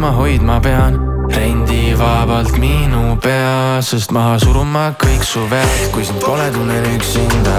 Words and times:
ma 0.00 0.10
hoidma 0.10 0.60
pean. 0.60 0.94
Rendivabalt 1.28 2.56
minu 2.58 3.16
pea, 3.20 3.80
sest 3.84 4.10
maha 4.16 4.38
suruma 4.40 4.84
kõik 4.98 5.22
su 5.22 5.42
vead, 5.50 5.90
kui 5.94 6.04
sind 6.08 6.18
pole, 6.24 6.46
tunnen 6.54 6.86
üksinda 6.94 7.58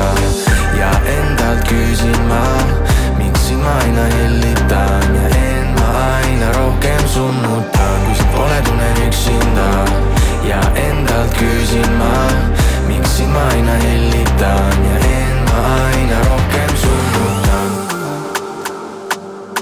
ja 0.79 0.89
endalt 1.13 1.61
küsin 1.69 2.17
ma, 2.27 2.41
miks 3.19 3.45
sind 3.47 3.61
ma 3.63 3.77
aina 3.85 4.07
hellitan 4.15 5.15
ja 5.19 5.29
end 5.37 5.77
ma 5.77 5.87
aina 6.17 6.51
rohkem 6.57 7.05
summutan, 7.13 7.95
kui 8.09 8.17
sind 8.19 8.35
pole, 8.35 8.59
tunnen 8.67 9.01
üksinda 9.05 9.69
ja 10.49 10.59
endalt 10.89 11.37
küsin 11.39 11.97
ma, 12.01 12.13
miks 12.89 13.17
sind 13.21 13.31
ma 13.37 13.47
aina 13.53 13.79
hellitan 13.85 14.85
ja 14.89 15.01
end 15.13 15.41
ma 15.47 15.65
aina 15.77 16.23
rohkem 16.27 16.75
summutan 16.75 17.20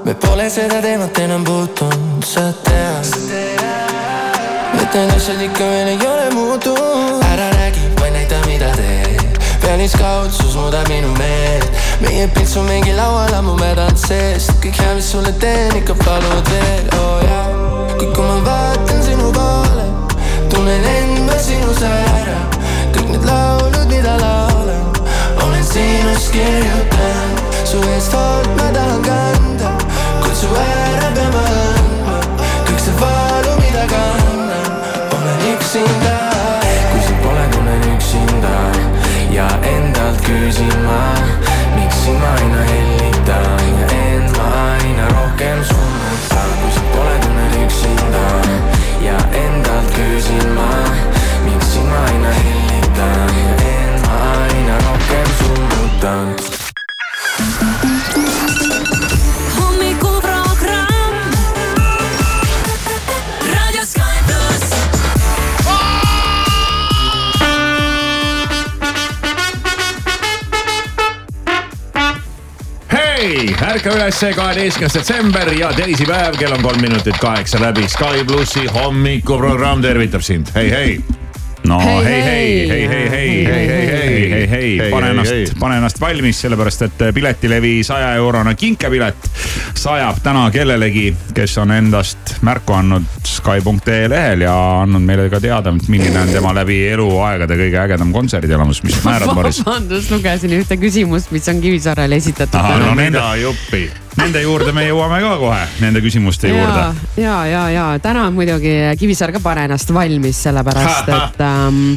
me 0.09 0.16
pole 0.16 0.49
seda 0.49 0.81
teemat 0.81 1.18
enam 1.22 1.44
puutunud, 1.45 2.23
sa 2.26 2.41
tead. 2.66 3.09
et 4.82 4.94
need 4.95 5.12
asjad 5.13 5.41
ikka 5.45 5.66
veel 5.70 5.90
ei 5.91 5.99
ole 6.12 6.30
muutunud. 6.34 7.22
ära 7.32 7.49
räägi, 7.54 7.84
vaid 7.99 8.13
näita, 8.13 8.40
mida 8.48 8.72
teed. 8.73 9.38
pealiskaudsus 9.62 10.55
muudab 10.55 10.90
minu 10.90 11.12
meelt. 11.20 11.70
meie 12.02 12.27
pilts 12.27 12.58
on 12.58 12.66
mingi 12.66 12.95
laual 12.98 13.34
ammu 13.38 13.54
mädanud 13.62 14.02
seest. 14.02 14.49
kõik 14.63 14.82
hea, 14.82 14.95
mis 14.98 15.12
sulle 15.12 15.34
teen, 15.44 15.77
ikka 15.77 15.94
palud 16.02 16.49
veel, 16.55 16.90
oo 16.98 17.05
oh, 17.05 17.21
jaa. 17.30 17.46
kuid 17.99 18.10
kui 18.16 18.26
ma 18.26 18.40
vaatan 18.49 19.04
sinu 19.05 19.30
poole, 19.38 19.85
tunnen 20.49 20.90
end 20.96 21.21
ma 21.30 21.38
sinus 21.38 21.84
ära. 21.91 22.40
kõik 22.98 23.13
need 23.13 23.30
laulud, 23.30 23.85
mida 23.94 24.18
laulan, 24.26 24.90
olen 25.46 25.63
sinust 25.73 26.34
kirjutanud. 26.34 27.46
su 27.62 27.84
eest 27.94 28.18
hoolt 28.18 28.55
ma 28.57 28.73
tahan 28.73 29.05
kanda 29.05 29.88
su 30.40 30.48
ära 30.55 31.09
peame 31.15 31.48
kõik 32.68 32.79
see 32.79 32.93
valu, 33.01 33.55
mida 33.59 33.84
kannan, 33.91 34.70
olen 35.15 35.41
üksinda. 35.51 36.13
kui 36.91 37.01
sind 37.07 37.20
pole, 37.26 37.43
tunnen 37.55 37.84
üksinda 37.91 38.54
ja 39.35 39.48
endalt 39.73 40.21
küsin 40.27 40.71
ma, 40.85 41.01
miks 41.76 41.99
sind 42.05 42.23
ma 42.23 42.32
aina 42.40 42.63
hellitan 42.71 43.67
ja 43.82 43.90
end 43.98 44.37
ma 44.37 44.48
aina 44.63 45.12
rohkem 45.17 45.63
summutan. 45.71 46.49
kui 46.62 46.71
sind 46.77 46.91
pole, 46.95 47.15
tunnen 47.26 47.60
üksinda 47.65 48.26
ja 49.10 49.20
endalt 49.43 49.95
küsin 49.98 50.54
ma, 50.55 50.70
miks 51.49 51.73
sind 51.73 51.91
ma 51.91 52.05
aina 52.13 52.35
hellitan 52.41 53.40
ja 53.43 53.57
end 53.76 54.07
ma 54.07 54.21
aina 54.37 54.84
rohkem 54.87 55.34
summutan. 55.41 56.38
Ärka 73.80 73.96
üles, 73.96 74.19
kaheteistkümnes 74.35 74.96
detsember 74.96 75.52
ja 75.56 75.69
teisipäev, 75.74 76.35
kell 76.40 76.52
on 76.52 76.63
kolm 76.63 76.81
minutit 76.81 77.18
kaheksa 77.22 77.62
läbi. 77.62 77.88
Sky 77.88 78.25
plussi 78.28 78.68
hommikuprogramm 78.68 79.81
tervitab 79.81 80.22
sind, 80.22 80.52
hei, 80.56 80.72
hei 80.72 81.19
no 81.69 81.79
hei, 81.79 82.03
hei, 82.03 82.69
hei, 82.69 82.88
hei, 82.88 82.88
hei, 82.88 83.09
hei, 83.09 83.45
hei, 83.45 84.00
hei, 84.09 84.47
hei, 84.50 84.50
hei, 84.50 84.89
pane 84.91 85.12
ennast, 85.13 85.53
pane 85.59 85.78
ennast 85.78 86.01
valmis, 86.01 86.41
sellepärast 86.41 86.85
et 86.88 87.03
Piletilevi 87.13 87.73
saja 87.85 88.13
eurone 88.17 88.56
kinkepilet 88.57 89.29
sajab 89.78 90.22
täna 90.25 90.47
kellelegi, 90.53 91.11
kes 91.35 91.57
on 91.61 91.75
endast 91.75 92.35
märku 92.45 92.73
andnud 92.79 93.06
Sky.ee 93.29 94.09
lehel 94.09 94.45
ja 94.47 94.55
andnud 94.81 95.05
meile 95.05 95.29
ka 95.31 95.41
teada, 95.44 95.73
milline 95.88 96.23
on 96.23 96.33
tema 96.33 96.53
läbi 96.57 96.81
eluaegade 96.89 97.59
kõige 97.61 97.81
ägedam 97.85 98.13
kontserdielamus, 98.15 98.83
mis 98.83 98.99
määrad, 99.05 99.33
Maris? 99.38 99.61
vabandust, 99.65 100.11
lugesin 100.13 100.57
ühte 100.57 100.79
küsimust, 100.81 101.33
mis 101.35 101.47
on 101.53 101.61
Kivisaarele 101.61 102.17
esitatud. 102.17 102.79
no 102.85 102.95
nende 102.97 103.25
juppi 103.44 103.88
Nende 104.19 104.41
juurde 104.44 104.74
me 104.75 104.84
jõuame 104.84 105.22
ka 105.24 105.35
kohe, 105.40 105.59
nende 105.80 106.02
küsimuste 106.03 106.52
juurde. 106.52 106.81
ja, 107.18 107.38
ja, 107.47 107.63
ja 107.72 107.85
täna 108.03 108.28
muidugi 108.35 108.74
Kivisaar 109.00 109.31
ka 109.35 109.40
pane 109.44 109.63
ennast 109.69 109.94
valmis, 109.96 110.41
sellepärast 110.44 111.09
et 111.18 111.40
ähm, 111.46 111.96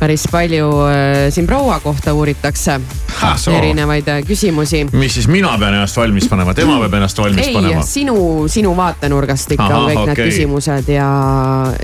päris 0.00 0.24
palju 0.32 0.68
äh, 0.88 1.28
siin 1.30 1.46
proua 1.46 1.80
kohta 1.80 2.14
uuritakse 2.16 2.80
Ha, 3.20 3.34
soo. 3.36 3.52
erinevaid 3.52 4.08
äh, 4.08 4.22
küsimusi. 4.24 4.86
mis 4.92 5.14
siis 5.14 5.28
mina 5.28 5.52
pean 5.60 5.74
ennast 5.76 5.96
valmis 6.00 6.28
panema, 6.28 6.54
tema 6.56 6.78
peab 6.80 6.94
ennast 6.96 7.18
valmis 7.20 7.46
ei, 7.46 7.54
panema? 7.54 7.82
sinu, 7.84 8.16
sinu 8.48 8.72
vaatenurgast 8.76 9.52
ikka 9.56 9.66
Ahah, 9.66 9.82
on 9.82 9.90
kõik 9.90 10.00
okei. 10.00 10.14
need 10.14 10.32
küsimused 10.32 10.88
ja, 10.94 11.10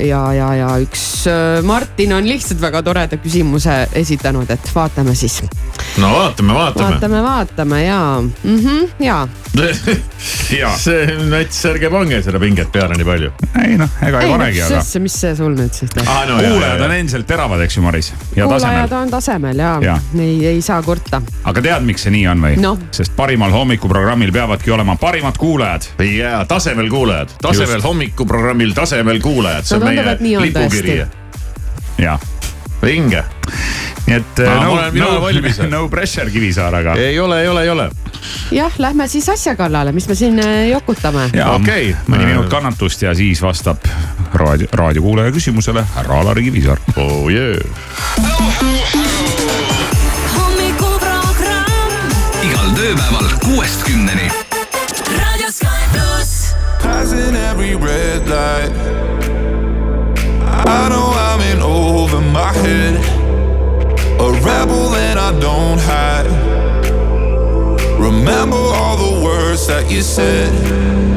ja, 0.00 0.22
ja, 0.32 0.48
ja 0.62 0.70
üks 0.80 1.04
äh, 1.30 1.60
Martin 1.66 2.16
on 2.16 2.28
lihtsalt 2.28 2.62
väga 2.62 2.82
toreda 2.86 3.20
küsimuse 3.20 3.82
esitanud, 4.00 4.48
et 4.50 4.72
vaatame 4.74 5.14
siis. 5.18 5.42
no 6.00 6.14
vaatame, 6.14 6.56
vaatame. 6.56 6.90
vaatame, 6.94 7.22
vaatame 7.26 7.82
ja 7.84 8.00
mm, 8.22 8.58
-hmm, 8.58 8.88
ja 9.06 9.20
see 10.76 11.16
nats, 11.30 11.58
ärge 11.68 11.90
pange 11.92 12.20
seda 12.24 12.40
pinget 12.42 12.72
peale 12.72 12.96
nii 12.98 13.08
palju. 13.08 13.30
ei 13.64 13.76
noh, 13.80 13.90
ega 14.08 14.22
ei 14.22 14.32
panegi, 14.32 14.62
aga. 14.66 14.82
mis 15.04 15.20
see 15.20 15.36
sul 15.38 15.56
nüüd 15.56 15.76
siis 15.76 15.92
teeb 15.92 16.08
Ah, 16.08 16.24
no, 16.28 16.38
kuulajad 16.40 16.84
on 16.86 16.94
endiselt 16.96 17.26
teravad, 17.28 17.60
eks 17.64 17.78
ju, 17.78 17.84
Maris. 17.84 18.05
Ja 18.36 18.44
kuulajad 18.44 18.88
tasemel. 18.88 19.02
on 19.02 19.10
tasemel 19.10 19.58
ja, 19.58 19.78
Ja. 19.82 19.98
ei, 20.18 20.46
ei 20.46 20.62
saa 20.62 20.82
kurta. 20.82 21.22
aga 21.44 21.62
tead, 21.62 21.82
miks 21.86 22.02
see 22.06 22.10
nii 22.14 22.26
on 22.28 22.40
või 22.44 22.56
Noh. 22.60 22.78
sest 22.90 23.12
parimal 23.16 23.50
hommikuprogrammil 23.52 24.32
peavadki 24.32 24.70
olema 24.70 24.96
parimad 24.96 25.36
kuulajad. 25.38 25.82
ja 26.16 26.44
tasemel 26.44 26.88
kuulajad, 26.90 27.28
tasemel 27.42 27.74
Just. 27.80 27.84
hommikuprogrammil 27.84 28.72
tasemel 28.74 29.20
kuulajad, 29.20 29.64
see 29.64 29.78
No 29.78 29.86
on 29.86 29.94
tundub, 29.94 30.12
et 30.12 30.20
nii 30.20 30.36
meie 30.36 30.36
on 30.36 30.42
lipukiri. 30.42 31.06
ja, 31.98 32.18
vinge. 32.82 33.24
Nii 34.06 34.16
et 34.16 34.38
ma 34.46 34.54
no, 34.64 34.72
olen- 34.72 34.92
mina 34.94 35.04
no, 35.04 35.10
olen 35.10 35.22
valmis. 35.22 35.58
no 35.74 35.88
pressure 35.88 36.30
Kivisaar, 36.30 36.74
aga. 36.74 36.94
ei 36.94 37.18
ole, 37.20 37.40
ei 37.42 37.48
ole, 37.48 37.62
ei 37.62 37.70
ole. 37.70 37.88
jah, 38.54 38.72
lähme 38.78 39.08
siis 39.08 39.28
asja 39.28 39.56
kallale, 39.56 39.92
mis 39.92 40.08
me 40.08 40.14
siin 40.14 40.38
äh, 40.42 40.68
jokutame. 40.70 41.30
ja 41.34 41.50
Okei. 41.56 41.96
mõni 42.08 42.26
minut 42.26 42.48
kannatust 42.52 43.02
ja 43.02 43.14
siis 43.14 43.42
vastab 43.42 43.76
raadio, 44.34 44.68
raadiokuulaja 44.72 45.32
küsimusele 45.32 45.84
härra 45.94 46.20
Alari 46.20 46.42
Kivisaar. 46.48 46.78
oh 46.96 47.28
yeah. 47.32 47.56
hommikuprogramm 50.36 52.46
igal 52.46 52.70
tööpäeval 52.78 53.28
kuuest 53.44 53.82
kümneni. 53.86 54.30
Raadio 55.16 55.50
Sky 55.50 55.82
pluss. 55.92 56.54
Passing 56.82 57.36
every 57.50 57.74
red 57.74 58.28
light. 58.28 58.72
I 60.66 60.88
know 60.88 61.12
I'm 61.14 61.40
in 61.52 61.62
over 61.62 62.20
my 62.20 62.52
head. 62.62 63.15
A 64.18 64.32
rebel 64.42 64.90
that 64.90 65.18
I 65.18 65.38
don't 65.38 65.78
hide. 65.78 66.26
Remember 68.00 68.56
all 68.56 68.96
the 68.96 69.24
words 69.24 69.66
that 69.66 69.90
you 69.90 70.02
said. 70.02 71.15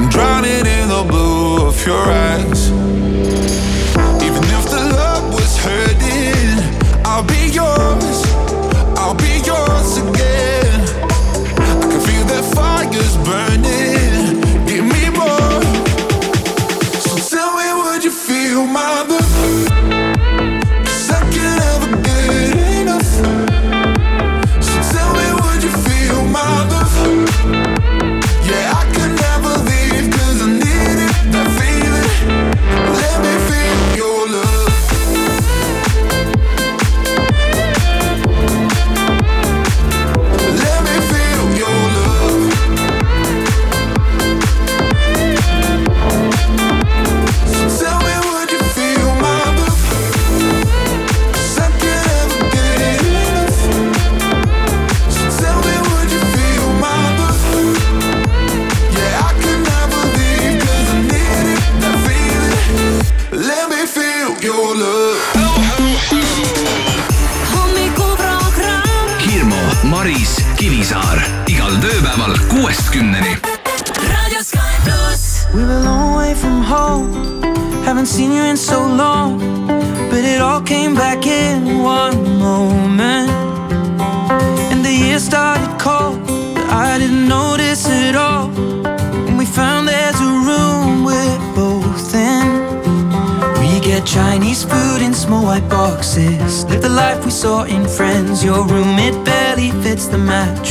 I'm 0.00 0.08
drowning 0.10 0.64
in 0.64 0.88
the 0.88 1.04
blue 1.08 1.66
of 1.66 1.84
your 1.84 1.96
eyes. 1.96 2.57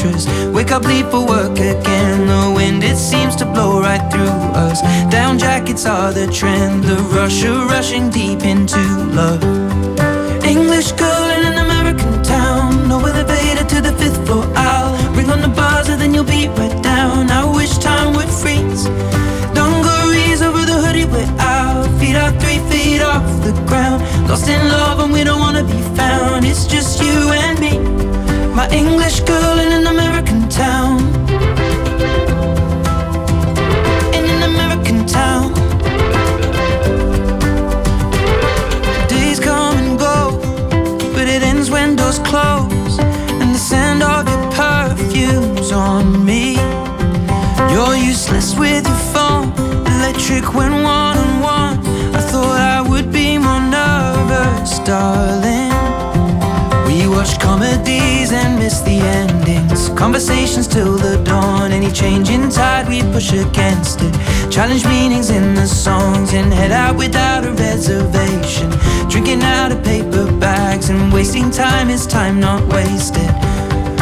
Mattress. 0.07 0.27
Wake 0.53 0.71
up, 0.71 0.83
leave 0.83 1.09
for 1.09 1.25
work 1.25 1.57
again. 1.57 2.27
The 2.27 2.53
wind, 2.55 2.83
it 2.83 2.97
seems 2.97 3.35
to 3.37 3.45
blow 3.45 3.81
right 3.81 4.11
through 4.11 4.29
us. 4.55 4.81
Down 5.11 5.37
jackets 5.37 5.85
are 5.85 6.11
the 6.11 6.27
trend. 6.27 6.83
The 6.83 6.95
rush 7.15 7.43
of 7.43 7.69
rushing 7.69 8.09
deep 8.09 8.43
into 8.43 8.79
love. 9.13 9.43
English 10.43 10.91
girl 10.93 11.29
in 11.37 11.45
an 11.45 11.57
American 11.65 12.23
town. 12.23 12.87
No 12.87 12.99
elevator 12.99 13.65
to 13.65 13.81
the 13.81 13.93
fifth 13.93 14.25
floor. 14.25 14.45
I'll 14.55 14.95
ring 15.13 15.29
on 15.29 15.41
the 15.41 15.49
buzzer, 15.49 15.95
then 15.95 16.13
you'll 16.13 16.23
be 16.23 16.47
right 16.49 16.83
down. 16.83 17.29
I 17.31 17.43
wish 17.55 17.77
time 17.77 18.13
would 18.15 18.29
freeze. 18.29 18.85
Dungarees 19.53 20.41
over 20.41 20.63
the 20.65 20.79
hoodie 20.83 21.05
we're 21.05 21.27
out. 21.39 21.87
Feet 21.99 22.15
are 22.15 22.31
three 22.39 22.59
feet 22.69 23.01
off 23.01 23.25
the 23.43 23.53
ground. 23.67 24.01
Lost 24.29 24.47
in 24.49 24.61
love 24.69 24.99
and 24.99 25.11
we 25.11 25.23
don't 25.23 25.39
wanna 25.39 25.63
be 25.63 25.81
found. 25.95 26.45
It's 26.45 26.65
just 26.65 27.01
you 27.01 27.31
and 27.31 27.59
me. 27.59 27.77
My 28.55 28.67
English 28.69 29.19
girl 29.19 29.56
when 50.29 50.83
one 50.83 51.17
on 51.17 51.41
one. 51.41 51.79
I 52.13 52.19
thought 52.19 52.59
I 52.59 52.81
would 52.81 53.13
be 53.13 53.37
more 53.37 53.61
nervous, 53.61 54.79
darling. 54.79 55.71
We 56.85 57.07
watch 57.07 57.39
comedies 57.39 58.33
and 58.33 58.59
miss 58.59 58.81
the 58.81 58.99
endings. 58.99 59.87
Conversations 59.89 60.67
till 60.67 60.97
the 60.97 61.23
dawn. 61.23 61.71
Any 61.71 61.91
change 61.93 62.29
in 62.29 62.49
tide, 62.49 62.89
we 62.89 63.03
push 63.13 63.31
against 63.31 64.01
it. 64.01 64.13
Challenge 64.51 64.85
meanings 64.87 65.29
in 65.29 65.55
the 65.55 65.65
songs 65.65 66.33
and 66.33 66.51
head 66.51 66.73
out 66.73 66.97
without 66.97 67.45
a 67.45 67.53
reservation. 67.53 68.69
Drinking 69.09 69.43
out 69.43 69.71
of 69.71 69.81
paper 69.85 70.29
bags 70.39 70.89
and 70.89 71.13
wasting 71.13 71.49
time 71.51 71.89
is 71.89 72.05
time 72.05 72.37
not 72.41 72.61
wasted. 72.73 73.31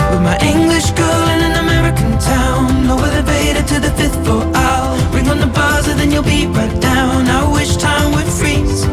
With 0.10 0.24
my 0.24 0.38
English 0.42 0.90
girl 0.92 1.28
in 1.34 1.40
an 1.50 1.56
American 1.64 2.18
town. 2.18 2.55
No 2.86 3.00
elevator 3.00 3.64
to 3.64 3.80
the 3.80 3.90
fifth 3.98 4.24
floor. 4.24 4.44
I'll 4.54 4.96
ring 5.12 5.28
on 5.28 5.40
the 5.40 5.48
buzzer, 5.48 5.96
then 5.96 6.12
you'll 6.12 6.22
be 6.22 6.46
right 6.46 6.80
down. 6.80 7.28
I 7.28 7.52
wish 7.52 7.78
time 7.78 8.12
would 8.14 8.28
freeze. 8.40 8.86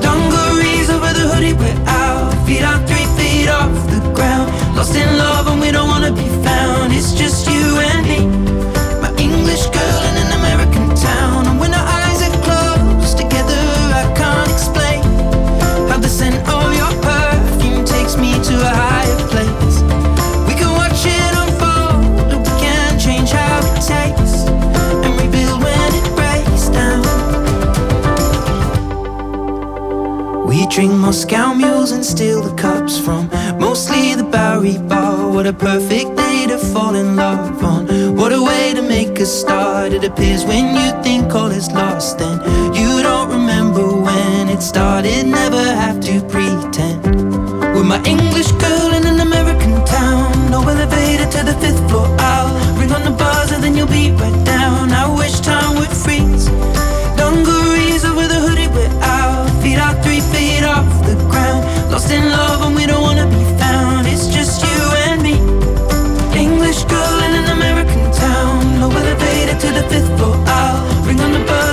Dungarees 0.00 0.88
over 0.88 1.12
the 1.18 1.26
hoodie 1.32 1.52
we're 1.52 1.82
out. 1.88 2.30
Feet 2.46 2.62
are 2.62 2.78
three 2.86 3.06
feet 3.18 3.48
off 3.48 3.74
the 3.90 3.98
ground. 4.14 4.52
Lost 4.76 4.94
in 4.94 5.18
love 5.18 5.48
and 5.48 5.60
we 5.60 5.72
don't 5.72 5.88
wanna 5.88 6.12
be 6.12 6.28
found. 6.46 6.92
It's 6.92 7.12
just 7.12 7.50
you 7.50 7.64
and 7.90 8.06
me. 8.06 8.20
My 9.02 9.10
English 9.18 9.66
girl 9.66 10.02
in 10.10 10.23
drink 30.74 30.92
Moscow 30.92 31.54
mules 31.54 31.92
and 31.92 32.04
steal 32.04 32.42
the 32.42 32.52
cups 32.56 32.98
from 32.98 33.28
mostly 33.60 34.16
the 34.16 34.24
Bowery 34.24 34.76
Bar. 34.76 35.30
What 35.30 35.46
a 35.46 35.52
perfect 35.52 36.16
day 36.16 36.46
to 36.48 36.58
fall 36.58 36.96
in 36.96 37.14
love 37.14 37.62
on. 37.62 37.86
What 38.16 38.32
a 38.32 38.42
way 38.42 38.74
to 38.74 38.82
make 38.82 39.20
a 39.20 39.24
start. 39.24 39.92
It 39.92 40.02
appears 40.02 40.44
when 40.44 40.74
you 40.74 40.90
think 41.04 41.32
all 41.32 41.52
is 41.52 41.70
lost, 41.70 42.18
then 42.18 42.40
you 42.74 42.90
don't 43.04 43.30
remember 43.30 43.86
when 43.86 44.48
it 44.48 44.62
started. 44.62 45.28
Never 45.28 45.62
have 45.62 46.00
to 46.08 46.20
pretend. 46.22 47.06
With 47.74 47.86
my 47.86 48.02
English 48.04 48.50
girl 48.64 48.90
in 48.98 49.06
an 49.06 49.20
American 49.20 49.74
town. 49.84 50.50
No 50.50 50.60
elevator 50.60 51.30
to 51.36 51.40
the 51.44 51.56
fifth 51.62 51.88
floor. 51.88 52.08
I'll 52.18 52.50
ring 52.76 52.90
on 52.90 53.04
the 53.04 53.12
buzzer, 53.12 53.60
then 53.60 53.76
you'll 53.76 53.86
be 53.86 54.10
right 54.10 54.44
down. 54.44 54.90
I 54.90 55.13
Lost 62.04 62.16
in 62.16 62.28
love 62.28 62.60
and 62.66 62.76
we 62.76 62.84
don't 62.84 63.00
wanna 63.00 63.26
be 63.26 63.42
found. 63.58 64.06
It's 64.06 64.26
just 64.26 64.62
you 64.62 64.80
and 65.06 65.22
me. 65.22 65.34
English 66.38 66.84
girl 66.84 67.18
in 67.26 67.32
an 67.40 67.48
American 67.56 68.12
town. 68.12 68.78
No 68.78 68.90
elevator 68.90 69.56
to 69.58 69.68
the 69.72 69.84
fifth 69.88 70.10
floor. 70.18 70.36
I'll 70.46 70.84
ring 71.06 71.18
on 71.20 71.32
the 71.32 71.38
buzzer, 71.48 71.63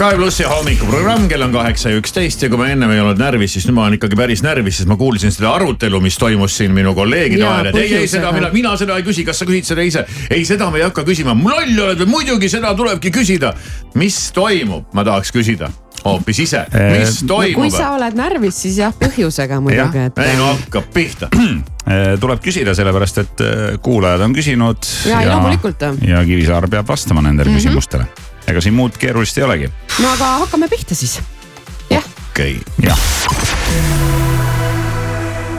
Sky 0.00 0.16
plussi 0.16 0.46
hommikuprogramm, 0.48 1.26
kell 1.28 1.42
on 1.44 1.50
kaheksa 1.52 1.90
ja 1.92 1.98
üksteist 2.00 2.40
ja 2.40 2.48
kui 2.48 2.56
ma 2.56 2.70
ennem 2.72 2.88
ei 2.94 3.02
olnud 3.02 3.18
närvis, 3.20 3.52
siis 3.52 3.66
nüüd 3.68 3.74
ma 3.76 3.82
olen 3.82 3.98
ikkagi 3.98 4.16
päris 4.16 4.40
närvis, 4.40 4.78
sest 4.78 4.88
ma 4.88 4.96
kuulsin 4.96 5.28
seda 5.34 5.50
arutelu, 5.52 5.98
mis 6.00 6.16
toimus 6.16 6.54
siin 6.56 6.72
minu 6.72 6.94
kolleegide 6.96 7.44
vahel, 7.44 7.68
et 7.68 7.76
ei, 7.82 7.90
ei 7.98 8.08
seda 8.08 8.30
mina, 8.32 8.48
mina 8.54 8.72
seda 8.80 8.96
ei 8.96 9.04
küsi, 9.04 9.26
kas 9.28 9.42
sa 9.42 9.44
küsid 9.44 9.68
seda 9.68 9.84
ise. 9.84 10.06
ei, 10.32 10.46
seda 10.48 10.70
me 10.72 10.80
ei 10.80 10.86
hakka 10.86 11.04
küsima, 11.04 11.34
loll 11.36 11.84
oled 11.84 12.00
või 12.00 12.08
muidugi 12.14 12.48
seda 12.48 12.72
tulebki 12.78 13.12
küsida. 13.12 13.52
mis 14.00 14.16
toimub, 14.32 14.88
ma 14.96 15.04
tahaks 15.04 15.34
küsida 15.36 15.68
hoopis 16.06 16.40
ise, 16.46 16.64
mis 16.72 17.20
no 17.28 17.42
kui 17.42 17.52
toimub? 17.52 17.76
sa 17.76 17.92
oled 17.98 18.16
närvis, 18.16 18.56
siis 18.64 18.80
jah, 18.80 18.96
põhjusega 18.96 19.60
muidugi, 19.60 20.06
et. 20.08 20.24
ei 20.24 20.40
no 20.40 20.48
hakkab 20.54 20.88
pihta. 20.96 21.28
Eh, 21.90 22.12
tuleb 22.22 22.38
küsida, 22.44 22.70
sellepärast 22.76 23.16
et 23.18 23.40
eh, 23.42 23.60
kuulajad 23.82 24.20
on 24.22 24.34
küsinud. 24.36 24.84
Jaa, 25.10 25.24
ei, 25.24 25.30
loomulikult. 25.32 25.80
ja 26.06 26.20
Kivisaar 26.28 26.68
peab 26.70 26.86
vastama 26.86 27.24
nendele 27.24 27.50
mm 27.50 27.56
-hmm. 27.56 27.64
küsimustele. 27.64 28.29
Ega 28.50 28.62
siin 28.64 28.76
muud 28.76 28.98
keerulist 29.00 29.38
ei 29.38 29.46
olegi. 29.46 29.70
no 29.98 30.12
aga 30.12 30.30
hakkame 30.44 30.68
pihta 30.68 30.94
siis. 30.94 31.20
jah, 31.90 32.04
okei, 32.30 32.58
jah. 32.82 32.98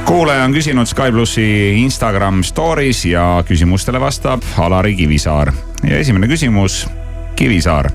kuulaja 0.05 0.43
on 0.43 0.55
küsinud 0.55 0.89
Sky 0.89 1.11
plussi 1.11 1.45
Instagram 1.83 2.43
story's 2.47 3.05
ja 3.09 3.43
küsimustele 3.47 3.99
vastab 4.01 4.43
Alari 4.57 4.95
Kivisaar 4.95 5.53
ja 5.83 5.97
esimene 5.97 6.27
küsimus, 6.27 6.87
Kivisaar. 7.35 7.91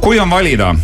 kui 0.00 0.20
on 0.20 0.30
valida, 0.30 0.74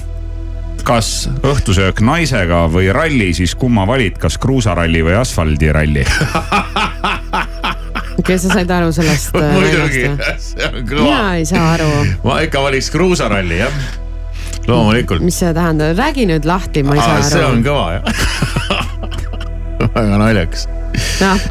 kas 0.85 1.29
õhtusöök 1.43 2.03
naisega 2.05 2.67
või 2.69 2.91
ralli, 2.93 3.33
siis 3.35 3.55
kumma 3.55 3.87
valid, 3.89 4.19
kas 4.21 4.39
kruusaralli 4.39 5.05
või 5.07 5.17
asfaldiralli? 5.21 6.05
kes 8.23 8.47
sa 8.47 8.55
said 8.55 8.71
aru 8.71 8.93
sellest? 8.95 9.35
muidugi, 9.57 10.07
see 10.39 10.69
on 10.69 10.81
kõva 10.87 11.03
mina. 11.03 11.35
ei 11.41 11.47
saa 11.49 11.67
aru, 11.75 11.91
ma 12.25 12.39
ikka 12.45 12.63
valiks 12.65 12.91
kruusaralli 12.95 13.59
jah, 13.59 13.81
loomulikult. 14.69 15.25
mis 15.25 15.39
see 15.43 15.55
tähendab, 15.57 15.97
räägi 15.99 16.29
nüüd 16.31 16.47
lahti, 16.49 16.85
ma 16.87 16.97
ei 16.99 17.03
Aa, 17.03 17.19
see 17.23 17.39
saa 17.39 17.51
on 17.51 17.59
aru. 17.59 17.67
kõva 17.67 17.87
jah. 17.97 18.05
väga 19.95 20.19
naljakas. 20.23 20.69
noh, 21.21 21.45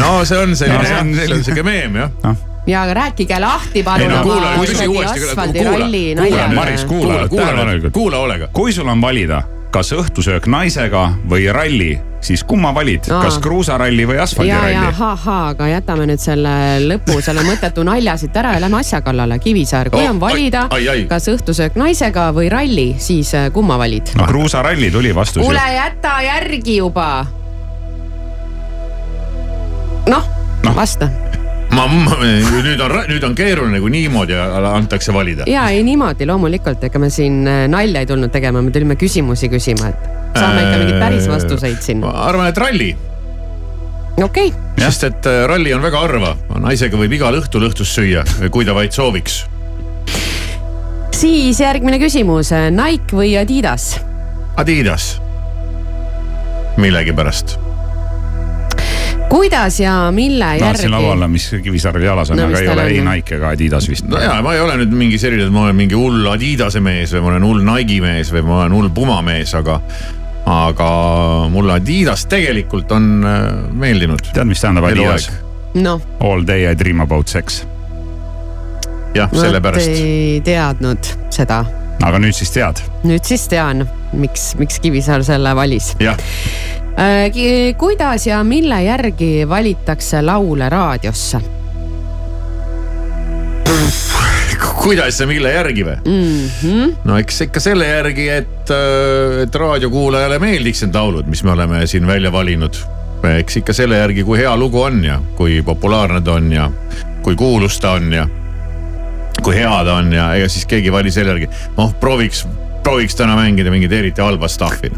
no 0.00 0.10
see 0.24 0.40
on 0.40 0.56
selline 0.56 0.82
No 0.82 0.88
see 0.88 0.98
on, 1.00 1.14
see 1.14 1.38
on 1.38 1.44
siuke 1.50 1.66
meem 1.66 2.00
jah. 2.00 2.36
ja 2.66 2.82
aga 2.86 2.94
rääkige 3.02 3.40
lahti 3.40 3.82
palun 3.84 4.08
no 4.08 4.22
oma 4.22 4.24
kuula, 4.30 4.54
küsi 4.56 4.72
kuidagi 4.72 4.88
uuesti, 4.88 5.18
kuula, 5.20 5.32
asfaldiralli 5.32 6.04
kuula, 6.14 6.28
kuula, 6.30 6.48
Maris, 6.54 6.86
naljaga. 6.86 6.88
kuula. 6.88 7.04
kuula, 7.04 7.28
kuula 7.28 7.44
tähelepanelikult. 7.44 7.90
nüüd, 7.90 7.98
kuula 7.98 8.22
hoolega. 8.24 8.48
kui 8.52 8.72
sul 8.72 8.88
on 8.88 9.00
valida, 9.04 9.42
kas 9.74 9.90
õhtusöök 9.94 10.46
naisega 10.50 11.08
või 11.30 11.48
ralli, 11.52 11.94
siis 12.22 12.44
kumma 12.46 12.70
valid, 12.74 13.08
kas 13.08 13.40
kruusaralli 13.42 14.06
või 14.06 14.14
ja, 14.14 14.22
ja 14.22 14.26
asfaldiralli? 14.28 14.92
ahhaa, 14.92 15.40
aga 15.50 15.68
jätame 15.72 16.06
nüüd 16.10 16.22
selle 16.22 16.54
lõpu, 16.84 17.18
selle 17.24 17.42
mõttetu 17.46 17.82
nalja 17.86 18.14
siit 18.20 18.36
ära 18.38 18.54
ja 18.54 18.62
lähme 18.62 18.78
asja 18.80 19.02
kallale. 19.04 19.40
Kivisaar, 19.42 19.90
kui 19.90 20.04
Oh, 20.04 20.12
on 20.14 20.20
valida 20.22 20.68
kas 21.10 21.28
õhtusöök 21.32 21.78
naisega 21.80 22.28
või 22.36 22.48
ralli, 22.52 22.88
siis 23.02 23.34
äh, 23.34 23.50
kumma 23.54 23.78
valid? 23.80 24.14
no 24.18 24.28
kruusaralli 24.30 24.92
tuli 24.94 25.14
vastus 25.14 25.42
kuule, 25.42 25.64
jäta 25.74 26.20
järgi 26.22 26.78
juba. 26.78 27.08
noh, 30.06 30.28
no. 30.62 30.76
vasta 30.76 31.10
ma, 31.74 31.86
ma, 31.88 32.18
nüüd 32.64 32.80
on, 32.82 32.94
nüüd 33.10 33.24
on 33.26 33.34
keeruline, 33.36 33.80
kui 33.82 33.92
niimoodi 33.94 34.36
antakse 34.36 35.14
valida. 35.14 35.46
ja 35.50 35.66
ei 35.74 35.82
niimoodi 35.86 36.26
loomulikult, 36.28 36.84
ega 36.88 37.00
me 37.02 37.10
siin 37.12 37.42
äh, 37.50 37.64
nalja 37.70 38.04
ei 38.04 38.10
tulnud 38.10 38.32
tegema, 38.34 38.62
me 38.62 38.74
tulime 38.74 38.98
küsimusi 39.00 39.50
küsima, 39.52 39.90
et 39.90 40.38
saame 40.38 40.62
ikka 40.62 40.78
mingeid 40.82 41.00
päris 41.02 41.26
vastuseid 41.30 41.82
siin. 41.84 42.04
ma 42.04 42.14
arvan, 42.28 42.50
et 42.52 42.60
ralli. 42.60 42.92
okei 44.22 44.52
okay.. 44.52 44.84
sest 44.84 45.08
et 45.10 45.30
äh, 45.30 45.42
ralli 45.50 45.74
on 45.76 45.82
väga 45.84 46.04
harva, 46.06 46.34
naisega 46.66 47.00
võib 47.00 47.18
igal 47.18 47.40
õhtul 47.40 47.68
õhtust 47.70 47.98
süüa, 47.98 48.24
kui 48.54 48.66
ta 48.68 48.76
vaid 48.76 48.94
sooviks. 48.94 49.42
siis 51.14 51.60
järgmine 51.60 52.00
küsimus, 52.02 52.54
Nike 52.74 53.18
või 53.18 53.34
Adidas? 53.40 53.94
Adidas. 54.60 55.14
millegipärast 56.78 57.63
kuidas 59.34 59.80
ja 59.80 60.10
mille 60.12 60.44
järgi? 60.44 60.64
tahtsin 60.64 60.90
lauale, 60.90 61.28
mis 61.28 61.50
Kivisaarel 61.62 62.02
jalas 62.02 62.30
on 62.30 62.38
no,, 62.38 62.46
aga 62.46 62.58
ei 62.58 62.68
ole 62.68 62.86
ei 62.86 63.00
Nike 63.02 63.34
ega 63.34 63.48
Adidas 63.48 63.88
vist. 63.90 64.06
no 64.08 64.20
ja 64.22 64.36
ma 64.42 64.54
ei 64.54 64.60
ole 64.62 64.76
nüüd 64.78 64.94
mingi 64.94 65.18
selline, 65.18 65.48
et 65.48 65.54
ma 65.54 65.64
olen 65.66 65.78
mingi 65.78 65.98
hull 65.98 66.28
Adidase 66.30 66.82
mees 66.84 67.14
või 67.16 67.24
ma 67.24 67.32
olen 67.32 67.46
hull 67.48 67.64
Nike'i 67.66 67.98
mees 68.04 68.30
või 68.34 68.44
ma 68.46 68.60
olen 68.62 68.76
hull 68.78 68.92
Puma 68.94 69.18
mees, 69.26 69.54
aga 69.58 69.80
aga 70.46 70.90
mulle 71.50 71.78
Adidas 71.80 72.26
tegelikult 72.30 72.92
on 72.94 73.08
äh, 73.26 73.46
meeldinud. 73.72 74.22
tead, 74.30 74.46
mis 74.46 74.62
tähendab 74.62 74.86
Adidas? 74.90 75.30
noh. 75.74 76.02
All 76.20 76.46
day 76.46 76.68
I 76.70 76.78
dream 76.78 77.02
about 77.02 77.28
sex. 77.28 77.64
jah, 79.14 79.32
sellepärast. 79.34 79.88
ei 79.88 80.38
teadnud 80.46 81.10
seda. 81.34 81.64
aga 82.04 82.22
nüüd 82.22 82.38
siis 82.38 82.54
tead? 82.54 82.84
nüüd 83.02 83.26
siis 83.26 83.48
tean, 83.50 83.82
miks, 84.12 84.52
miks 84.62 84.78
Kivisaar 84.84 85.26
selle 85.26 85.56
valis. 85.58 85.96
jah 85.98 86.22
kuidas 87.78 88.26
ja 88.26 88.44
mille 88.44 88.82
järgi 88.84 89.48
valitakse 89.48 90.22
laule 90.22 90.68
raadiosse? 90.68 91.40
kuidas 94.84 95.20
ja 95.20 95.26
mille 95.26 95.52
järgi 95.52 95.84
või 95.84 95.96
mm? 96.04 96.48
-hmm. 96.62 96.94
no 97.04 97.16
eks 97.18 97.40
ikka 97.46 97.60
selle 97.60 97.86
järgi, 97.88 98.28
et, 98.28 98.70
äh, 98.70 99.42
et 99.42 99.54
raadiokuulajale 99.54 100.38
meeldiks 100.38 100.84
need 100.84 100.94
laulud, 100.94 101.26
mis 101.26 101.44
me 101.44 101.54
oleme 101.54 101.86
siin 101.86 102.06
välja 102.06 102.32
valinud. 102.32 102.76
eks 103.38 103.56
ikka 103.56 103.72
selle 103.72 103.96
järgi, 103.96 104.24
kui 104.24 104.38
hea 104.38 104.56
lugu 104.56 104.82
on 104.82 105.04
ja 105.04 105.20
kui 105.36 105.62
populaarne 105.62 106.20
ta 106.20 106.32
on 106.32 106.52
ja 106.52 106.70
kui 107.22 107.36
kuulus 107.36 107.80
ta 107.80 107.96
on 107.96 108.12
ja 108.12 108.28
kui 109.42 109.56
hea 109.56 109.84
ta 109.84 109.94
on 109.94 110.12
ja 110.12 110.34
ega 110.34 110.48
siis 110.48 110.66
keegi 110.66 110.92
ei 110.92 110.92
vali 110.92 111.10
selle 111.10 111.32
järgi. 111.32 111.48
noh, 111.76 111.94
prooviks 112.00 112.46
prooviks 112.84 113.16
täna 113.18 113.36
mängida 113.38 113.72
mingit 113.72 113.92
eriti 113.92 114.22
halba 114.22 114.48
stuff'i. 114.50 114.90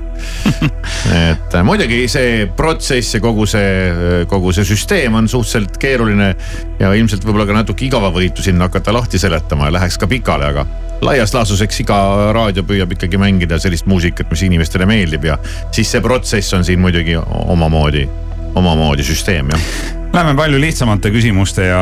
et 1.30 1.54
äh, 1.54 1.64
muidugi 1.66 2.04
see 2.10 2.46
protsess 2.56 3.16
ja 3.16 3.20
kogu 3.24 3.46
see, 3.50 4.24
kogu 4.30 4.52
see 4.56 4.66
süsteem 4.68 5.16
on 5.18 5.28
suhteliselt 5.30 5.78
keeruline 5.80 6.32
ja 6.80 6.92
ilmselt 6.98 7.24
võib-olla 7.26 7.46
ka 7.48 7.58
natuke 7.60 7.86
igavavõitu 7.88 8.44
sinna 8.44 8.70
hakata 8.70 8.94
lahti 8.96 9.20
seletama 9.22 9.70
ja 9.70 9.76
läheks 9.78 9.98
ka 10.02 10.10
pikale, 10.10 10.50
aga 10.52 10.66
laias 11.06 11.34
laastus, 11.36 11.62
eks 11.64 11.84
iga 11.84 11.98
raadio 12.36 12.64
püüab 12.66 12.96
ikkagi 12.96 13.20
mängida 13.20 13.60
sellist 13.62 13.88
muusikat, 13.90 14.30
mis 14.32 14.46
inimestele 14.48 14.88
meeldib 14.88 15.28
ja 15.28 15.38
siis 15.70 15.92
see 15.92 16.02
protsess 16.04 16.56
on 16.56 16.66
siin 16.66 16.82
muidugi 16.82 17.18
omamoodi, 17.20 18.08
omamoodi 18.56 19.06
süsteem 19.06 19.54
jah 19.54 19.95
Läheme 20.14 20.32
palju 20.38 20.58
lihtsamate 20.60 21.10
küsimuste 21.12 21.66
ja 21.66 21.80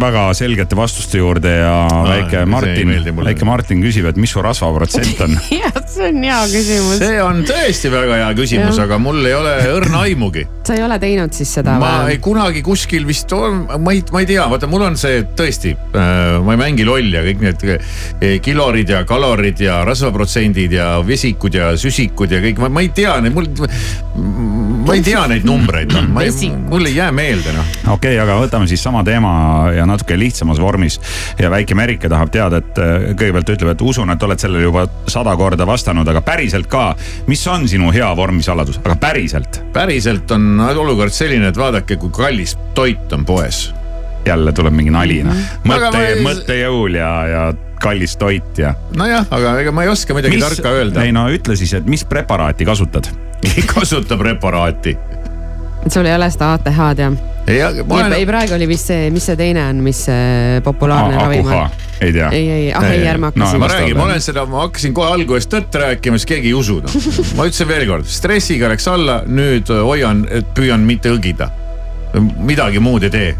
väga 0.00 0.22
selgete 0.34 0.74
vastuste 0.78 1.20
juurde 1.20 1.52
ja 1.52 1.74
no, 1.86 2.00
väike 2.08 2.42
Martin, 2.50 2.90
väike 3.20 3.46
Martin 3.46 3.82
küsib, 3.84 4.08
et 4.10 4.18
mis 4.18 4.32
su 4.34 4.42
rasvaprotsent 4.42 5.20
on 5.22 5.36
jah, 5.60 5.76
see 5.86 6.08
on 6.08 6.24
hea 6.24 6.38
küsimus. 6.50 6.96
see 7.02 7.20
on 7.22 7.42
tõesti 7.46 7.92
väga 7.92 8.18
hea 8.22 8.30
küsimus, 8.38 8.80
aga 8.82 8.98
mul 9.02 9.20
ei 9.22 9.36
ole 9.38 9.52
õrna 9.76 10.02
aimugi. 10.08 10.46
sa 10.66 10.74
ei 10.74 10.82
ole 10.82 10.98
teinud 11.02 11.36
siis 11.36 11.52
seda 11.60 11.76
ma 11.78 11.92
või? 12.06 12.16
ei 12.16 12.22
kunagi 12.24 12.64
kuskil 12.66 13.06
vist 13.06 13.30
ma 13.30 13.94
ei, 13.94 14.02
ma 14.10 14.24
ei 14.24 14.30
tea, 14.32 14.48
vaata, 14.50 14.70
mul 14.70 14.88
on 14.88 14.98
see 14.98 15.22
tõesti 15.38 15.76
äh,, 15.76 16.40
ma 16.42 16.56
ei 16.56 16.62
mängi 16.64 16.88
lolli 16.88 17.14
ja 17.14 17.22
kõik 17.28 17.44
need 17.46 17.66
äh, 17.76 18.34
kilorid 18.42 18.90
ja 18.96 19.04
kalorid 19.06 19.62
ja 19.62 19.80
rasvaprotsendid 19.86 20.74
ja 20.74 20.90
vesikud 21.06 21.54
ja 21.60 21.70
süsikud 21.78 22.34
ja 22.34 22.42
kõik, 22.42 22.64
ma 22.66 22.82
ei 22.82 22.90
tea, 22.96 23.14
mul, 23.30 23.46
ma 24.88 24.98
ei 24.98 25.06
tea 25.06 25.22
neid 25.30 25.46
numbreid, 25.46 25.94
noh, 25.94 26.10
mul 26.10 26.90
ei 26.90 26.98
jää 26.98 27.12
meelde 27.14 27.49
noh. 27.56 27.70
okei 27.94 28.14
okay,, 28.14 28.18
aga 28.22 28.38
võtame 28.40 28.68
siis 28.70 28.82
sama 28.82 29.02
teema 29.06 29.32
ja 29.74 29.86
natuke 29.88 30.18
lihtsamas 30.18 30.60
vormis. 30.60 31.00
ja 31.38 31.50
väike 31.52 31.74
Merike 31.78 32.08
tahab 32.08 32.32
teada, 32.34 32.60
et 32.60 32.78
äh, 32.78 33.10
kõigepealt 33.14 33.54
ütleb, 33.56 33.72
et 33.74 33.84
usun, 33.84 34.10
et 34.12 34.22
oled 34.22 34.42
sellele 34.42 34.66
juba 34.66 34.86
sada 35.10 35.34
korda 35.36 35.66
vastanud, 35.68 36.08
aga 36.08 36.22
päriselt 36.26 36.70
ka. 36.70 36.94
mis 37.26 37.46
on 37.50 37.68
sinu 37.68 37.92
hea 37.94 38.10
vormisaladus, 38.16 38.80
aga 38.84 38.96
päriselt? 39.00 39.62
päriselt 39.72 40.30
on 40.36 40.60
olukord 40.70 41.14
selline, 41.14 41.50
et 41.50 41.58
vaadake, 41.58 41.96
kui 42.00 42.12
kallis 42.14 42.56
toit 42.74 43.12
on 43.12 43.24
poes. 43.24 43.68
jälle 44.26 44.52
tuleb 44.52 44.76
mingi 44.76 44.92
nali 44.92 45.22
noh, 45.24 45.42
mõtte, 45.64 45.90
ma... 45.96 46.30
mõttejõul 46.30 46.98
ja, 47.00 47.12
ja 47.30 47.44
kallis 47.80 48.16
toit 48.20 48.58
ja. 48.60 48.74
nojah, 48.96 49.24
aga 49.32 49.56
ega 49.62 49.72
ma 49.72 49.86
ei 49.86 49.92
oska 49.92 50.14
midagi 50.16 50.36
mis, 50.36 50.44
tarka 50.44 50.74
öelda. 50.76 51.06
ei 51.06 51.14
no 51.16 51.26
ütle 51.32 51.56
siis, 51.56 51.72
et 51.78 51.88
mis 51.88 52.04
preparaati 52.04 52.68
kasutad? 52.68 53.08
ei 53.48 53.64
kasuta 53.64 54.18
preparaati 54.20 54.96
et 55.84 55.92
sul 55.92 56.06
ei 56.06 56.14
ole 56.14 56.28
seda 56.32 56.54
ATH-d 56.56 57.04
jah? 57.04 57.14
ei, 57.46 57.62
olen... 57.88 58.12
ei 58.12 58.26
praegu 58.28 58.54
oli 58.56 58.68
vist 58.68 58.90
see, 58.90 59.08
mis 59.14 59.26
see 59.30 59.38
teine 59.38 59.64
on, 59.70 59.82
mis 59.84 60.04
see 60.08 60.60
populaarne 60.64 61.16
ah, 61.16 61.26
ravim 61.26 61.48
on? 61.48 61.82
ei 62.00 62.12
tea. 62.12 62.30
ei, 62.36 62.46
ei, 62.56 62.70
ah 62.76 62.86
ei, 62.90 63.04
ärme 63.08 63.30
hakka 63.30 63.42
no, 63.42 63.50
ma 63.62 63.70
räägin, 63.72 63.96
ma 63.98 64.06
olen 64.08 64.24
seda, 64.24 64.46
ma 64.50 64.64
hakkasin 64.66 64.96
kohe 64.96 65.12
alguses 65.16 65.48
tõtt 65.50 65.80
rääkima, 65.82 66.20
siis 66.20 66.30
keegi 66.34 66.52
ei 66.52 66.56
usu 66.56 66.80
noh. 66.84 66.96
ma 67.38 67.48
ütlesin 67.48 67.70
veel 67.70 67.86
kord, 67.88 68.08
stressiga 68.10 68.70
läks 68.72 68.88
alla, 68.92 69.20
nüüd 69.28 69.72
hoian, 69.72 70.24
püüan 70.56 70.84
mitte 70.86 71.12
õgida. 71.16 71.50
midagi 72.36 72.82
muud 72.82 73.06
ei 73.06 73.14
tee 73.14 73.30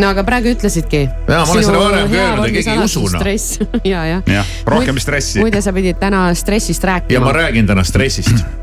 no 0.00 0.08
aga 0.08 0.24
praegu 0.24 0.54
ütlesidki. 0.54 1.02
ja 1.06 1.42
ma 1.44 1.52
olen 1.52 1.66
seda 1.66 1.82
varem 1.82 2.08
ka 2.08 2.22
öelnud 2.22 2.46
ja 2.48 2.54
keegi 2.54 2.72
ei 2.74 2.86
usu 2.86 3.04
noh. 3.06 3.18
stress 3.18 3.60
ja, 3.92 4.06
jah. 4.16 4.24
jah, 4.38 4.56
rohkem 4.66 4.98
stressi. 5.02 5.42
muide, 5.42 5.62
sa 5.62 5.74
pidid 5.76 6.00
täna 6.02 6.28
stressist 6.38 6.84
rääkima. 6.84 7.18
ja 7.18 7.22
ma 7.24 7.36
räägin 7.36 7.70
täna 7.70 7.86
stressist 7.86 8.42
Äh, 8.42 8.59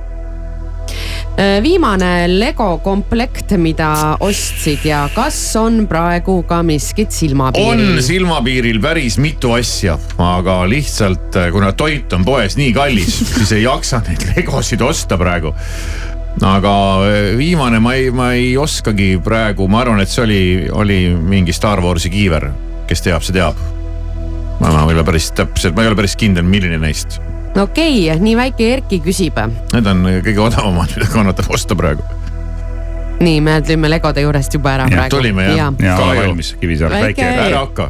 viimane 1.64 2.26
Lego 2.40 2.80
komplekt, 2.82 3.52
mida 3.62 4.18
ostsid 4.26 4.86
ja 4.88 5.04
kas 5.14 5.38
on 5.60 5.84
praegu 5.90 6.40
ka 6.50 6.64
miskit 6.66 7.14
silmapiiril? 7.14 7.98
on 7.98 8.02
silmapiiril 8.04 8.80
päris 8.82 9.20
mitu 9.22 9.54
asja, 9.54 10.00
aga 10.18 10.60
lihtsalt 10.70 11.38
äh, 11.38 11.52
kuna 11.54 11.72
toit 11.78 12.14
on 12.18 12.26
poes 12.26 12.58
nii 12.58 12.74
kallis, 12.74 13.20
siis 13.38 13.54
ei 13.60 13.68
jaksa 13.68 14.02
neid 14.08 14.26
Legosid 14.32 14.82
osta 14.82 15.20
praegu 15.22 15.54
aga 16.42 16.74
äh, 17.06 17.32
viimane 17.38 17.80
ma 17.86 17.94
ei, 17.94 18.10
ma 18.10 18.32
ei 18.34 18.56
oskagi 18.58 19.14
praegu, 19.24 19.70
ma 19.70 19.84
arvan, 19.86 20.02
et 20.02 20.10
see 20.10 20.26
oli, 20.26 20.44
oli 20.74 21.00
mingi 21.14 21.54
Star 21.54 21.82
Warsi 21.86 22.10
kiiver, 22.14 22.50
kes 22.90 23.06
teab, 23.06 23.26
see 23.26 23.38
teab. 23.38 23.62
ma 24.58 24.74
ei 24.74 24.98
ole 24.98 25.06
päris 25.06 25.30
täpselt, 25.38 25.78
ma 25.78 25.86
ei 25.86 25.94
ole 25.94 26.02
päris 26.02 26.18
kindel, 26.18 26.50
milline 26.50 26.82
neist 26.82 27.22
no 27.56 27.64
okei 27.68 28.10
okay,, 28.10 28.20
nii 28.22 28.36
väike 28.38 28.70
Erki 28.78 29.02
küsib. 29.04 29.40
Need 29.74 29.90
on 29.90 30.06
kõige 30.26 30.44
odavamad, 30.44 30.94
mida 30.98 31.10
kannatab 31.12 31.50
osta 31.54 31.78
praegu. 31.78 32.06
nii, 33.24 33.42
me 33.42 33.58
tulime 33.66 33.90
legode 33.90 34.22
juurest 34.22 34.54
juba 34.54 34.76
ära 34.76 34.86
ja, 34.92 35.00
praegu. 35.00 35.16
tulime 35.18 35.48
jah 35.48 35.58
ja. 35.58 35.72
ja. 35.82 35.98
oleme 36.04 36.28
valmis, 36.28 36.54
Kivisaar, 36.62 36.94
väike. 36.94 37.26
ära 37.26 37.64
hakka 37.64 37.90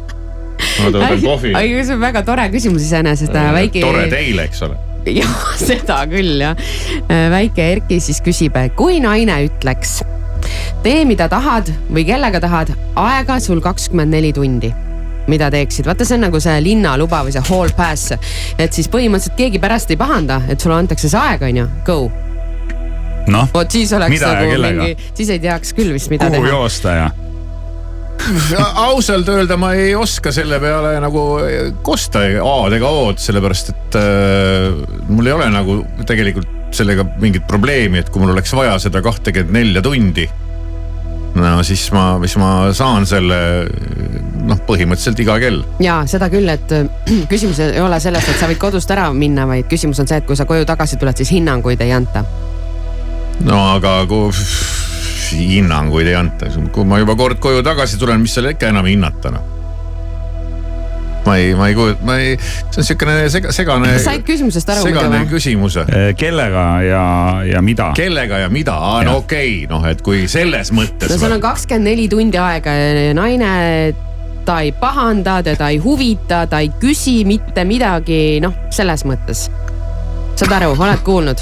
ma 0.80 0.90
tõmban 0.92 1.22
kohvi. 1.24 1.54
aga 1.56 1.84
see 1.86 1.96
on 1.96 2.02
väga 2.02 2.22
tore 2.28 2.44
küsimus 2.52 2.84
iseenesest, 2.84 3.40
väike. 3.56 3.80
tore 3.86 4.04
teile, 4.12 4.44
eks 4.50 4.62
ole 4.68 4.76
jah, 5.08 5.40
seda 5.56 6.02
küll 6.10 6.44
jah. 6.44 6.60
väike 7.08 7.70
Erki 7.76 8.00
siis 8.04 8.20
küsib, 8.24 8.58
kui 8.76 9.00
naine 9.00 9.40
ütleks, 9.48 10.00
tee 10.84 11.06
mida 11.08 11.30
tahad 11.32 11.72
või 11.88 12.04
kellega 12.08 12.42
tahad, 12.44 12.76
aega 13.00 13.40
sul 13.40 13.64
kakskümmend 13.64 14.12
neli 14.18 14.34
tundi 14.36 14.74
mida 15.28 15.50
teeksid, 15.52 15.86
vaata, 15.88 16.06
see 16.06 16.16
on 16.16 16.26
nagu 16.28 16.40
see 16.42 16.56
linnaluba 16.64 17.22
või 17.26 17.34
see 17.34 17.44
hall 17.50 17.72
pass. 17.76 18.14
et 18.58 18.72
siis 18.72 18.88
põhimõtteliselt 18.92 19.38
keegi 19.38 19.62
pärast 19.62 19.92
ei 19.92 20.00
pahanda, 20.00 20.42
et 20.48 20.60
sulle 20.60 20.78
antakse 20.80 21.10
see 21.10 21.20
aeg, 21.20 21.48
on 21.50 21.62
ju, 21.62 21.70
go 21.86 21.98
noh, 23.30 23.50
vot 23.54 23.72
siis 23.72 23.92
oleks 23.96 24.14
mida 24.16 24.34
nagu 24.36 24.62
mingi, 24.62 25.10
siis 25.14 25.34
ei 25.34 25.42
teaks 25.42 25.74
küll 25.76 25.92
vist, 25.94 26.10
mida 26.12 26.28
Kuhu 26.28 26.38
teha. 26.38 26.46
kuhu 26.46 26.54
joosta 26.56 26.96
ja 27.00 27.10
ausalt 28.84 29.28
öelda 29.32 29.56
ma 29.56 29.72
ei 29.78 29.94
oska 29.96 30.32
selle 30.34 30.58
peale 30.60 30.92
nagu 31.02 31.22
kosta 31.86 32.20
A-d 32.20 32.76
ega 32.76 32.90
O-d, 32.92 33.20
sellepärast 33.22 33.72
et 33.72 33.96
äh, 34.00 34.98
mul 35.08 35.30
ei 35.30 35.36
ole 35.36 35.48
nagu 35.52 35.80
tegelikult 36.08 36.74
sellega 36.76 37.02
mingit 37.18 37.48
probleemi, 37.50 37.98
et 37.98 38.12
kui 38.12 38.22
mul 38.22 38.34
oleks 38.34 38.52
vaja 38.54 38.76
seda 38.82 39.02
kahtekümmet 39.02 39.56
nelja 39.56 39.82
tundi 39.82 40.28
no 41.34 41.62
siis 41.66 41.88
ma, 41.94 42.04
siis 42.24 42.36
ma 42.40 42.50
saan 42.76 43.06
selle 43.08 43.40
noh, 44.46 44.60
põhimõtteliselt 44.68 45.22
iga 45.24 45.38
kell. 45.42 45.64
ja 45.82 46.00
seda 46.10 46.30
küll, 46.32 46.48
et 46.52 46.74
küsimus 47.32 47.60
ei 47.64 47.80
ole 47.82 48.00
selles, 48.02 48.28
et 48.28 48.40
sa 48.40 48.50
võid 48.50 48.60
kodust 48.62 48.90
ära 48.94 49.10
minna, 49.16 49.46
vaid 49.50 49.68
küsimus 49.70 50.00
on 50.02 50.10
see, 50.10 50.20
et 50.20 50.28
kui 50.28 50.38
sa 50.38 50.48
koju 50.48 50.68
tagasi 50.68 51.00
tuled, 51.00 51.16
siis 51.20 51.34
hinnanguid 51.36 51.82
ei 51.84 51.94
anta. 51.96 52.24
no 53.46 53.62
aga 53.76 54.00
kui 54.10 54.32
hinnanguid 55.36 56.10
ei 56.10 56.18
anta, 56.18 56.50
kui 56.74 56.88
ma 56.88 57.00
juba 57.00 57.16
kord 57.18 57.40
koju 57.42 57.64
tagasi 57.66 57.98
tulen, 58.00 58.22
mis 58.24 58.34
seal 58.34 58.50
ikka 58.52 58.70
enam 58.72 58.88
hinnata 58.88 59.32
noh. 59.34 59.48
ma 61.26 61.36
ei, 61.36 61.52
ma 61.54 61.68
ei 61.68 61.76
kujuta, 61.76 62.04
ma 62.08 62.16
ei, 62.18 62.36
see 62.40 62.80
on 62.80 62.86
siukene 62.88 63.14
sega, 63.32 63.52
segane. 63.54 63.92
said 64.02 64.24
küsimusest 64.26 64.72
aru 64.72 64.86
muidu 64.86 64.96
segane 64.96 65.22
või? 65.22 65.30
küsimus. 65.34 65.78
kellega 66.18 66.66
ja, 66.86 67.06
ja 67.46 67.62
mida? 67.64 67.90
kellega 67.96 68.40
ja 68.44 68.52
mida, 68.52 68.76
no 69.04 69.18
Jah. 69.18 69.18
okei 69.20 69.50
okay,, 69.60 69.66
noh, 69.70 69.84
et 69.90 70.00
kui 70.06 70.24
selles 70.32 70.72
mõttes. 70.74 71.12
no 71.12 71.20
sul 71.20 71.36
on 71.36 71.42
kakskümmend 71.44 71.92
neli 71.92 72.08
tundi 72.10 72.40
aega 72.40 72.74
ja 72.74 73.12
naine, 73.16 73.50
ta 74.44 74.60
ei 74.64 74.72
pahanda, 74.72 75.40
teda 75.46 75.68
ei 75.70 75.78
huvita, 75.82 76.44
ta 76.50 76.58
ei 76.64 76.70
küsi 76.80 77.20
mitte 77.28 77.64
midagi, 77.68 78.40
noh, 78.42 78.54
selles 78.70 79.04
mõttes. 79.08 79.48
saad 80.40 80.52
aru, 80.60 80.74
oled 80.78 81.02
kuulnud? 81.04 81.40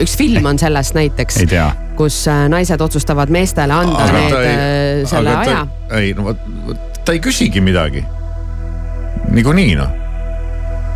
üks 0.00 0.14
film 0.16 0.46
on 0.48 0.58
sellest 0.58 0.94
näiteks 0.96 1.36
ei, 1.42 1.46
tea. 1.50 1.66
kus 1.98 2.22
äh, 2.32 2.46
naised 2.48 2.80
otsustavad 2.80 3.28
meestele 3.28 3.74
anda 3.76 4.06
Aga 4.06 4.12
need 4.16 4.36
ei- 4.38 4.54
äh, 4.54 5.02
selle 5.10 5.34
aga 5.34 5.42
aja. 5.42 5.66
ei 6.00 6.14
no 6.16 6.24
vot, 6.30 6.38
ta 7.04 7.12
ei 7.12 7.20
küsigi 7.20 7.60
midagi. 7.60 8.04
niikuinii 9.34 9.74
noh. 9.76 9.90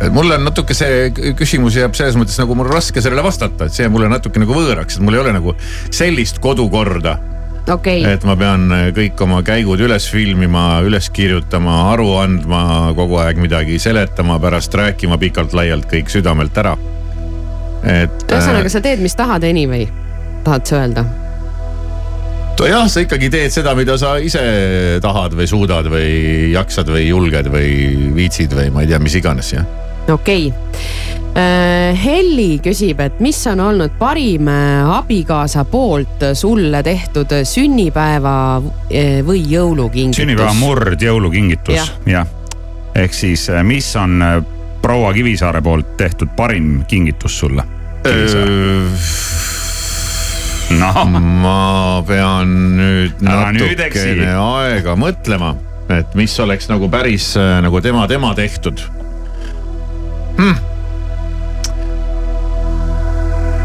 et 0.01 0.13
mulle 0.13 0.39
on 0.39 0.47
natuke 0.49 0.73
see 0.73 1.11
küsimus 1.37 1.77
jääb 1.77 1.93
selles 1.97 2.17
mõttes 2.17 2.39
nagu 2.41 2.55
mul 2.57 2.65
on 2.65 2.73
raske 2.79 3.01
sellele 3.05 3.23
vastata, 3.23 3.67
et 3.69 3.75
see 3.75 3.87
mulle 3.91 4.09
natuke 4.09 4.41
nagu 4.41 4.55
võõraks, 4.55 4.97
et 4.97 5.05
mul 5.05 5.19
ei 5.19 5.23
ole 5.27 5.33
nagu 5.37 5.53
sellist 5.91 6.39
kodukorda, 6.41 7.17
okei, 7.67 8.03
et 8.07 8.25
ma 8.27 8.35
pean 8.39 8.67
kõik 8.95 9.21
oma 9.25 9.41
käigud 9.45 9.81
üles 9.85 10.09
filmima, 10.11 10.81
üles 10.85 11.09
kirjutama, 11.13 11.79
aru 11.93 12.11
andma, 12.21 12.63
kogu 12.97 13.19
aeg 13.23 13.41
midagi 13.41 13.79
seletama, 13.81 14.39
pärast 14.41 14.75
rääkima 14.75 15.19
pikalt-laialt 15.21 15.89
kõik 15.91 16.11
südamelt 16.13 16.57
ära. 16.57 16.75
et. 17.83 18.27
ühesõnaga 18.27 18.69
sa 18.69 18.83
teed, 18.83 19.01
mis 19.03 19.15
tahad 19.15 19.43
anyway, 19.47 19.87
tahad 20.43 20.65
sa 20.69 20.83
öelda? 20.83 21.05
jah, 22.67 22.87
sa 22.91 23.03
ikkagi 23.05 23.29
teed 23.31 23.53
seda, 23.53 23.73
mida 23.77 23.95
sa 23.99 24.17
ise 24.19 24.41
tahad 25.03 25.35
või 25.37 25.47
suudad 25.47 25.87
või 25.91 26.51
jaksad 26.51 26.89
või 26.91 27.05
julged 27.07 27.47
või 27.53 27.71
viitsid 28.17 28.55
või 28.55 28.67
ma 28.73 28.83
ei 28.83 28.91
tea, 28.91 28.99
mis 29.03 29.15
iganes 29.19 29.53
jah. 29.55 29.67
okei 30.11 30.49
okay.. 30.51 31.68
Helli 31.95 32.59
küsib, 32.63 32.99
et 33.03 33.19
mis 33.23 33.39
on 33.49 33.59
olnud 33.63 33.95
parim 33.99 34.47
äh, 34.51 34.89
abikaasa 34.97 35.63
poolt 35.69 36.23
sulle 36.33 36.83
tehtud 36.83 37.33
sünnipäeva 37.43 38.35
äh, 38.59 39.19
või 39.25 39.43
jõulukingitus? 39.49 40.21
sünnipäeva 40.23 40.53
murd 40.59 41.01
jõulukingitus 41.01 41.75
Jah., 41.75 41.91
jah. 42.09 42.27
ehk 42.95 43.13
siis, 43.15 43.47
mis 43.63 43.89
on 43.99 44.21
äh, 44.25 44.39
proua 44.81 45.13
Kivisaare 45.13 45.61
poolt 45.61 45.97
tehtud 45.97 46.35
parim 46.37 46.83
kingitus 46.87 47.39
sulle? 47.39 47.65
noh, 50.79 50.99
ma 51.43 52.03
pean 52.07 52.53
nüüd 52.77 53.23
natukene 53.25 54.31
aega 54.37 54.95
mõtlema, 54.99 55.53
et 55.93 56.15
mis 56.19 56.35
oleks 56.43 56.69
nagu 56.71 56.89
päris 56.91 57.33
äh, 57.39 57.57
nagu 57.65 57.81
tema, 57.83 58.07
tema 58.11 58.33
tehtud. 58.37 58.85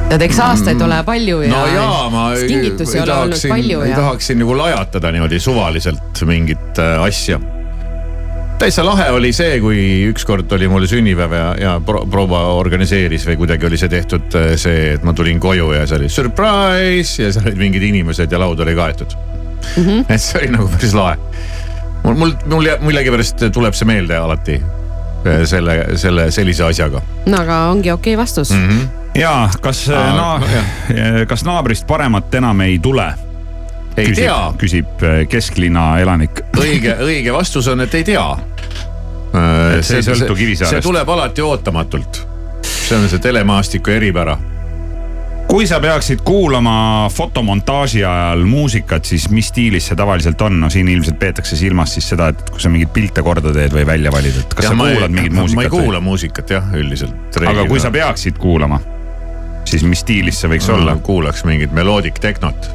tead, 0.09 0.25
eks 0.27 0.39
aastaid 0.45 0.83
ole 0.85 1.01
palju 1.07 1.41
ja 1.45 1.51
no 1.51 1.65
jaa, 1.71 2.05
ma 2.13 2.29
kingitusi 2.39 2.99
ei 2.99 3.03
ole 3.03 3.17
olnud 3.17 3.35
tahaksin- 3.35 3.55
palju 3.55 3.83
ei 3.83 3.91
ja 3.91 3.99
tahaks 3.99 4.31
siin 4.31 4.41
nagu 4.43 4.57
lajatada 4.59 5.13
niimoodi 5.15 5.41
suvaliselt 5.41 6.23
mingit 6.29 6.79
äh, 6.79 7.03
asja. 7.03 7.41
täitsa 8.59 8.85
lahe 8.87 9.09
oli 9.11 9.33
see, 9.35 9.59
kui 9.61 9.79
ükskord 10.11 10.53
oli 10.57 10.69
mul 10.71 10.87
sünnipäev 10.91 11.37
ja, 11.37 11.49
ja 11.61 11.75
pro- 11.87 12.05
proua 12.11 12.45
organiseeris 12.55 13.27
või 13.31 13.39
kuidagi 13.43 13.69
oli 13.71 13.81
see 13.81 13.93
tehtud 13.93 14.39
äh, 14.39 14.55
see, 14.61 14.95
et 14.95 15.07
ma 15.07 15.17
tulin 15.17 15.41
koju 15.43 15.73
ja 15.75 15.87
see 15.91 16.03
oli 16.03 16.13
surprise 16.13 17.23
ja 17.23 17.33
seal 17.35 17.51
olid 17.51 17.61
mingid 17.67 17.89
inimesed 17.91 18.33
ja 18.33 18.41
laud 18.43 18.61
oli 18.61 18.77
kaetud 18.79 19.15
mm. 19.17 19.85
-hmm. 19.85 20.05
et 20.09 20.23
see 20.23 20.43
oli 20.43 20.55
nagu 20.57 20.69
päris 20.77 20.95
lahe. 20.95 21.17
mul, 22.05 22.15
mul, 22.15 22.37
mul 22.53 22.73
millegipärast 22.91 23.49
tuleb 23.53 23.75
see 23.75 23.89
meelde 23.89 24.21
alati 24.21 24.61
äh, 24.61 25.47
selle, 25.49 25.81
selle 25.97 26.31
sellise 26.31 26.69
asjaga 26.69 27.03
no 27.27 27.41
aga 27.41 27.65
ongi 27.73 27.91
okei 27.91 28.17
vastus 28.21 28.53
mm. 28.53 28.69
mm. 28.69 28.79
-hmm. 28.79 29.04
Ja 29.15 29.49
kas 29.61 29.87
Aa, 29.89 30.17
na,, 30.17 30.41
kas 31.31 31.45
naabrist 31.47 31.87
paremat 31.87 32.35
enam 32.35 32.61
ei 32.67 32.79
tule? 32.83 33.13
ei 33.97 34.09
küsib, 34.11 34.25
tea, 34.25 34.39
küsib 34.59 35.05
äh, 35.07 35.21
kesklinna 35.31 35.85
elanik. 36.03 36.43
õige, 36.59 36.97
õige 37.05 37.35
vastus 37.35 37.69
on, 37.71 37.85
et 37.85 37.95
ei 37.95 38.07
tea. 38.07 38.25
Et 39.35 39.87
see 39.87 39.99
ei 39.99 40.07
sõltu 40.07 40.35
Kivisaarest. 40.39 40.79
see 40.79 40.83
tuleb 40.85 41.09
alati 41.11 41.43
ootamatult. 41.43 42.25
see 42.65 42.99
on 42.99 43.09
see 43.11 43.23
telemaastiku 43.23 43.91
eripära. 43.95 44.37
kui 45.49 45.67
sa 45.71 45.79
peaksid 45.81 46.23
kuulama 46.27 47.09
fotomontaaži 47.13 48.05
ajal 48.05 48.45
muusikat, 48.49 49.05
siis 49.05 49.29
mis 49.31 49.49
stiilis 49.53 49.87
see 49.91 49.97
tavaliselt 49.97 50.41
on? 50.43 50.59
no 50.61 50.71
siin 50.71 50.89
ilmselt 50.89 51.19
peetakse 51.19 51.57
silmas 51.57 51.95
siis 51.95 52.09
seda, 52.15 52.33
et 52.35 52.51
kui 52.51 52.63
sa 52.63 52.73
mingeid 52.73 52.91
pilte 52.95 53.23
korda 53.23 53.53
teed 53.55 53.75
või 53.75 53.87
välja 53.87 54.11
valid, 54.15 54.41
et 54.43 54.55
kas 54.55 54.71
ja, 54.71 54.75
sa 54.75 54.79
kuulad 54.81 55.15
mingit 55.15 55.35
ma 55.35 55.47
ei 55.47 55.55
muusikat 55.55 55.79
kuula 55.79 56.01
muusikat 56.01 56.51
jah, 56.57 56.75
üldiselt. 56.75 57.43
aga 57.47 57.67
kui 57.71 57.83
sa 57.83 57.95
peaksid 57.95 58.39
kuulama, 58.43 58.81
siis 59.75 59.87
mis 59.91 60.05
stiilis 60.05 60.39
see 60.41 60.55
võiks 60.55 60.71
olla? 60.71 60.95
kuulaks 61.03 61.45
mingit 61.49 61.75
meloodik 61.75 62.21
tehnot. 62.23 62.71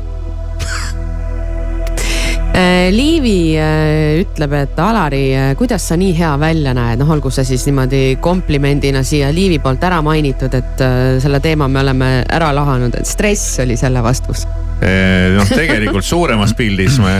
Äh, 2.60 2.90
Liivi 2.92 3.54
äh, 3.62 4.20
ütleb, 4.20 4.54
et 4.58 4.80
Alari, 4.84 5.22
kuidas 5.58 5.86
sa 5.88 5.96
nii 6.00 6.12
hea 6.18 6.32
välja 6.42 6.74
näed, 6.76 7.00
noh, 7.00 7.12
olgu 7.14 7.32
see 7.32 7.46
siis 7.48 7.64
niimoodi 7.70 8.18
komplimendina 8.20 9.04
siia 9.06 9.30
Liivi 9.32 9.62
poolt 9.64 9.86
ära 9.86 10.02
mainitud, 10.04 10.58
et 10.58 10.84
äh, 10.84 11.20
selle 11.24 11.40
teema 11.46 11.70
me 11.72 11.84
oleme 11.86 12.10
ära 12.26 12.50
lahanud, 12.58 12.98
et 13.00 13.08
stress 13.08 13.62
oli 13.64 13.78
selle 13.80 14.04
vastus. 14.04 14.48
noh, 14.80 15.50
tegelikult 15.52 16.08
suuremas 16.08 16.54
pildis 16.58 17.00
me, 17.04 17.16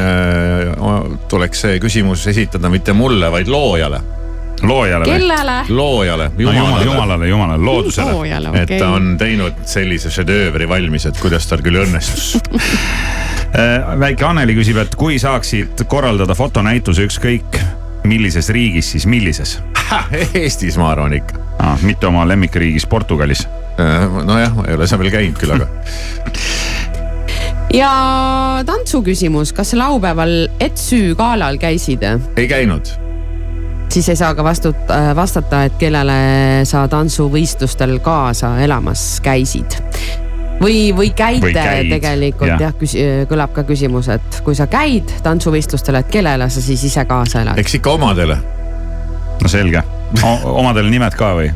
tuleks 1.32 1.66
see 1.66 1.80
küsimus 1.84 2.26
esitada 2.32 2.72
mitte 2.72 2.96
mulle, 2.96 3.32
vaid 3.32 3.52
loojale, 3.52 4.00
loojale 4.64 5.06
või? 5.06 5.14
kellele? 5.16 5.58
loojale, 5.70 6.30
no, 6.34 6.42
jumalale, 6.42 6.60
jumalale. 6.60 6.86
jumalale, 6.86 7.30
jumalale, 7.30 7.66
loodusele. 7.66 8.12
loojale, 8.12 8.54
et 8.64 8.76
ta 8.80 8.92
on 8.98 9.16
teinud 9.20 9.64
sellise 9.70 10.12
šedöövri 10.14 10.70
valmis, 10.70 11.08
et 11.10 11.20
kuidas 11.22 11.48
tal 11.50 11.64
küll 11.66 11.82
õnnestus 11.84 12.36
Äh, 13.50 14.00
väike 14.00 14.26
Anneli 14.28 14.54
küsib, 14.54 14.78
et 14.78 14.94
kui 14.94 15.16
saaksid 15.18 15.82
korraldada 15.90 16.36
fotonäituse 16.38 17.08
ükskõik 17.08 17.58
millises 18.06 18.52
riigis, 18.54 18.92
siis 18.94 19.08
millises 19.10 19.56
Eestis 20.38 20.78
ma 20.78 20.92
arvan 20.94 21.16
ikka. 21.18 21.42
ah,? 21.58 21.82
mitte 21.82 22.08
oma 22.08 22.28
lemmikriigis 22.30 22.86
Portugalis. 22.86 23.48
nojah, 24.26 24.54
ma 24.54 24.68
ei 24.68 24.78
ole 24.78 24.88
seal 24.88 25.02
veel 25.02 25.12
käinud 25.16 25.42
küll, 25.42 25.56
aga 25.58 25.66
ja 27.82 27.92
tantsu 28.70 29.02
küsimus, 29.02 29.54
kas 29.56 29.74
laupäeval 29.74 30.46
Etsü 30.62 31.16
galal 31.18 31.58
käisid? 31.58 32.06
ei 32.38 32.48
käinud. 32.48 32.94
Siis 33.92 34.10
ei 34.10 34.16
saa 34.16 34.34
ka 34.36 34.44
vastut-, 34.46 34.94
vastata, 35.16 35.64
et 35.68 35.78
kellele 35.82 36.18
sa 36.68 36.86
tantsuvõistlustel 36.92 38.00
kaasa 38.06 38.56
elamas 38.64 39.20
käisid. 39.26 39.80
või, 40.62 40.92
või 40.96 41.12
käite 41.16 41.48
Või 41.48 41.54
käid, 41.56 41.90
tegelikult 41.90 42.50
jah. 42.50 42.62
jah, 42.62 42.74
jah, 42.94 43.28
kõlab 43.30 43.54
ka 43.56 43.64
küsimus, 43.64 44.10
et 44.12 44.42
kui 44.44 44.56
sa 44.56 44.68
käid 44.68 45.12
tantsuvõistlustel, 45.24 45.96
et 46.02 46.12
kellele 46.12 46.50
sa 46.50 46.62
siis 46.62 46.84
ise 46.84 47.06
kaasa 47.06 47.42
elad? 47.46 47.60
eks 47.60 47.80
ikka 47.80 47.96
omadele, 47.96 48.38
no 49.42 49.52
selge, 49.52 49.84
omadele 50.44 50.92
nimed 50.92 51.16
ka 51.16 51.34
või? 51.40 51.52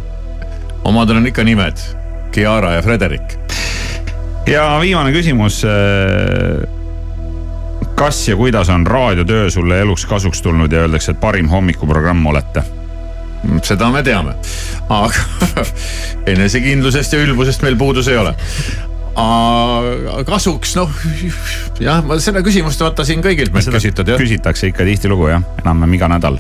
omadel 0.84 1.20
on 1.20 1.28
ikka 1.28 1.44
nimed, 1.44 1.84
Chiara 2.34 2.78
ja 2.78 2.82
Frederik. 2.82 3.38
ja 4.48 4.78
viimane 4.82 5.12
küsimus. 5.12 5.64
Kas 7.96 8.28
ja 8.28 8.36
kuidas 8.36 8.70
on 8.70 8.88
raadiotöö 8.88 9.50
sulle 9.50 9.82
eluks 9.82 10.06
kasuks 10.06 10.42
tulnud 10.42 10.72
ja 10.72 10.80
öeldakse, 10.80 11.12
et 11.12 11.20
parim 11.20 11.50
hommikuprogramm 11.50 12.26
olete? 12.26 12.64
seda 13.64 13.90
me 13.92 14.04
teame, 14.04 14.36
aga 14.90 15.66
enesekindlusest 16.34 17.14
ja 17.14 17.20
ülbusest 17.26 17.62
meil 17.62 17.76
puudus 17.76 18.08
ei 18.08 18.18
ole. 18.18 18.36
Kasuks 19.14 20.74
noh, 20.78 20.90
jah, 21.82 22.02
ma 22.06 22.18
seda 22.22 22.42
küsimust 22.46 22.82
vaata 22.82 23.06
siin 23.08 23.22
kõigilt 23.24 23.54
meilt 23.54 23.70
küsitud 23.76 24.10
jah. 24.10 24.20
küsitakse 24.22 24.72
ikka 24.72 24.86
tihtilugu 24.88 25.30
jah, 25.30 25.44
enam-vähem 25.62 25.98
iga 26.00 26.10
nädal. 26.16 26.40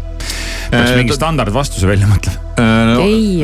peaks 0.72 0.90
Äh, 0.90 0.96
mingi 0.98 1.14
ta- 1.14 1.20
standardvastuse 1.20 1.88
välja 1.88 2.10
mõtlema. 2.10 2.40
No, 2.94 3.02
Ei. 3.02 3.44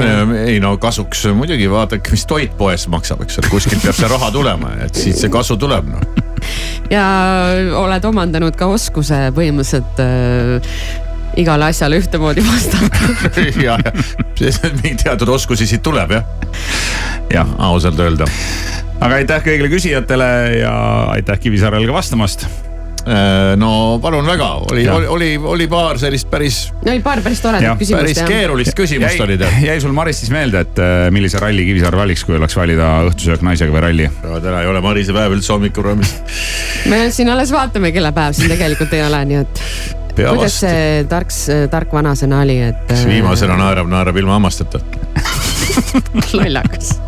ei 0.53 0.59
no 0.61 0.75
kasuks 0.81 1.27
muidugi 1.37 1.69
vaadake, 1.69 2.13
mis 2.13 2.25
toit 2.29 2.55
poes 2.57 2.87
maksab, 2.91 3.21
eks 3.25 3.41
ole, 3.41 3.51
kuskilt 3.53 3.85
peab 3.85 3.97
see 3.97 4.09
raha 4.09 4.31
tulema, 4.33 4.73
et 4.85 4.97
siit 4.97 5.17
see 5.17 5.29
kasu 5.33 5.57
tuleb 5.61 5.89
noh. 5.89 6.01
ja 6.93 7.05
oled 7.77 8.09
omandanud 8.09 8.57
ka 8.57 8.69
oskuse 8.71 9.27
põhimõtteliselt 9.35 10.01
äh, 10.05 10.73
igale 11.39 11.69
asjale 11.69 11.99
ühtemoodi 12.01 12.43
vastata. 12.45 13.13
ja, 13.67 13.77
ja 13.85 14.53
mingi 14.81 14.95
teatud 15.03 15.29
oskusi 15.37 15.67
siit 15.69 15.83
tuleb 15.85 16.17
jah, 16.17 16.25
jah, 17.33 17.57
ausalt 17.69 17.99
öelda. 17.99 18.25
Aga 18.99 19.19
aitäh 19.19 19.45
kõigile 19.45 19.69
küsijatele 19.71 20.31
ja 20.59 20.73
aitäh 21.15 21.39
Kivisaarele 21.39 21.87
ka 21.87 21.95
vastamast. 21.95 22.45
Äh, 23.09 23.55
no 23.57 23.97
palun 24.03 24.27
väga, 24.27 24.47
oli, 24.69 24.83
oli, 24.91 25.07
oli, 25.07 25.29
oli 25.53 25.67
paar 25.71 25.97
sellist 25.97 26.27
päris, 26.29 26.57
no 26.83 26.91
oli 26.91 26.99
paar 27.01 27.21
päris 27.25 27.39
toredat 27.41 27.79
küsimust 27.79 28.03
päris 28.03 28.19
jah. 28.19 28.27
keerulist 28.27 28.75
küsimust 28.77 29.23
oli 29.23 29.37
teil. 29.39 29.63
jäi 29.65 29.79
sul 29.81 29.95
Maristis 29.95 30.29
meelde, 30.35 30.65
et 30.67 30.81
äh, 30.83 31.07
millise 31.15 31.39
ralli 31.41 31.63
Kivisaar 31.65 31.95
valiks, 31.97 32.25
kui 32.27 32.35
oleks 32.37 32.59
valida 32.59 32.91
õhtusöök 33.07 33.45
naisega 33.47 33.73
või 33.73 33.85
ralli? 33.87 34.09
täna 34.19 34.61
ei 34.61 34.69
ole 34.69 34.83
Marise 34.83 35.15
päev 35.15 35.37
üldse 35.37 35.55
hommikuprogrammis. 35.55 36.13
me 36.91 37.05
siin 37.15 37.31
alles 37.31 37.55
vaatame, 37.55 37.93
kelle 37.95 38.11
päev 38.13 38.35
siin 38.37 38.51
tegelikult 38.51 38.93
ei 38.99 39.05
ole, 39.07 39.23
nii 39.31 39.41
et 39.45 39.63
kuidas 40.19 40.59
see 40.65 41.05
tark, 41.09 41.31
tark 41.71 41.95
vanasõna 41.95 42.43
oli, 42.43 42.59
et. 42.67 42.83
kes 42.91 43.07
viimasena 43.07 43.55
naerab, 43.57 43.87
naerab 43.89 44.19
ilma 44.19 44.35
hammasteta. 44.37 44.83
lollakas. 46.37 46.99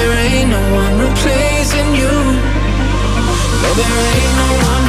There 0.00 0.16
ain't 0.16 0.48
no 0.48 0.62
one 0.80 0.94
replacing 0.98 1.88
you. 2.00 2.12
No, 3.62 3.68
there 3.78 3.98
ain't 4.14 4.34
no 4.40 4.68
one. 4.68 4.79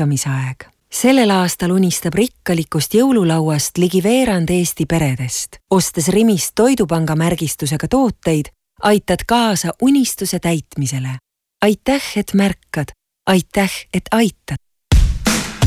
On 0.00 0.08
märkamisaeg. 0.08 0.64
sellel 0.90 1.30
aastal 1.30 1.70
unistab 1.70 2.14
rikkalikust 2.14 2.94
jõululauast 2.94 3.78
ligi 3.78 4.02
veerand 4.02 4.50
Eesti 4.50 4.86
peredest. 4.86 5.56
ostes 5.70 6.08
Rimist 6.08 6.52
Toidupanga 6.54 7.16
märgistusega 7.16 7.88
tooteid, 7.88 8.44
aitad 8.82 9.18
kaasa 9.26 9.72
unistuse 9.82 10.38
täitmisele. 10.38 11.18
aitäh, 11.62 12.02
et 12.16 12.34
märkad, 12.34 12.88
aitäh, 13.26 13.70
et 13.94 14.04
aitad. 14.10 14.56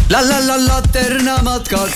la 0.09 0.21
la 0.21 0.47
la 0.47 0.67
Laterna 0.67 1.37
matkad. 1.43 1.91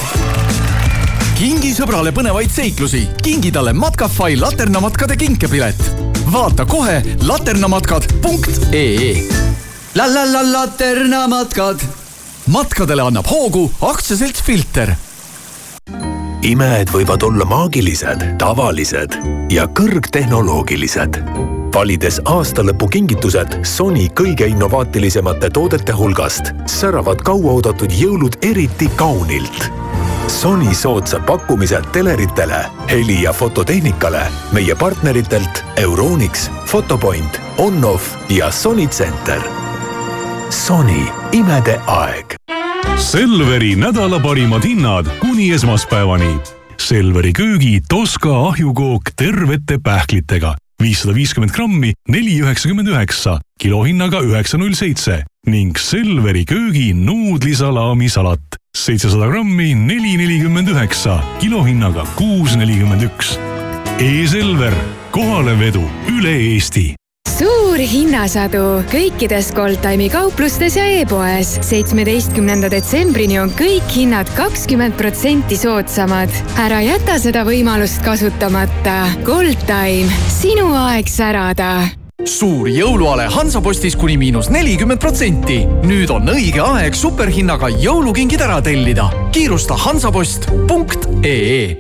kingi 1.38 1.73
sõbrale 1.73 2.12
põnevaid 2.12 2.50
seiklusi, 2.50 3.08
kingi 3.23 3.52
talle 3.52 3.73
Matkafai 3.73 4.38
laternamatkade 4.38 5.17
kinkepilet. 5.17 5.91
vaata 6.32 6.65
kohe 6.65 7.04
laternamatkad.ee. 7.21 9.28
la 9.95 10.13
la 10.13 10.34
la 10.34 10.52
Laterna 10.52 11.28
matkad. 11.28 11.96
Matkadele 12.47 13.01
annab 13.01 13.27
hoogu 13.29 13.67
aktsiaselts 13.81 14.41
Filter 14.41 14.95
imed 16.47 16.91
võivad 16.93 17.23
olla 17.27 17.45
maagilised, 17.45 18.21
tavalised 18.39 19.17
ja 19.51 19.65
kõrgtehnoloogilised. 19.67 21.19
valides 21.73 22.21
aastalõpukingitused 22.25 23.65
Sony 23.65 24.07
kõige 24.15 24.47
innovaatilisemate 24.47 25.49
toodete 25.49 25.91
hulgast, 25.91 26.53
säravad 26.65 27.21
kauaoodatud 27.21 27.91
jõulud 27.91 28.39
eriti 28.41 28.88
kaunilt. 28.95 29.69
Sony 30.27 30.73
soodsad 30.73 31.25
pakkumised 31.25 31.91
teleritele, 31.91 32.65
heli- 32.89 33.23
ja 33.23 33.33
fototehnikale 33.33 34.27
meie 34.51 34.75
partneritelt 34.75 35.63
Euronix, 35.75 36.49
Fotopoint, 36.65 37.41
Onoff 37.57 38.15
ja 38.29 38.51
Sony 38.51 38.88
Center. 38.88 39.66
Sony, 40.49 41.03
imede 41.36 41.75
aeg 41.91 42.38
Selveri 42.97 43.75
nädala 43.75 44.19
parimad 44.23 44.63
hinnad 44.65 45.10
kuni 45.19 45.49
esmaspäevani. 45.53 46.38
Selveri 46.79 47.33
köögi 47.33 47.81
Toska 47.89 48.31
ahjukook 48.47 49.12
tervete 49.15 49.77
pähklitega 49.83 50.55
viissada 50.81 51.15
viiskümmend 51.15 51.51
grammi, 51.51 51.93
neli 52.10 52.38
üheksakümmend 52.41 52.88
üheksa, 52.88 53.39
kilohinnaga 53.60 54.21
üheksa 54.25 54.60
null 54.62 54.77
seitse 54.77 55.23
ning 55.47 55.77
Selveri 55.77 56.45
köögi 56.45 56.93
nuudlisalaamisalat 56.93 58.60
seitsesada 58.77 59.27
grammi, 59.27 59.73
neli 59.75 60.17
nelikümmend 60.17 60.69
üheksa, 60.73 61.19
kilohinnaga 61.41 62.05
kuus 62.15 62.55
nelikümmend 62.55 63.10
üks. 63.10 63.36
E-Selver, 63.99 64.73
kohalevedu 65.12 65.83
üle 66.13 66.38
Eesti 66.53 66.93
suur 67.38 67.78
hinnasadu 67.78 68.82
kõikides 68.89 69.52
Goldtime'i 69.54 70.10
kauplustes 70.10 70.78
ja 70.78 70.86
e-poes. 70.97 71.58
seitsmeteistkümnenda 71.65 72.69
detsembrini 72.73 73.38
on 73.41 73.52
kõik 73.58 73.86
hinnad 73.93 74.30
kakskümmend 74.38 74.97
protsenti 74.97 75.58
soodsamad. 75.58 76.34
ära 76.58 76.82
jäta 76.82 77.19
seda 77.21 77.43
võimalust 77.45 78.02
kasutamata. 78.02 79.06
Goldtime, 79.23 80.10
sinu 80.34 80.73
aeg 80.73 81.08
särada 81.08 81.89
suur 82.28 82.67
jõuluale 82.67 83.30
Hansapostis 83.32 83.95
kuni 83.95 84.17
miinus 84.17 84.50
nelikümmend 84.50 85.00
protsenti. 85.00 85.60
nüüd 85.86 86.10
on 86.12 86.28
õige 86.34 86.63
aeg 86.65 86.95
superhinnaga 86.95 87.69
jõulukingid 87.69 88.41
ära 88.41 88.62
tellida. 88.62 89.10
kiirusta 89.32 89.78
hansapost.ee 89.78 91.78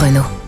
Renault 0.00 0.33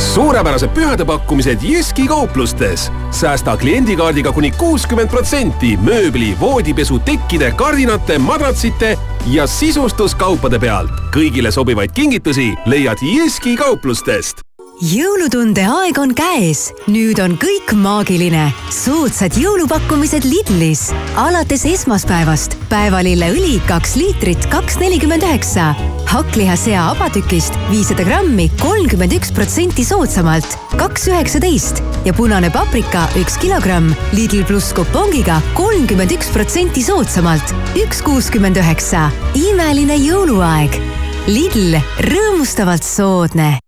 suurepärased 0.00 0.68
pühade 0.74 1.04
pakkumised 1.04 1.58
Jyski 1.62 2.06
kauplustes. 2.08 2.92
säästa 3.10 3.56
kliendikaardiga 3.56 4.32
kuni 4.32 4.50
kuuskümmend 4.50 5.08
protsenti 5.08 5.76
mööbli, 5.76 6.36
voodipesu, 6.40 6.98
tekkide, 6.98 7.52
kardinate, 7.56 8.18
madratsite 8.18 8.98
ja 9.26 9.46
sisustuskaupade 9.46 10.58
pealt. 10.58 10.90
kõigile 11.16 11.50
sobivaid 11.50 11.92
kingitusi 11.92 12.54
leiad 12.66 12.98
Jyski 13.02 13.56
kauplustest 13.56 14.49
jõulutunde 14.80 15.60
aeg 15.68 15.98
on 16.00 16.12
käes, 16.16 16.70
nüüd 16.88 17.18
on 17.20 17.34
kõik 17.40 17.74
maagiline. 17.76 18.46
soodsad 18.72 19.36
jõulupakkumised 19.36 20.24
Lidlis. 20.24 20.88
alates 21.20 21.66
esmaspäevast 21.68 22.56
päevalilleõli 22.70 23.60
kaks 23.68 23.94
liitrit, 24.00 24.46
kaks 24.48 24.78
nelikümmend 24.80 25.22
üheksa. 25.22 25.74
hakklihasea 26.06 26.88
abatükist 26.94 27.52
viissada 27.70 28.04
grammi, 28.04 28.50
kolmkümmend 28.60 29.12
üks 29.12 29.30
protsenti 29.32 29.84
soodsamalt, 29.84 30.58
kaks 30.76 31.08
üheksateist 31.12 31.82
ja 32.04 32.16
punane 32.16 32.50
paprika 32.50 33.06
üks 33.20 33.36
kilogramm 33.36 33.92
Lidl 34.12 34.44
pluss 34.48 34.72
kupongiga 34.72 35.42
kolmkümmend 35.54 36.10
üks 36.10 36.32
protsenti 36.32 36.82
soodsamalt, 36.82 37.52
üks 37.76 38.00
kuuskümmend 38.02 38.56
üheksa. 38.56 39.10
imeline 39.34 40.00
jõuluaeg. 40.00 40.80
Lidl, 41.28 41.76
rõõmustavalt 42.00 42.82
soodne 42.82 43.60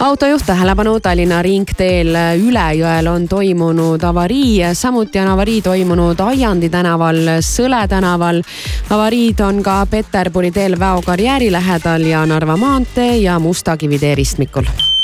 autojuht 0.00 0.42
tähelepanu, 0.46 1.00
Tallinna 1.00 1.40
ringteel 1.42 2.16
Ülejõel 2.38 3.08
on 3.10 3.26
toimunud 3.28 4.02
avarii, 4.04 4.74
samuti 4.74 5.20
on 5.22 5.32
avarii 5.34 5.62
toimunud 5.62 6.20
Aiandi 6.20 6.68
tänaval, 6.70 7.18
Sõle 7.44 7.86
tänaval. 7.88 8.42
avariid 8.90 9.40
on 9.40 9.62
ka 9.62 9.86
Peterburi 9.90 10.50
teel 10.50 10.78
Väo 10.78 11.02
karjääri 11.02 11.52
lähedal 11.52 12.06
ja 12.06 12.26
Narva 12.26 12.56
maantee 12.56 13.16
ja 13.16 13.38
Mustakivi 13.38 13.98
teeristmikul 13.98 14.97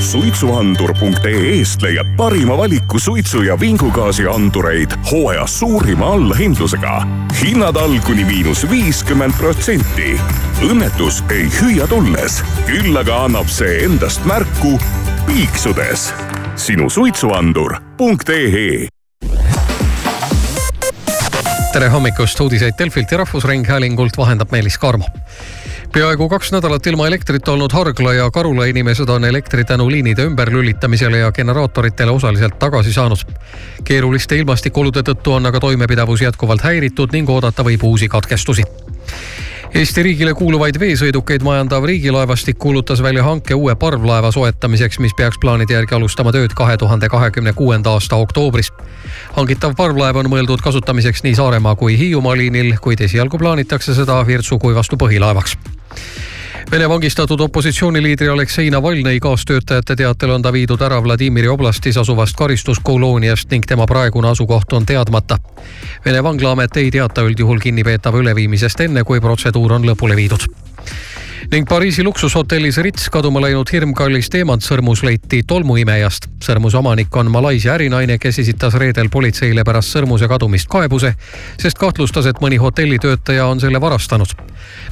suitsuandur.ee-st 0.00 1.82
leiad 1.82 2.06
parima 2.16 2.56
valiku 2.56 2.98
suitsu 2.98 3.42
ja 3.42 3.60
vingugaasiandureid 3.60 4.90
hooaja 5.10 5.46
suurima 5.46 6.12
allahindlusega. 6.12 7.06
hinnad 7.42 7.76
all 7.76 7.98
kuni 8.06 8.24
miinus 8.24 8.70
viiskümmend 8.70 9.32
protsenti. 9.38 10.20
õnnetus 10.62 11.22
ei 11.30 11.48
hüüa 11.60 11.86
tulles, 11.86 12.42
küll 12.66 12.96
aga 12.96 13.24
annab 13.24 13.48
see 13.48 13.84
endast 13.84 14.24
märku 14.24 14.78
piiksudes. 15.26 16.12
sinu 16.56 16.90
suitsuandur.ee 16.90 18.88
tere 21.72 21.88
hommikust, 21.88 22.40
uudiseid 22.40 22.74
Delfilt 22.78 23.10
ja 23.10 23.18
Rahvusringhäälingult 23.18 24.16
vahendab 24.16 24.50
Meelis 24.50 24.78
Karmo 24.78 25.04
peaaegu 25.92 26.28
kaks 26.28 26.52
nädalat 26.52 26.86
ilma 26.86 27.06
elektrit 27.06 27.48
olnud 27.48 27.72
Hargla 27.72 28.12
ja 28.14 28.30
Karula 28.30 28.64
inimesed 28.64 29.08
on 29.08 29.24
elektri 29.24 29.64
tänu 29.64 29.90
liinide 29.90 30.24
ümberlülitamisele 30.24 31.18
ja 31.18 31.32
generaatoritele 31.32 32.10
osaliselt 32.10 32.58
tagasi 32.58 32.92
saanud. 32.92 33.18
keeruliste 33.84 34.36
ilmastikuolude 34.36 35.00
tõttu 35.00 35.32
on 35.32 35.46
aga 35.46 35.60
toimepidavus 35.60 36.22
jätkuvalt 36.22 36.62
häiritud 36.62 37.12
ning 37.12 37.30
oodata 37.30 37.64
võib 37.64 37.84
uusi 37.84 38.08
katkestusi. 38.08 38.62
Eesti 39.74 40.02
riigile 40.02 40.32
kuuluvaid 40.34 40.78
veesõidukeid 40.80 41.42
majandav 41.44 41.84
riigilaevastik 41.84 42.56
kuulutas 42.58 43.02
välja 43.04 43.22
hanke 43.26 43.54
uue 43.54 43.74
parvlaeva 43.76 44.30
soetamiseks, 44.32 44.96
mis 44.98 45.12
peaks 45.16 45.36
plaanide 45.40 45.76
järgi 45.76 45.94
alustama 45.94 46.32
tööd 46.32 46.54
kahe 46.56 46.76
tuhande 46.80 47.08
kahekümne 47.12 47.52
kuuenda 47.52 47.92
aasta 47.92 48.16
oktoobris. 48.16 48.72
hangitav 49.36 49.76
parvlaev 49.76 50.16
on 50.16 50.30
mõeldud 50.32 50.64
kasutamiseks 50.64 51.22
nii 51.22 51.34
Saaremaa 51.34 51.76
kui 51.76 51.98
Hiiumaa 51.98 52.36
liinil, 52.36 52.74
kuid 52.80 53.00
esialgu 53.00 53.38
plaanitakse 53.38 53.94
seda 53.94 54.26
Virtsu 54.26 54.58
Kuivastu 54.58 54.96
põhilaevaks 54.96 55.56
Vene 56.70 56.88
vangistatud 56.88 57.40
opositsiooniliidri 57.40 58.28
Aleksei 58.28 58.68
Navalnõi 58.70 59.16
kaastöötajate 59.24 59.94
teatel 59.96 60.34
on 60.34 60.42
ta 60.44 60.50
viidud 60.52 60.82
ära 60.84 60.98
Vladimiri 61.00 61.48
oblastis 61.48 61.96
asuvast 61.96 62.36
karistuskolooniast 62.36 63.48
ning 63.50 63.64
tema 63.64 63.86
praegune 63.88 64.28
asukoht 64.28 64.72
on 64.76 64.86
teadmata. 64.86 65.38
Vene 66.04 66.20
vanglaamet 66.22 66.76
ei 66.76 66.90
teata 66.92 67.24
üldjuhul 67.24 67.62
kinnipeetava 67.64 68.20
üleviimisest 68.20 68.84
enne, 68.84 69.04
kui 69.04 69.20
protseduur 69.20 69.78
on 69.78 69.88
lõpule 69.88 70.16
viidud 70.16 70.44
ning 71.50 71.68
Pariisi 71.68 72.04
luksushotellis 72.04 72.76
Ritz 72.76 73.08
kaduma 73.08 73.40
läinud 73.40 73.70
hirmkallis 73.72 74.28
teemantsõrmus 74.30 75.00
leiti 75.02 75.40
tolmuimejast. 75.48 76.26
sõrmuse 76.44 76.76
omanik 76.76 77.16
on 77.16 77.30
Malaisia 77.30 77.72
ärinaine, 77.74 78.18
kes 78.18 78.38
esitas 78.38 78.74
reedel 78.74 79.08
politseile 79.08 79.64
pärast 79.64 79.94
sõrmuse 79.96 80.28
kadumist 80.28 80.68
kaebuse, 80.68 81.14
sest 81.58 81.78
kahtlustas, 81.78 82.26
et 82.26 82.40
mõni 82.40 82.56
hotellitöötaja 82.60 83.46
on 83.46 83.60
selle 83.60 83.80
varastanud. 83.80 84.28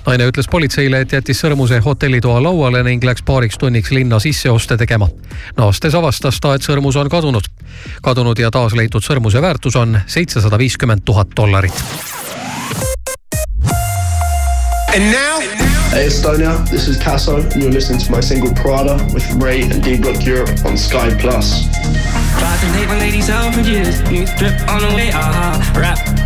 naine 0.06 0.28
ütles 0.28 0.48
politseile, 0.50 1.00
et 1.00 1.12
jättis 1.12 1.40
sõrmuse 1.40 1.78
hotellitoa 1.84 2.42
lauale 2.42 2.82
ning 2.82 3.04
läks 3.04 3.22
paariks 3.22 3.58
tunniks 3.58 3.90
linna 3.90 4.18
sisseoste 4.18 4.76
tegema. 4.76 5.08
naastes 5.56 5.94
avastas 5.94 6.40
ta, 6.40 6.54
et 6.54 6.62
sõrmus 6.62 6.96
on 6.96 7.08
kadunud. 7.08 7.44
kadunud 8.02 8.38
ja 8.38 8.50
taas 8.50 8.72
leitud 8.72 9.02
sõrmuse 9.02 9.42
väärtus 9.42 9.76
on 9.76 10.00
seitsesada 10.06 10.58
viiskümmend 10.58 11.04
tuhat 11.04 11.28
dollarit. 11.36 11.84
And 14.96 15.12
now 15.12 15.65
Hey 15.90 16.06
Estonia, 16.08 16.68
this 16.68 16.88
is 16.88 16.98
Tasso, 16.98 17.40
and 17.40 17.62
you're 17.62 17.70
listening 17.70 18.00
to 18.00 18.10
my 18.10 18.20
single 18.20 18.52
Prada 18.54 19.02
with 19.14 19.24
Ray 19.34 19.62
and 19.62 19.82
D 19.82 19.96
Block 19.96 20.24
Europe 20.26 20.50
on 20.66 20.76
Sky 20.76 21.14
Plus. 21.18 21.68
Tried 22.38 22.60
to 22.60 22.72
take 22.72 22.88
my 22.88 22.98
on 24.68 24.80
the 24.80 24.94
way. 24.94 25.10
Uh-huh. 25.10 25.80
Rap 25.80 26.25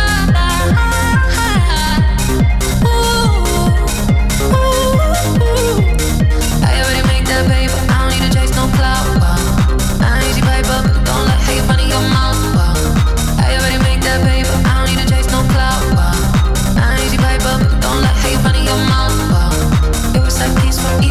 so. 20.81 21.10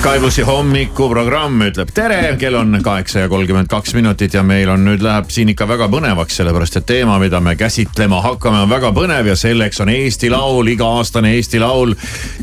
Sky 0.00 0.16
plussi 0.16 0.40
hommikuprogramm 0.48 1.60
ütleb 1.66 1.90
tere, 1.92 2.22
kell 2.40 2.54
on 2.56 2.78
kaheksa 2.80 3.26
ja 3.26 3.28
kolmkümmend 3.28 3.68
kaks 3.68 3.92
minutit 3.92 4.32
ja 4.32 4.40
meil 4.40 4.70
on 4.72 4.80
nüüd 4.86 5.02
läheb 5.04 5.28
siin 5.28 5.50
ikka 5.52 5.66
väga 5.68 5.90
põnevaks, 5.92 6.38
sellepärast 6.40 6.78
et 6.80 6.86
teema, 6.88 7.18
mida 7.20 7.36
me 7.44 7.52
käsitlema 7.60 8.22
hakkame, 8.24 8.62
on 8.64 8.70
väga 8.70 8.94
põnev 8.96 9.28
ja 9.28 9.34
selleks 9.36 9.82
on 9.84 9.92
Eesti 9.92 10.30
Laul, 10.32 10.70
iga-aastane 10.72 11.34
Eesti 11.36 11.60
Laul. 11.60 11.92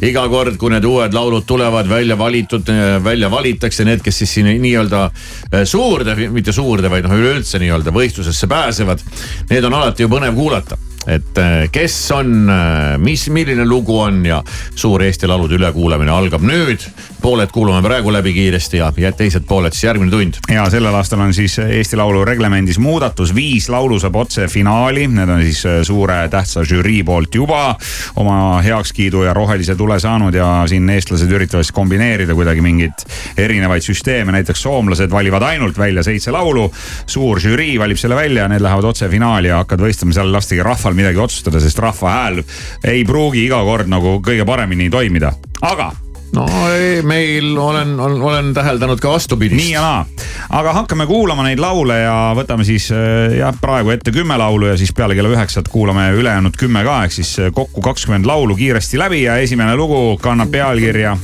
iga 0.06 0.28
kord, 0.30 0.60
kui 0.62 0.70
need 0.70 0.86
uued 0.86 1.18
laulud 1.18 1.48
tulevad 1.50 1.90
välja 1.90 2.18
valitud, 2.20 2.70
välja 3.04 3.32
valitakse 3.34 3.88
need, 3.90 4.06
kes 4.06 4.22
siis 4.22 4.38
siin 4.38 4.52
nii-öelda 4.62 5.08
eh, 5.08 5.66
suurde, 5.66 6.14
mitte 6.30 6.54
suurde, 6.54 6.94
vaid 6.94 7.10
noh, 7.10 7.18
üleüldse 7.18 7.58
nii-öelda 7.64 7.96
võistlusesse 7.96 8.46
pääsevad. 8.54 9.02
Need 9.50 9.66
on 9.66 9.80
alati 9.82 10.06
ju 10.06 10.14
põnev 10.14 10.38
kuulata 10.38 10.78
et 11.08 11.40
äh, 11.40 11.70
kes 11.72 11.96
on, 12.16 12.50
äh, 12.52 12.98
mis, 13.00 13.28
milline 13.34 13.66
lugu 13.66 13.96
on 14.04 14.26
ja 14.28 14.42
suur 14.76 15.04
Eesti 15.04 15.28
Laulude 15.30 15.56
ülekuulamine 15.58 16.12
algab 16.12 16.44
nüüd. 16.46 16.84
Pooled 17.22 17.52
kuulame 17.52 17.82
praegu 17.82 18.12
läbi 18.14 18.34
kiiresti 18.34 18.78
ja, 18.78 18.92
ja 18.98 19.12
teised 19.12 19.46
pooled 19.48 19.74
siis 19.74 19.84
järgmine 19.84 20.12
tund. 20.12 20.40
ja 20.52 20.66
sellel 20.70 20.96
aastal 20.96 21.20
on 21.20 21.34
siis 21.34 21.58
Eesti 21.60 21.98
Laulu 21.98 22.26
reglemendis 22.26 22.80
muudatus, 22.80 23.34
viis 23.36 23.70
laulu 23.70 24.00
saab 24.00 24.16
otse 24.16 24.48
finaali, 24.48 25.08
need 25.08 25.30
on 25.30 25.42
siis 25.44 25.66
äh, 25.66 25.80
suure 25.88 26.20
tähtsa 26.30 26.64
žürii 26.68 27.04
poolt 27.08 27.36
juba 27.36 27.76
oma 28.16 28.62
heakskiidu 28.64 29.24
ja 29.24 29.34
rohelise 29.34 29.76
tule 29.76 30.00
saanud 30.00 30.36
ja 30.36 30.64
siin 30.70 30.90
eestlased 30.90 31.32
üritavad 31.32 31.66
siis 31.66 31.76
kombineerida 31.76 32.36
kuidagi 32.38 32.62
mingeid 32.62 33.06
erinevaid 33.38 33.86
süsteeme, 33.86 34.32
näiteks 34.32 34.62
soomlased 34.68 35.12
valivad 35.12 35.44
ainult 35.50 35.78
välja 35.78 36.04
seitse 36.04 36.32
laulu. 36.32 36.72
suur 37.06 37.40
žürii 37.40 37.80
valib 37.80 37.98
selle 37.98 38.16
välja 38.16 38.46
ja 38.46 38.52
need 38.52 38.62
lähevad 38.62 38.84
otse 38.84 39.10
finaali 39.10 39.52
ja 39.52 39.62
hakkavad 39.64 39.88
võistlema, 39.88 40.14
seal 40.14 40.34
lastigi 40.34 40.64
rahval 40.64 40.98
midagi 40.98 41.22
otsustada, 41.22 41.60
sest 41.60 41.80
rahva 41.80 42.18
hääl 42.18 42.44
ei 42.84 43.06
pruugi 43.06 43.46
iga 43.46 43.64
kord 43.64 43.90
nagu 43.92 44.20
kõige 44.26 44.46
paremini 44.46 44.90
toimida, 44.90 45.34
aga 45.62 45.92
no 46.36 46.46
ei, 46.72 47.02
meil 47.02 47.58
olen, 47.58 48.00
olen, 48.00 48.22
olen 48.22 48.54
täheldanud 48.54 49.00
ka 49.00 49.10
vastupidist. 49.10 49.62
nii 49.62 49.72
ja 49.72 49.82
naa, 49.82 50.06
aga 50.50 50.74
hakkame 50.74 51.06
kuulama 51.08 51.46
neid 51.48 51.60
laule 51.60 52.00
ja 52.02 52.16
võtame 52.38 52.66
siis 52.68 52.90
äh, 52.92 53.38
jah, 53.40 53.56
praegu 53.62 53.94
ette 53.94 54.12
kümme 54.12 54.38
laulu 54.38 54.72
ja 54.72 54.78
siis 54.78 54.94
peale 54.94 55.16
kella 55.16 55.32
üheksat 55.34 55.70
kuulame 55.72 56.10
ülejäänud 56.18 56.58
kümme 56.60 56.84
ka, 56.88 57.02
ehk 57.08 57.16
siis 57.20 57.34
äh, 57.40 57.52
kokku 57.54 57.82
kakskümmend 57.82 58.28
laulu 58.28 58.56
kiiresti 58.56 59.00
läbi 59.00 59.24
ja 59.24 59.38
esimene 59.44 59.76
lugu 59.76 60.18
kannab 60.22 60.52
pealkirja 60.52 61.18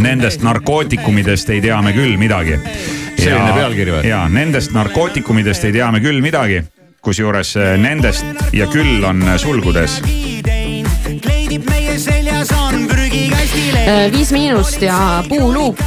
Nendest 0.00 0.44
narkootikumidest 0.46 1.50
ei 1.50 1.60
tea 1.60 1.80
me 1.82 1.90
küll 1.92 2.14
midagi. 2.16 2.60
selline 3.18 3.52
pealkiri 3.52 3.96
või? 3.96 4.04
ja 4.08 4.22
nendest 4.28 4.72
narkootikumidest 4.72 5.64
ei 5.64 5.72
tea 5.72 5.90
me 5.92 6.00
küll 6.00 6.22
midagi 6.22 6.62
kusjuures 7.02 7.56
äh, 7.56 7.74
nendest 7.80 8.24
ja 8.52 8.68
küll 8.70 9.04
on 9.04 9.24
sulgudes. 9.38 10.00
kleidib 11.20 11.66
meie 11.68 11.90
prügikastile. 11.98 12.19
Viis 14.12 14.32
Miinust 14.32 14.82
ja 14.82 15.24
Puuluup. 15.28 15.78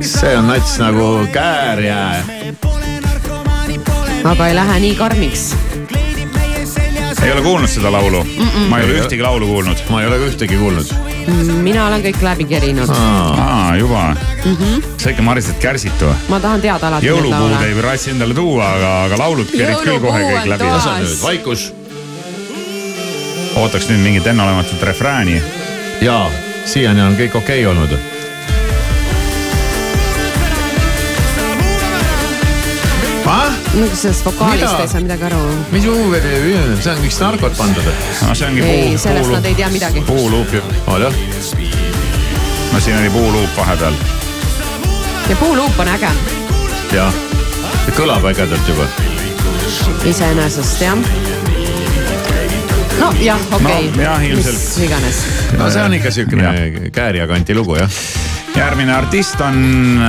see 0.00 0.36
on 0.36 0.48
nats 0.48 0.78
nagu 0.78 1.26
käärjää. 1.32 2.24
aga 4.24 4.46
ei 4.46 4.54
lähe 4.54 4.80
nii 4.80 4.94
karmiks 4.94 5.54
ei 7.26 7.32
ole 7.32 7.42
kuulnud 7.42 7.68
seda 7.68 7.92
laulu 7.92 8.24
mm? 8.24 8.48
-mm. 8.48 8.68
ma 8.68 8.78
ei 8.78 8.84
ole 8.84 9.00
ühtegi 9.00 9.22
laulu 9.22 9.46
kuulnud. 9.46 9.78
ma 9.90 10.00
ei 10.00 10.06
ole 10.06 10.18
ka 10.18 10.26
ühtegi 10.30 10.58
kuulnud. 10.58 10.86
mina 11.62 11.86
olen 11.86 12.02
kõik 12.02 12.22
läbi 12.22 12.44
kerinud. 12.44 12.88
aa, 12.88 13.76
juba 13.76 14.16
mm. 14.44 14.56
-hmm. 14.56 14.84
sa 15.02 15.10
ikka 15.10 15.22
Marised 15.22 15.58
kärsitu. 15.60 16.12
ma 16.28 16.40
tahan 16.40 16.60
teada 16.60 16.88
alati. 16.88 17.06
jõulupuud 17.06 17.62
ei 17.64 17.82
rassi 17.82 18.10
endale 18.10 18.34
tuua, 18.34 18.68
aga, 18.74 18.92
aga 19.04 19.18
laulud 19.18 19.50
kerid 19.50 19.82
küll 19.82 20.00
kohe 20.00 20.22
kõik 20.22 20.48
läbi. 20.54 20.70
vaikus. 21.22 21.72
Ootaks 23.56 23.88
nüüd 23.88 24.02
mingit 24.04 24.26
enneolematut 24.26 24.82
refrääni. 24.82 25.42
jaa, 26.00 26.30
siiani 26.64 27.02
on 27.02 27.16
kõik 27.16 27.38
okei 27.40 27.64
okay 27.66 27.72
olnud 27.72 27.98
no 33.76 33.86
sellest 33.94 34.24
vokaalist 34.24 34.72
Mida? 34.72 34.82
ei 34.82 34.88
saa 34.88 35.00
midagi 35.00 35.24
aru? 35.24 35.40
mis 35.70 35.86
Uwe, 35.86 36.20
see 36.80 36.92
on 36.92 37.00
kõik 37.02 37.18
narkot 37.20 37.56
pandud. 37.58 37.88
no 38.26 38.34
see 38.34 38.48
ongi 38.48 38.64
ei, 38.64 38.88
puu. 38.88 39.00
sellest 39.04 39.32
nad 39.34 39.48
ei 39.48 39.54
tea 39.58 39.68
midagi. 39.72 40.04
puuluup 40.08 40.52
ju. 40.52 40.62
on 40.86 41.02
jah? 41.04 41.18
no 42.72 42.80
siin 42.80 42.98
oli 43.00 43.10
puuluup 43.10 43.56
vahepeal. 43.56 43.98
ja 45.28 45.36
puuluup 45.36 45.80
on 45.84 45.92
äge. 45.96 46.12
jah, 46.96 47.20
kõlab 47.98 48.28
ägedalt 48.32 48.72
juba. 48.72 48.88
iseenesest 50.04 50.80
jah 50.80 51.45
no 53.00 53.12
jah, 53.20 53.40
okei 53.52 53.88
okay. 53.88 53.90
no,. 53.96 54.02
jah, 54.02 54.24
ilmselt. 54.24 54.54
mis 54.54 54.78
iganes. 54.78 55.20
no 55.58 55.70
see 55.70 55.82
on 55.82 55.94
ikka 55.94 56.10
siukene 56.10 56.90
Kääria 56.92 57.26
kanti 57.26 57.54
lugu 57.54 57.76
jah. 57.76 57.90
järgmine 58.56 58.94
artist 58.94 59.40
on 59.40 60.00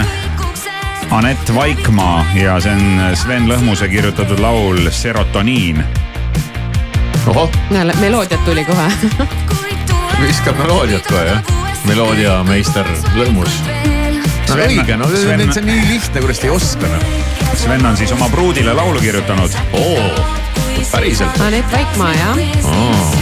Anett 1.11 1.53
Vaikmaa 1.55 2.25
ja 2.35 2.59
see 2.59 2.73
on 2.73 3.15
Sven 3.15 3.47
Lõhmuse 3.49 3.87
kirjutatud 3.91 4.39
laul 4.39 4.89
Serotoniin. 4.91 5.83
ohoh. 7.27 7.51
meloodiat 7.99 8.45
tuli 8.45 8.65
kohe 8.65 8.91
viskab 10.21 10.57
meloodiat 10.57 11.07
kohe 11.07 11.25
jah, 11.25 11.53
meloodiameister 11.85 12.87
Lõhmus. 13.15 13.61
no 14.47 14.55
Sven, 14.55 14.71
õige, 14.71 14.97
no 14.97 15.09
Sven... 15.11 15.47
see 15.51 15.63
on 15.63 15.71
nii 15.71 15.87
lihtne, 15.93 16.23
kuidas 16.23 16.39
te 16.43 16.49
ei 16.49 16.55
oska 16.55 16.91
noh. 16.91 17.07
Sven 17.57 17.85
on 17.85 17.97
siis 17.97 18.11
oma 18.11 18.29
pruudile 18.29 18.73
laulu 18.73 18.99
kirjutanud. 18.99 19.55
oo, 19.73 20.36
päriselt. 20.91 21.41
Anett 21.41 21.71
Vaikmaa 21.71 22.13
jah 22.13 22.37
oh 22.63 23.17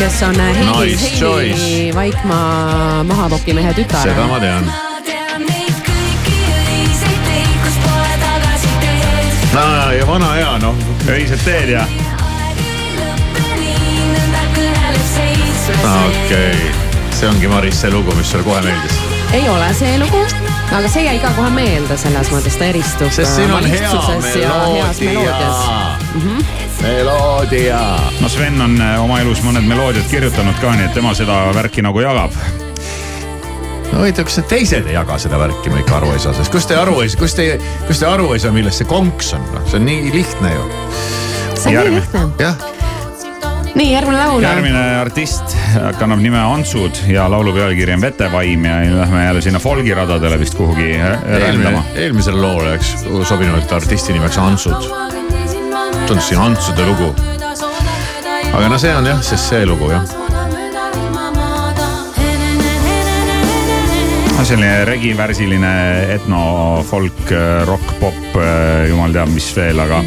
kes 0.00 0.22
on 0.22 0.40
Heidi 0.40 0.96
nice, 0.96 1.20
Heidi 1.20 1.94
Vaikmaa 1.94 3.04
mahapokimehe 3.04 3.74
tütar. 3.74 4.02
seda 4.02 4.26
ma 4.26 4.40
tean 4.40 4.64
no 9.52 9.92
ja 9.92 10.06
vana 10.06 10.32
hea 10.32 10.58
noh. 10.58 10.74
öised 11.08 11.38
teed 11.44 11.68
ja. 11.68 11.84
okei 16.06 16.50
okay., 16.50 16.72
see 17.10 17.28
ongi 17.28 17.48
Maris 17.48 17.80
see 17.80 17.90
lugu, 17.90 18.14
mis 18.14 18.30
sulle 18.30 18.44
kohe 18.44 18.62
meeldis. 18.62 18.96
ei 19.32 19.48
ole 19.48 19.74
see 19.74 19.98
lugu, 19.98 20.24
aga 20.78 20.88
see 20.88 21.04
jäi 21.04 21.18
ka 21.18 21.34
kohe 21.36 21.50
meelde, 21.50 21.96
selles 22.00 22.32
mõttes 22.32 22.56
ta 22.56 22.70
eristub. 22.72 23.12
sest 23.12 23.36
siin 23.36 23.52
on 23.52 23.68
hea 23.68 23.92
meloodia. 25.00 25.52
Mm 26.14 26.20
-hmm. 26.20 26.59
Meloodia. 26.82 27.80
no 28.20 28.28
Sven 28.28 28.60
on 28.60 28.80
äh, 28.80 28.96
oma 29.02 29.20
elus 29.20 29.42
mõned 29.44 29.66
meloodiad 29.68 30.08
kirjutanud 30.10 30.58
ka, 30.62 30.74
nii 30.76 30.88
et 30.88 30.96
tema 30.96 31.14
seda 31.18 31.42
värki 31.56 31.84
nagu 31.84 32.02
jagab 32.02 32.34
no 33.90 34.00
huvitav, 34.00 34.26
kas 34.28 34.40
teised 34.50 34.88
ei 34.88 34.96
jaga 34.96 35.18
seda 35.20 35.38
värki, 35.40 35.72
ma 35.72 35.82
ikka 35.82 35.98
aru 36.00 36.12
ei 36.14 36.22
saa, 36.22 36.34
sest 36.36 36.52
kus 36.52 36.68
te 36.70 36.78
aru 36.78 37.00
ei 37.04 37.12
saa, 37.12 37.20
kus 37.20 37.36
te, 37.38 37.46
kus 37.88 38.02
te 38.02 38.10
aru 38.10 38.32
ei 38.34 38.42
saa, 38.42 38.54
milles 38.54 38.80
see 38.80 38.88
konks 38.90 39.34
on, 39.36 39.46
noh, 39.54 39.64
see 39.70 39.80
on 39.80 39.88
nii 39.88 40.12
lihtne 40.14 40.52
ju. 40.54 40.68
see 41.54 41.72
on 41.72 41.78
Järgmine. 41.78 41.88
nii 41.90 42.04
lihtne. 42.04 42.28
jah 42.44 42.68
nii, 43.74 43.92
järgmine 43.92 44.18
laul. 44.18 44.42
järgmine 44.42 44.84
artist 45.00 45.56
kannab 45.98 46.22
nime 46.22 46.40
Antsud 46.42 47.02
ja 47.10 47.28
laulu 47.30 47.52
pealkiri 47.54 47.94
on 47.94 48.02
Vetevaim 48.02 48.64
ja 48.64 48.80
lähme 48.96 49.24
jälle 49.24 49.42
sinna 49.42 49.58
folgiradadele 49.58 50.38
vist 50.38 50.54
kuhugi 50.58 50.96
rändama. 51.46 51.84
eelmisele 51.94 52.40
loole 52.40 52.68
oleks 52.68 52.94
sobinud 53.28 53.72
artisti 53.72 54.12
nimeks 54.12 54.38
Antsud. 54.38 55.19
Tundus 56.06 56.28
siin 56.28 56.40
Antsude 56.40 56.86
lugu. 56.86 57.14
aga 58.52 58.68
no 58.68 58.78
see 58.78 58.94
on 58.94 59.06
jah, 59.06 59.22
sest 59.22 59.52
see 59.52 59.66
lugu 59.66 59.90
jah 59.92 60.04
no 64.40 64.44
selline 64.44 64.84
regivärsiline 64.88 65.72
etno, 66.16 66.40
folk, 66.88 67.34
rock, 67.68 67.92
pop, 68.00 68.38
jumal 68.88 69.12
teab, 69.12 69.28
mis 69.34 69.50
veel, 69.56 69.82
aga 69.84 70.00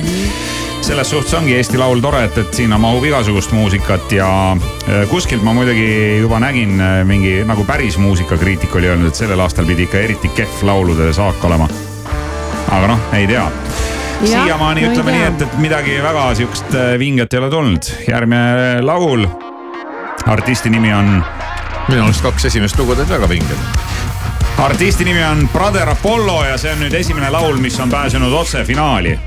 selles 0.84 1.10
suhtes 1.14 1.34
ongi 1.38 1.54
Eesti 1.56 1.78
Laul 1.80 2.02
tore, 2.04 2.26
et, 2.28 2.38
et 2.42 2.58
sinna 2.58 2.80
mahub 2.82 3.06
igasugust 3.08 3.54
muusikat 3.56 4.12
ja 4.18 4.28
äh, 4.52 5.06
kuskilt 5.12 5.46
ma 5.46 5.54
muidugi 5.56 6.20
juba 6.20 6.42
nägin 6.44 6.76
äh, 6.82 7.00
mingi 7.08 7.38
nagu 7.48 7.64
päris 7.68 7.98
muusikakriitik 8.02 8.76
oli 8.76 8.92
öelnud, 8.92 9.14
et 9.14 9.22
sellel 9.24 9.40
aastal 9.46 9.70
pidi 9.70 9.88
ikka 9.88 10.02
eriti 10.04 10.34
kehv 10.36 10.66
laulude 10.68 11.14
saak 11.16 11.46
olema. 11.48 11.70
aga 12.74 12.88
noh, 12.90 13.10
ei 13.16 13.30
tea 13.30 13.48
siiamaani 14.28 14.86
no 14.86 14.92
ütleme 14.92 15.16
nii, 15.16 15.24
et, 15.32 15.46
et 15.48 15.58
midagi 15.62 15.98
väga 16.04 16.28
sihukest 16.40 16.76
äh, 16.76 16.94
vinget 17.00 17.34
ei 17.34 17.40
ole 17.40 17.50
tulnud. 17.54 17.92
järgmine 18.08 18.82
laul, 18.82 19.28
artisti 20.26 20.70
nimi 20.74 20.94
on. 20.94 21.16
minu 21.88 22.04
arust 22.04 22.24
kaks 22.24 22.46
esimest 22.52 22.80
lugu 22.80 22.96
olid 22.96 23.10
väga 23.10 23.30
vinged 23.30 23.84
artisti 24.64 25.04
nimi 25.04 25.24
on 25.24 25.50
Brother 25.54 25.90
Apollo 25.90 26.46
ja 26.46 26.58
see 26.58 26.72
on 26.72 26.80
nüüd 26.86 26.94
esimene 26.96 27.30
laul, 27.34 27.58
mis 27.60 27.80
on 27.84 27.90
pääsenud 27.92 28.34
otse 28.34 28.64
finaali. 28.64 29.20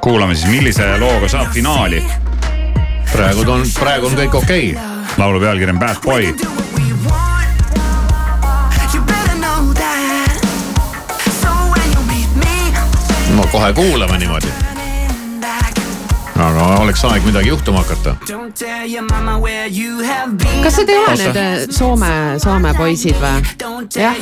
kuulame 0.00 0.34
siis, 0.34 0.50
millise 0.50 0.98
looga 0.98 1.28
saab 1.28 1.52
finaali. 1.52 2.02
praegu 3.12 3.50
on, 3.50 3.62
praegu 3.80 4.06
on 4.06 4.18
kõik 4.18 4.34
okei 4.34 4.72
okay.. 4.72 5.14
laulu 5.18 5.40
pealkiri 5.40 5.70
on 5.70 5.78
Bad 5.78 6.02
Boy. 6.04 6.34
No 13.48 13.52
kohe 13.52 13.72
kuulame 13.72 14.18
niimoodi. 14.18 14.46
aga 16.38 16.64
oleks 16.78 17.04
aeg 17.04 17.24
midagi 17.24 17.48
juhtuma 17.48 17.78
hakata. 17.78 18.16
kas 20.62 20.76
need 20.76 20.88
ei 20.88 20.98
ole 20.98 21.10
Oota. 21.10 21.32
need 21.32 21.72
Soome, 21.72 22.10
Soome 22.38 22.74
poisid 22.74 23.16
või? 23.22 23.40
jah, 23.96 24.20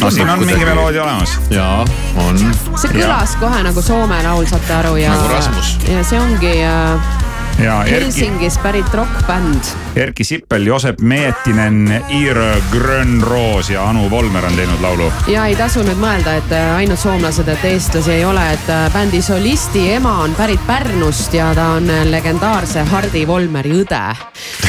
no 0.00 0.10
siin 0.10 0.30
on 0.30 0.44
mingi 0.44 0.64
meloodia 0.64 1.02
olemas. 1.04 1.38
jaa, 1.50 1.84
on. 2.26 2.42
see 2.76 2.92
kõlas 2.92 3.36
kohe 3.40 3.62
nagu 3.64 3.82
Soome 3.82 4.20
laul, 4.22 4.44
saate 4.46 4.74
aru 4.82 4.96
ja 5.00 5.16
Nagu 5.16 5.32
Rasmus.. 5.32 5.78
ja 5.88 6.04
see 6.04 6.20
ongi 6.20 6.58
äh, 6.60 7.16
ja 7.64 7.80
Erki, 7.84 8.04
Helsingis 8.04 8.58
pärit 8.58 8.94
rokkbänd. 8.94 9.72
Erki 9.96 10.24
Sippel, 10.24 10.66
Joosep 10.66 11.00
Meetinen, 11.00 12.04
Iir 12.08 12.36
Grönroos 12.70 13.70
ja 13.70 13.88
Anu 13.88 14.10
Volmer 14.10 14.44
on 14.44 14.54
teinud 14.56 14.80
laulu. 14.80 15.12
ja 15.26 15.44
ei 15.46 15.56
tasu 15.56 15.82
nüüd 15.84 16.00
mõelda, 16.00 16.38
et 16.40 16.52
äh, 16.56 16.70
ainult 16.76 17.00
soomlased, 17.00 17.48
et 17.48 17.64
eestlasi 17.68 18.14
ei 18.14 18.24
ole, 18.24 18.44
et 18.54 18.70
äh, 18.72 18.86
bändi 18.92 19.20
solisti 19.22 19.84
ema 19.92 20.14
on 20.24 20.32
pärit 20.34 20.60
Pärnust 20.66 21.34
ja 21.36 21.50
ta 21.54 21.66
on 21.76 21.90
äh, 21.90 22.06
legendaarse 22.08 22.86
Hardi 22.88 23.26
Volmeri 23.28 23.74
õde. 23.82 24.00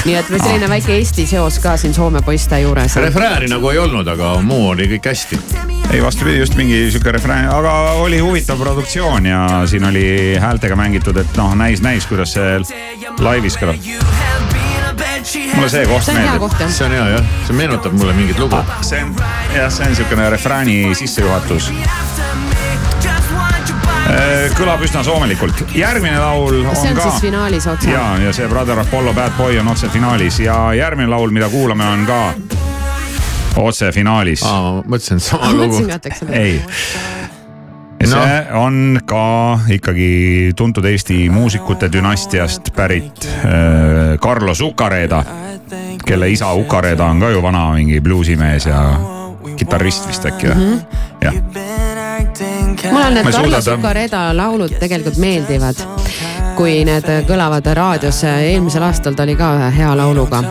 nii 0.03 0.17
et 0.19 0.27
selline 0.33 0.67
väike 0.69 0.97
Eesti 0.97 1.25
seos 1.27 1.59
ka 1.63 1.77
siin 1.79 1.93
Soome 1.93 2.21
poiste 2.21 2.59
juures. 2.59 2.95
refrääni 2.95 3.47
nagu 3.47 3.69
ei 3.69 3.79
olnud, 3.79 4.07
aga 4.07 4.35
muu 4.41 4.69
oli 4.73 4.89
kõik 4.97 5.07
hästi. 5.13 5.39
ei 5.91 6.03
vastupidi, 6.03 6.39
just 6.39 6.59
mingi 6.59 6.91
sihuke 6.91 7.15
refrään, 7.15 7.47
aga 7.49 7.73
oli 8.03 8.19
huvitav 8.19 8.59
produktsioon 8.59 9.25
ja 9.25 9.47
siin 9.65 9.87
oli 9.87 10.35
häältega 10.39 10.75
mängitud, 10.75 11.17
et 11.17 11.39
noh, 11.39 11.55
näis, 11.55 11.81
näis, 11.81 12.07
kuidas 12.11 12.35
see 12.35 12.59
laivis 13.23 13.57
kõlab. 13.61 14.72
Mulle 15.55 15.69
see 15.69 15.85
koht 15.87 16.03
See 16.03 16.15
on 16.15 16.21
hea 16.21 16.37
meeldib 16.39 16.69
see 16.69 16.85
on 16.85 16.95
hea 16.97 17.07
jah, 17.15 17.31
see 17.47 17.57
meenutab 17.57 17.95
mulle 17.97 18.13
mingit 18.17 18.39
lugu. 18.39 18.59
see 18.81 19.03
on, 19.03 19.15
jah, 19.55 19.69
see 19.71 19.87
on 19.87 19.95
siukene 19.95 20.29
refrääni 20.33 20.77
sissejuhatus. 20.97 21.71
kõlab 24.57 24.83
üsna 24.85 25.03
soomelikult, 25.03 25.63
järgmine 25.75 26.19
laul 26.19 26.59
on, 26.63 26.75
see 26.75 26.91
on 26.91 26.99
ka 26.99 27.07
siis 27.09 27.21
finaalis 27.27 27.67
otsa. 27.67 27.89
ja, 27.89 28.03
ja 28.25 28.33
see 28.35 28.47
Brother 28.51 28.79
Apollo 28.83 29.13
Bad 29.13 29.37
Boy 29.37 29.57
on 29.59 29.71
otse 29.71 29.89
finaalis 29.89 30.39
ja 30.43 30.57
järgmine 30.77 31.09
laul, 31.09 31.31
mida 31.33 31.49
kuulame, 31.49 31.87
on 31.87 32.05
ka 32.05 32.21
otse 33.63 33.91
finaalis. 33.91 34.43
aa, 34.43 34.61
ma 34.79 34.83
mõtlesin, 34.95 35.23
sama 35.23 35.51
ma 35.51 35.53
lugu 35.63 35.85
ka, 35.87 35.99
ei. 36.33 36.59
Ja 38.03 38.09
Noh. 38.09 38.27
see 38.27 38.45
on 38.59 38.99
ka 39.05 39.23
ikkagi 39.71 40.53
tuntud 40.55 40.85
Eesti 40.85 41.29
muusikute 41.29 41.89
dünastiast 41.91 42.73
pärit 42.75 43.25
äh, 43.25 44.19
Carlos 44.21 44.61
Ukareda, 44.61 45.23
kelle 46.05 46.29
isa 46.29 46.51
Ukareda 46.53 47.05
on 47.05 47.19
ka 47.19 47.29
ju 47.29 47.41
vana 47.43 47.71
mingi 47.73 48.01
bluusimees 48.01 48.65
ja 48.65 48.83
kitarrist 49.55 50.07
vist 50.07 50.25
äkki 50.25 50.49
või 50.49 50.55
mm? 50.55 50.73
-hmm. 50.73 50.81
jah, 51.21 51.33
mulle 52.91 53.09
need 53.11 53.31
Carlos 53.31 53.67
Ukareda 53.77 54.25
laulud 54.37 54.75
tegelikult 54.79 55.17
meeldivad, 55.17 55.79
kui 56.57 56.83
need 56.85 57.07
kõlavad 57.29 57.71
raadios. 57.73 58.23
eelmisel 58.23 58.83
aastal 58.83 59.15
ta 59.15 59.23
oli 59.23 59.35
ka 59.39 59.53
ühe 59.59 59.71
hea 59.77 59.95
lauluga. 59.97 60.43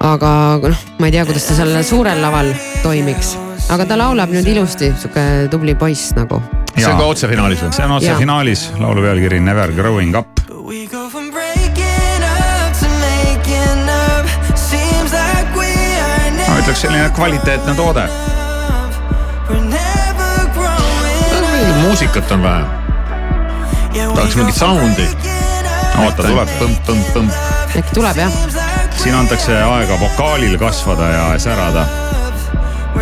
aga 0.00 0.30
noh, 0.62 0.86
ma 0.98 1.06
ei 1.06 1.12
tea, 1.12 1.24
kuidas 1.26 1.44
ta 1.50 1.54
seal 1.54 1.82
suurel 1.82 2.22
laval 2.22 2.54
toimiks, 2.82 3.36
aga 3.68 3.84
ta 3.84 3.98
laulab 4.00 4.32
nüüd 4.32 4.46
ilusti, 4.48 4.88
sihuke 4.96 5.22
tubli 5.52 5.74
poiss 5.78 6.14
nagu. 6.16 6.40
see 6.74 6.88
on 6.88 6.96
ka 7.00 7.08
otse 7.12 7.28
finaalis 7.28 7.60
või? 7.64 7.72
see 7.76 7.84
on 7.84 7.96
otse 7.98 8.08
Jaa. 8.08 8.18
finaalis, 8.20 8.64
laulu 8.80 9.04
pealkiri 9.04 9.40
Never 9.44 9.72
growing 9.76 10.16
up. 10.16 10.40
ma 16.48 16.56
ütleks 16.62 16.80
selline 16.80 17.10
kvaliteetne 17.16 17.74
toode. 17.76 18.08
muusikat 21.82 22.32
on 22.32 22.42
vähe. 22.42 22.64
tahaks 24.14 24.36
mingit 24.36 24.56
sound'i. 24.56 25.08
oota, 26.04 26.22
tuleb. 26.22 26.56
põmp-põmp-põmp. 26.58 27.32
äkki 27.76 28.00
tuleb 28.00 28.24
jah? 28.24 28.42
siin 28.96 29.14
antakse 29.14 29.62
aega 29.62 30.00
vokaalil 30.00 30.58
kasvada 30.58 31.12
ja 31.12 31.32
särada. 31.38 32.07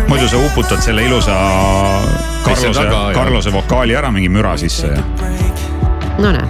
Muidu 0.07 0.27
sa 0.27 0.37
uputad 0.37 0.81
selle 0.81 1.03
ilusa 1.03 1.31
jah. 1.31 3.13
Carlose 3.13 3.51
vokaali 3.53 3.95
ära 3.95 4.11
mingi 4.11 4.29
müra 4.29 4.55
sisse 4.57 4.87
ja. 4.87 5.03
no 6.17 6.31
näe, 6.31 6.45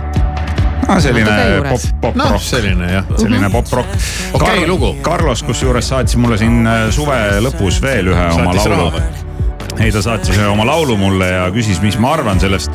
no 0.88 0.98
selline 1.02 1.32
pop 1.32 1.54
juures., 1.56 1.88
pop 2.02 2.20
noh, 2.20 2.32
rock, 2.36 2.44
selline 2.44 2.92
jah. 2.92 3.08
selline 3.18 3.50
pop 3.52 3.72
rock. 3.74 3.96
Okei 4.38 4.68
lugu. 4.68 4.94
Carlos 5.04 5.44
kusjuures 5.44 5.90
saatis 5.90 6.18
mulle 6.22 6.38
siin 6.38 6.68
äh, 6.68 6.88
suve 6.94 7.18
lõpus 7.44 7.82
veel 7.84 8.12
ühe 8.14 8.28
oma 8.36 8.54
Saatis 8.54 8.70
laulu 8.70 8.90
raha 8.92 8.98
või?. 8.98 9.80
ei, 9.80 9.92
ta 9.92 10.04
saatis 10.06 10.36
ühe 10.36 10.50
oma 10.52 10.68
laulu 10.68 10.98
mulle 11.00 11.32
ja 11.32 11.48
küsis, 11.54 11.82
mis 11.84 11.98
ma 12.02 12.14
arvan 12.18 12.40
sellest. 12.40 12.72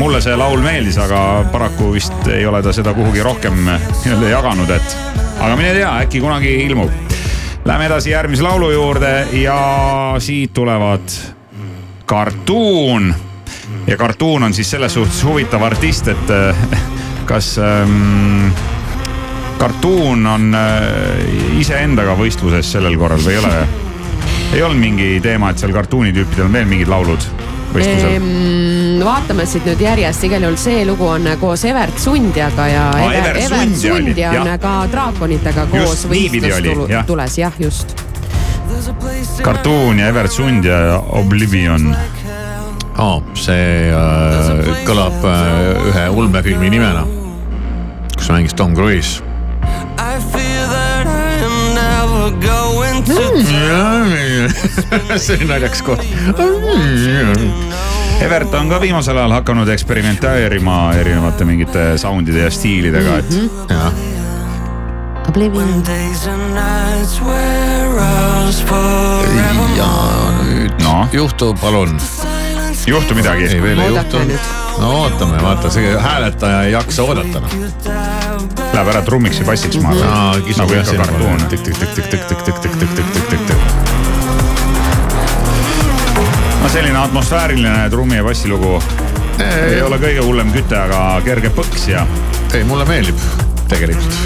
mulle 0.00 0.20
see 0.22 0.36
laul 0.38 0.60
meeldis, 0.62 0.98
aga 1.02 1.44
paraku 1.52 1.92
vist 1.94 2.28
ei 2.30 2.46
ole 2.46 2.62
ta 2.62 2.72
seda 2.74 2.94
kuhugi 2.94 3.22
rohkem 3.26 3.62
nii-öelda 3.66 4.32
jaganud, 4.36 4.74
et 4.74 4.98
aga 5.38 5.54
mine 5.56 5.72
tea, 5.78 5.94
äkki 6.04 6.22
kunagi 6.22 6.58
ilmub. 6.66 7.09
Läheme 7.64 7.86
edasi 7.86 8.10
järgmise 8.10 8.42
laulu 8.42 8.70
juurde 8.70 9.26
ja 9.32 10.14
siit 10.18 10.54
tulevad 10.54 11.12
Cartoon 12.06 13.14
ja 13.86 13.96
Cartoon 13.96 14.42
on 14.42 14.54
siis 14.54 14.70
selles 14.70 14.94
suhtes 14.94 15.24
huvitav 15.24 15.62
artist, 15.62 16.08
et 16.08 16.30
äh, 16.30 16.56
kas 17.24 17.58
ähm, 17.58 18.52
Cartoon 19.58 20.26
on 20.26 20.54
äh, 20.54 21.60
iseendaga 21.60 22.16
võistluses 22.18 22.72
sellel 22.72 22.96
korral 22.98 23.20
või 23.24 23.36
ei 23.36 23.42
ole? 23.44 23.68
ei 24.52 24.62
olnud 24.62 24.80
mingi 24.80 25.12
teema, 25.22 25.52
et 25.52 25.62
seal 25.62 25.72
kartuuni 25.72 26.14
tüüpidel 26.16 26.48
on 26.48 26.52
veel 26.56 26.66
mingid 26.66 26.88
laulud 26.90 27.28
võistlusel? 27.74 28.26
vaatame 29.04 29.46
siit 29.48 29.64
nüüd 29.68 29.80
järjest, 29.80 30.24
igal 30.28 30.44
juhul 30.44 30.58
see 30.60 30.84
lugu 30.88 31.06
on 31.08 31.28
koos 31.40 31.64
Evert 31.68 31.98
Sundjaga 31.98 32.66
ja 32.68 32.84
Aa, 32.90 33.00
Ever, 33.06 33.18
Evert 33.18 33.40
Evert 33.46 33.74
Sundja 33.74 33.94
oli, 33.94 34.04
Sundja 34.10 34.30
on 34.40 34.52
ka 34.60 34.74
draakonitega 34.92 35.66
koos 35.72 35.88
Just, 35.88 36.10
niipidi 36.12 36.52
oli, 36.52 36.74
võistlus 36.76 37.38
jah. 37.38 37.58
just. 37.58 37.96
kartuun 39.42 39.98
ja 39.98 40.10
Evert 40.12 40.32
Sund 40.32 40.64
ja 40.68 41.00
Oblivion. 41.20 41.90
aa, 43.00 43.16
see 43.38 43.88
äh, 43.94 44.84
kõlab 44.84 45.24
äh, 45.24 45.88
ühe 45.90 46.06
ulmefilmi 46.10 46.70
nimena, 46.76 47.06
kus 48.16 48.30
mängis 48.34 48.54
Tom 48.54 48.74
Cruise. 48.76 49.22
see 55.24 55.36
oli 55.36 55.48
naljakas 55.48 55.82
koht. 55.86 56.04
Evert 58.20 58.54
on 58.54 58.68
ka 58.68 58.80
viimasel 58.82 59.16
ajal 59.16 59.32
hakanud 59.38 59.68
eksperimenteerima 59.72 60.78
erinevate 61.00 61.46
mingite 61.48 61.84
sound'ide 62.00 62.44
ja 62.44 62.50
stiilidega, 62.52 63.18
et 63.22 63.70
jah. 63.70 63.92
Oblivion. 65.30 65.82
ja 69.78 69.90
nüüd 70.42 70.82
Noh. 70.84 71.08
juhtub, 71.12 71.60
palun. 71.60 71.96
juhtu 72.86 73.14
midagi. 73.14 73.46
ei, 73.54 73.62
veel 73.62 73.78
ei 73.78 73.94
juhtu 73.94 74.18
no 74.80 74.92
ootame, 75.04 75.42
vaata, 75.42 75.70
see 75.70 75.96
hääletaja 75.96 76.62
ei 76.68 76.72
jaksa 76.72 77.02
oodata 77.02 77.40
noh 77.44 77.52
läheb 78.72 78.88
ära 78.92 79.02
trummiks 79.02 79.38
ja 79.40 79.44
bassiks 79.46 79.76
ma 79.82 79.90
arvan. 79.90 80.42
nagu 80.58 80.74
ikka 80.74 80.96
kartuun. 80.96 81.40
no 86.62 86.68
selline 86.68 86.98
atmosfääriline 86.98 87.90
trummi 87.90 88.16
ja 88.16 88.24
bassi 88.24 88.48
lugu. 88.48 88.82
ei 89.40 89.82
ole 89.82 89.98
kõige 89.98 90.24
hullem 90.26 90.52
küte, 90.52 90.76
aga 90.78 91.20
kerge 91.24 91.50
põks 91.56 91.88
ja. 91.90 92.06
ei, 92.54 92.64
mulle 92.64 92.84
meeldib 92.88 93.18
tegelikult. 93.68 94.20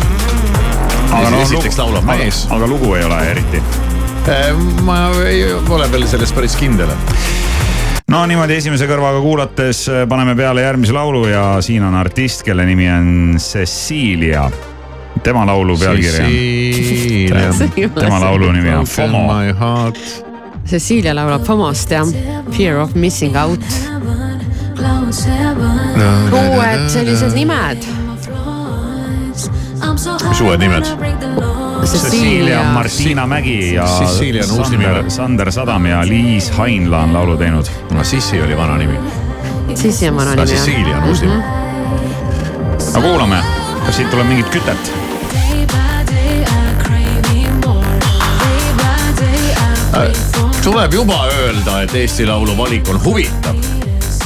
aga 1.10 1.30
no 1.30 1.40
esiteks 1.42 1.78
laulab 1.78 2.04
mees. 2.08 2.44
aga 2.50 2.68
lugu 2.68 2.94
ei 2.98 3.04
ole 3.04 3.22
eriti. 3.30 3.62
ma 4.82 4.98
ei 5.28 5.46
ole 5.54 5.90
veel 5.92 6.08
selles 6.10 6.32
päris 6.32 6.56
kindel 6.60 6.92
no 8.12 8.20
niimoodi 8.28 8.58
esimese 8.58 8.86
kõrvaga 8.88 9.20
kuulates 9.24 9.84
äh, 9.88 10.04
paneme 10.08 10.34
peale 10.38 10.64
järgmise 10.64 10.94
laulu 10.94 11.24
ja 11.30 11.44
siin 11.64 11.84
on 11.86 11.94
artist, 11.96 12.44
kelle 12.46 12.66
nimi 12.68 12.88
on 12.90 13.36
Cecilia. 13.38 14.50
tema 15.22 15.46
laulu 15.46 15.76
pealkiri 15.78 16.24
on, 17.32 17.92
tema 17.94 18.20
laulu 18.20 18.52
nimi 18.52 18.74
on 18.74 18.84
FOMO. 18.86 19.26
Cecilia 20.66 21.14
laulab 21.14 21.44
FOMO-st 21.44 21.90
ja 21.90 22.04
Fear 22.50 22.78
of 22.80 22.94
missing 22.94 23.36
out. 23.36 23.60
uued 26.32 26.88
sellised 26.88 27.34
nimed. 27.34 27.84
mis 30.28 30.40
uued 30.40 30.58
nimed? 30.58 31.63
Cecilia, 31.84 32.62
Martina 32.62 33.26
Mägi 33.26 33.74
ja 33.74 33.84
Cecilia 33.84 34.44
on 34.44 34.58
uus 34.58 34.70
nimi 34.70 34.84
Sander? 34.84 35.10
Sander 35.10 35.52
Sadam 35.52 35.86
ja 35.86 36.06
Liis 36.06 36.50
Hainla 36.50 36.98
on 36.98 37.12
laulu 37.12 37.36
teinud. 37.36 37.66
no 37.90 38.04
Sissi 38.04 38.42
oli 38.42 38.56
vana 38.56 38.76
nimi. 38.78 38.98
Sissi 39.74 40.08
on 40.08 40.16
vana 40.16 40.34
nimi 40.34 40.50
jah. 40.50 40.58
Cecilia 40.58 40.96
on 40.96 41.04
uus 41.04 41.22
nimi. 41.22 41.34
no 42.94 43.00
kuulame, 43.00 43.36
kas 43.86 43.96
siit 43.96 44.10
tuleb 44.10 44.26
mingit 44.26 44.48
kütet? 44.48 44.92
tuleb 50.64 50.92
juba 50.92 51.26
öelda, 51.26 51.82
et 51.82 51.94
Eesti 51.94 52.26
Laulu 52.26 52.56
valik 52.56 52.88
on 52.88 53.04
huvitav. 53.04 53.56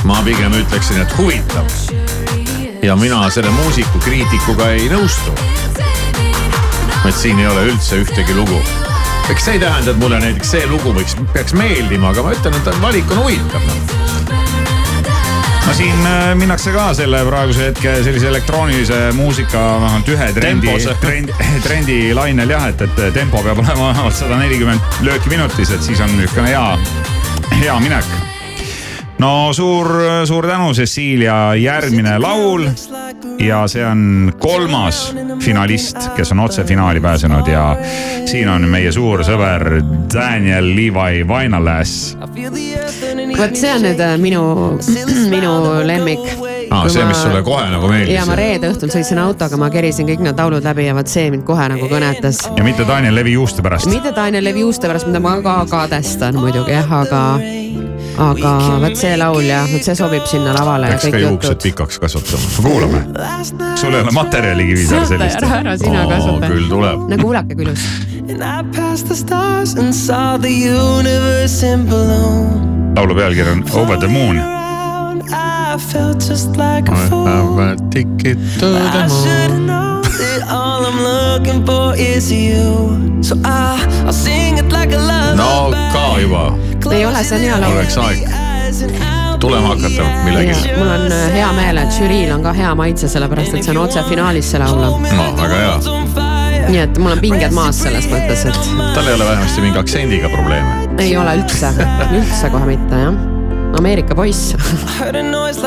ma 0.05 0.23
pigem 0.25 0.53
ütleksin, 0.53 1.01
et 1.03 1.19
huvitav. 1.19 1.67
ja 2.83 2.97
mina 2.97 3.31
selle 3.31 3.51
muusiku 3.51 3.99
kriitikuga 3.99 4.71
ei 4.71 4.89
nõustu. 4.89 5.35
Et 7.07 7.15
siin 7.15 7.39
ei 7.39 7.47
ole 7.47 7.69
üldse 7.71 8.01
ühtegi 8.03 8.35
lugu. 8.37 8.59
eks 9.31 9.45
see 9.45 9.57
ei 9.59 9.61
tähenda, 9.61 9.93
et 9.93 10.01
mulle 10.01 10.19
näiteks 10.23 10.51
see 10.55 10.67
lugu 10.71 10.93
võiks, 10.97 11.15
peaks 11.35 11.55
meeldima, 11.57 12.13
aga 12.13 12.25
ma 12.25 12.33
ütlen, 12.35 12.57
et 12.59 12.81
valik 12.83 13.11
on 13.13 13.21
huvitav 13.23 13.67
noh. 13.67 13.83
no 15.67 15.75
siin 15.77 16.07
äh, 16.09 16.31
minnakse 16.39 16.73
ka 16.75 16.89
selle 16.97 17.21
praeguse 17.29 17.69
hetke 17.69 17.99
sellise 18.07 18.31
elektroonilise 18.33 19.01
muusika 19.19 19.65
vähemalt 19.85 20.13
ühe 20.15 20.31
trendi 20.39 20.79
trendi, 21.05 21.37
trendi 21.67 21.99
lainel 22.17 22.57
jah, 22.57 22.71
et, 22.73 22.87
et 22.89 23.05
tempo 23.15 23.43
peab 23.47 23.63
olema 23.65 23.89
vähemalt 23.93 24.19
sada 24.19 24.41
nelikümmend 24.41 25.05
lööki 25.07 25.35
minutis, 25.35 25.75
et 25.77 25.85
siis 25.85 26.03
on 26.05 26.15
niisugune 26.17 26.51
hea, 26.51 26.65
hea 27.61 27.79
minek. 27.85 28.17
no 29.23 29.53
suur, 29.53 29.93
suur 30.29 30.51
tänu, 30.51 30.73
Cecilia, 30.75 31.55
järgmine 31.59 32.19
laul 32.23 32.71
ja 33.39 33.63
see 33.71 33.85
on 33.87 34.33
kolmas 34.39 35.15
finalist, 35.43 36.11
kes 36.17 36.33
on 36.35 36.41
otse 36.47 36.65
finaali 36.65 37.01
pääsenud 37.01 37.47
ja 37.49 37.77
siin 38.27 38.49
on 38.49 38.69
meie 38.71 38.93
suur 38.93 39.25
sõber 39.27 39.81
Daniel 40.15 40.75
Levi 40.77 41.23
Vainalas 41.29 42.17
vot 43.39 43.57
see 43.59 43.71
on 43.73 43.85
nüüd 43.87 44.01
äh, 44.03 44.15
minu, 44.21 44.43
minu 45.35 45.53
lemmik. 45.87 46.25
aa, 46.71 46.89
see, 46.91 47.05
mis 47.09 47.21
sulle 47.23 47.43
kohe 47.47 47.69
nagu 47.73 47.91
meeldis. 47.91 48.15
ja 48.17 48.25
ma 48.29 48.37
reede 48.39 48.71
õhtul 48.73 48.93
sõitsin 48.93 49.21
autoga, 49.23 49.59
ma 49.61 49.71
kerisin 49.73 50.09
kõik 50.09 50.25
need 50.25 50.41
laulud 50.43 50.67
läbi 50.67 50.89
ja 50.89 50.97
vot 50.99 51.11
see 51.11 51.31
mind 51.33 51.47
kohe 51.49 51.69
nagu 51.75 51.91
kõnetas. 51.91 52.43
ja 52.49 52.67
mitte 52.67 52.87
Daniel 52.89 53.17
Levi 53.19 53.37
juuste 53.39 53.65
pärast. 53.65 53.91
mitte 53.93 54.13
Daniel 54.17 54.45
Levi 54.45 54.67
juuste 54.67 54.91
pärast, 54.91 55.09
mida 55.11 55.23
ma 55.23 55.39
ka 55.45 55.61
kadestan 55.71 56.41
muidugi 56.41 56.75
jah, 56.75 56.93
aga, 57.03 57.23
aga 58.19 58.53
vot 58.83 58.99
see 58.99 59.15
laul 59.19 59.47
ja 59.47 59.63
vot 59.71 59.85
see 59.87 59.95
sobib 59.99 60.27
sinna 60.31 60.55
lavale 60.57 60.91
Peaks 60.93 61.07
ka 61.07 61.13
kõik 61.15 61.25
juuksed 61.25 61.53
jutud. 61.53 61.65
pikaks 61.69 62.01
kasvatama. 62.03 62.51
kuulame. 62.67 63.03
sul 63.79 63.95
ei 63.95 64.03
ole 64.03 64.15
materjali 64.17 64.67
Kivisaar 64.73 65.07
sellist. 65.07 65.43
ära, 65.43 65.61
ära 65.63 65.77
sina 65.79 66.05
kasvata. 66.11 66.51
küll 66.53 66.69
tuleb. 66.73 67.09
no 67.11 67.21
kuulake 67.23 67.59
kui 67.59 67.69
ilus. 67.69 67.87
And 68.29 68.43
I 68.45 68.63
passed 68.77 69.09
the 69.09 69.17
stars 69.17 69.75
and 69.75 69.95
saw 69.95 70.37
the 70.37 70.51
universe 70.51 71.63
in 71.67 71.87
balloon. 71.87 72.95
laulu 72.97 73.15
pealkiri 73.15 73.51
on 73.51 73.65
Over 73.75 73.99
the 73.99 74.09
Moon. 74.09 74.43
I 75.31 75.77
felt 75.79 76.21
just 76.21 76.57
like 76.57 76.89
a 76.91 76.97
fool. 77.09 77.77
ticket 77.91 78.39
to 78.59 78.67
I 78.67 79.07
should've 79.07 79.61
known 79.61 79.67
that 79.67 79.68
all 79.68 79.68
I'm 80.89 81.03
looking 81.03 81.67
for 81.67 81.95
is 81.97 82.33
you. 82.33 83.23
So 83.23 83.37
I, 83.45 83.77
I'll 84.07 84.13
sing 84.13 84.57
it 84.57 84.73
like 84.73 84.91
a 84.95 84.97
lullaby. 84.97 85.37
no 85.37 85.69
ka 85.93 86.17
juba, 86.17 86.95
ei 86.95 87.05
ole, 87.05 87.25
see 87.25 87.37
on 87.37 87.43
hea 87.45 87.59
laul. 87.61 87.77
oleks 87.77 87.99
aeg 88.01 88.25
tulema 89.41 89.75
hakata 89.75 90.09
millegile. 90.25 90.77
mul 90.79 90.89
on 90.89 91.13
äh, 91.13 91.29
hea 91.35 91.53
meel, 91.61 91.83
et 91.85 91.93
žüriil 91.93 92.33
on 92.33 92.43
ka 92.47 92.57
hea 92.57 92.73
maitse, 92.81 93.13
sellepärast 93.13 93.59
et 93.59 93.69
see 93.69 93.77
on 93.77 93.85
otse 93.85 94.09
finaalis 94.09 94.49
see 94.55 94.65
laul. 94.65 94.81
no 94.81 95.31
väga 95.37 95.61
hea, 95.61 95.79
nii 96.73 96.85
et 96.87 97.01
mul 97.05 97.19
on 97.19 97.25
pinged 97.27 97.53
maas 97.59 97.85
selles 97.85 98.09
mõttes, 98.09 98.49
et 98.49 98.63
tal 98.97 99.05
ei 99.05 99.19
ole 99.19 99.27
vähemasti 99.29 99.67
mingi 99.67 99.83
aktsendiga 99.85 100.33
probleeme. 100.33 100.87
ei 101.05 101.19
ole 101.21 101.37
üldse, 101.43 101.75
üldse 102.09 102.55
kohe 102.55 102.71
mitte 102.73 103.05
jah. 103.05 103.38
Ameerika 103.77 104.15
poiss. 104.17 104.55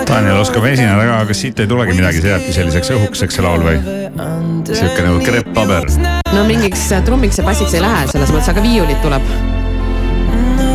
Daniel 0.07 0.41
oskab 0.41 0.65
esineda 0.71 1.05
ka, 1.05 1.21
kas 1.29 1.43
siit 1.43 1.61
ei 1.61 1.69
tulegi 1.69 1.95
midagi, 1.97 2.23
see 2.23 2.33
jääbki 2.33 2.55
selliseks 2.55 2.91
õhukeseks 2.97 3.39
see 3.39 3.45
laul 3.45 3.63
või? 3.67 3.77
sihuke 4.71 5.05
nagu 5.05 5.21
krepppaber. 5.25 5.89
no 6.33 6.43
mingiks 6.49 6.89
trummiks 7.05 7.41
ja 7.41 7.47
bassiks 7.47 7.77
ei 7.77 7.83
lähe 7.83 8.05
selles 8.11 8.33
mõttes, 8.33 8.51
aga 8.53 8.63
viiulit 8.65 9.01
tuleb. 9.05 9.50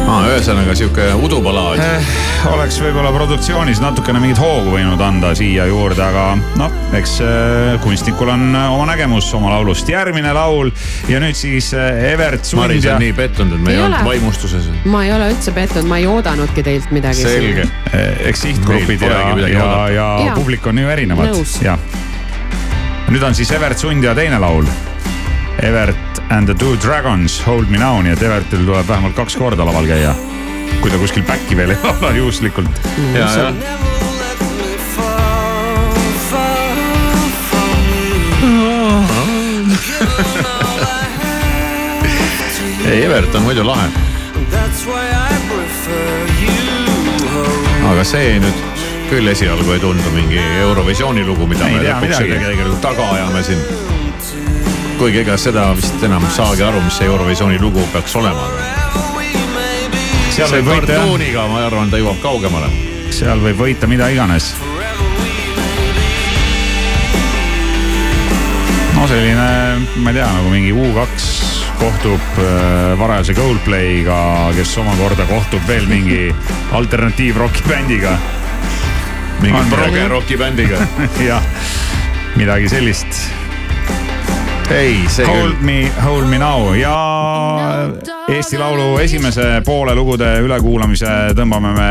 aa, 0.06 0.22
ühesõnaga 0.30 0.74
sihuke 0.78 1.06
udupalaad. 1.26 1.80
Eh, 1.82 2.10
oleks 2.52 2.78
võib-olla 2.82 3.10
produktsioonis 3.14 3.80
natukene 3.82 4.20
mingit 4.22 4.40
hoogu 4.40 4.76
võinud 4.76 5.00
anda 5.02 5.32
siia 5.38 5.66
juurde, 5.70 6.02
aga 6.02 6.26
noh, 6.60 6.74
eks 6.96 7.16
äh, 7.24 7.74
kunstnikul 7.84 8.30
on 8.32 8.48
äh, 8.54 8.68
oma 8.72 8.86
nägemus 8.92 9.28
oma 9.36 9.50
laulust. 9.54 9.88
järgmine 9.90 10.32
laul 10.36 10.70
ja 11.10 11.20
nüüd 11.22 11.36
siis 11.38 11.72
äh, 11.74 12.12
Evert 12.12 12.46
Maris 12.54 12.82
Sund 12.82 12.90
ja 12.90 12.96
on 12.96 13.04
nii 13.04 13.12
pettunud, 13.16 13.58
et 13.58 13.66
me 13.66 13.72
Ei 13.74 13.76
ei 13.78 13.82
olnud 13.84 14.00
ole. 14.00 14.08
vaimustuses. 14.08 14.70
ma 14.84 15.04
ei 15.04 15.12
ole 15.16 15.30
üldse 15.34 15.54
pettunud, 15.56 15.88
ma 15.90 16.00
ei 16.02 16.06
oodanudki 16.10 16.62
teilt 16.66 16.90
midagi. 16.94 17.22
selge. 17.26 17.68
Eh, 17.92 18.26
eks 18.30 18.46
sihtgrupid 18.46 19.02
ja 19.02 19.12
ja, 19.12 19.22
oodata. 19.34 19.88
ja 19.90 20.08
Jaa. 20.26 20.34
publik 20.34 20.66
on 20.66 20.78
ju 20.78 20.88
erinevad 20.88 21.34
jah. 21.62 21.78
nüüd 23.10 23.22
on 23.22 23.34
siis 23.34 23.50
Evert 23.50 23.78
Sund 23.78 24.04
ja 24.04 24.14
teine 24.14 24.38
laul. 24.42 24.66
Evert 25.62 26.05
and 26.30 26.46
the 26.46 26.54
Two 26.54 26.76
Dragons 26.76 27.40
Hold 27.46 27.70
me 27.70 27.78
now, 27.78 28.00
nii 28.02 28.12
et 28.12 28.22
Evertil 28.22 28.64
tuleb 28.66 28.88
vähemalt 28.88 29.14
kaks 29.14 29.36
korda 29.36 29.66
laval 29.66 29.86
käia. 29.86 30.14
kui 30.80 30.90
ta 30.90 30.98
kuskil 30.98 31.22
back'i 31.22 31.56
veel 31.56 31.70
ei 31.70 31.78
laula 31.84 32.10
juhuslikult. 32.16 32.80
ja, 33.14 33.30
ja 33.36 33.52
ei, 42.86 43.04
Evert 43.04 43.34
on 43.34 43.42
muidu 43.42 43.64
lahe, 43.66 43.88
aga 47.90 48.04
see 48.04 48.38
nüüd 48.42 48.62
küll 49.10 49.30
esialgu 49.30 49.74
ei 49.74 49.82
tundu 49.82 50.14
mingi 50.14 50.40
Eurovisiooni 50.60 51.24
lugu, 51.26 51.46
mida 51.50 51.68
Ei 51.70 51.78
me 51.78 51.84
lõpuks 51.88 52.22
tegelikult 52.22 52.80
taga 52.82 53.10
ajame 53.16 53.42
siin. 53.46 53.95
Kuigi 54.98 55.20
ega 55.20 55.36
seda 55.40 55.68
vist 55.76 56.02
enam 56.06 56.24
saagi 56.32 56.62
aru, 56.64 56.80
mis 56.84 56.96
see 56.96 57.06
Eurovisiooni 57.08 57.58
lugu 57.60 57.82
peaks 57.92 58.14
olema. 58.16 58.46
seal 60.32 60.50
võib 60.52 60.70
võita 60.70 60.96
jah, 60.96 61.48
ma 61.52 61.60
arvan, 61.66 61.90
ta 61.92 62.00
jõuab 62.00 62.18
kaugemale. 62.22 62.70
seal 63.12 63.40
võib 63.44 63.60
võita 63.60 63.88
mida 63.88 64.08
iganes. 64.12 64.54
no 68.96 69.04
selline, 69.08 69.46
ma 70.00 70.10
ei 70.10 70.16
tea, 70.16 70.26
nagu 70.38 70.50
mingi 70.50 70.72
U2 70.72 71.06
kohtub 71.76 72.40
äh, 72.40 72.96
varajase 72.98 73.34
Coldplay'ga, 73.36 74.20
kes 74.56 74.76
omakorda 74.80 75.26
kohtub 75.28 75.66
veel 75.68 75.84
mingi 75.90 76.30
alternatiivroki 76.78 77.66
bändiga. 77.68 78.16
mingi 79.42 79.58
On 79.58 79.64
midagi- 79.68 79.74
proge 79.76 80.08
roki 80.08 80.36
bändiga. 80.40 80.80
jah, 81.28 81.42
midagi 82.36 82.68
sellist. 82.72 83.45
ei, 84.70 85.04
see 85.08 85.26
Hold 85.26 85.54
küll. 85.54 85.64
me, 85.64 85.92
hold 86.02 86.26
me 86.30 86.38
now 86.38 86.74
ja 86.74 86.96
Eesti 88.28 88.58
Laulu 88.58 88.98
esimese 88.98 89.60
poole 89.66 89.94
lugude 89.94 90.28
ülekuulamise 90.42 91.12
tõmbame 91.38 91.72
me 91.76 91.90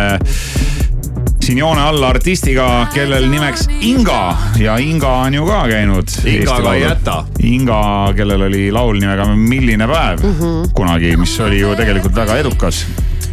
siin 1.46 1.60
joone 1.62 1.82
alla 1.86 2.10
artistiga, 2.10 2.66
kellel 2.94 3.28
nimeks 3.30 3.68
Inga 3.86 4.22
ja 4.60 4.78
Inga 4.82 5.12
on 5.28 5.36
ju 5.38 5.46
ka 5.46 5.60
käinud. 5.70 6.14
Ingaga 6.26 6.74
ei 6.74 6.82
jäta. 6.82 7.18
Inga, 7.46 7.82
kellel 8.18 8.48
oli 8.48 8.64
laul 8.74 8.98
nimega 8.98 9.28
Milline 9.36 9.88
päev 9.88 10.24
mm 10.24 10.36
-hmm. 10.40 10.72
kunagi, 10.74 11.16
mis 11.18 11.40
oli 11.40 11.60
ju 11.60 11.76
tegelikult 11.76 12.16
väga 12.16 12.38
edukas. 12.38 12.86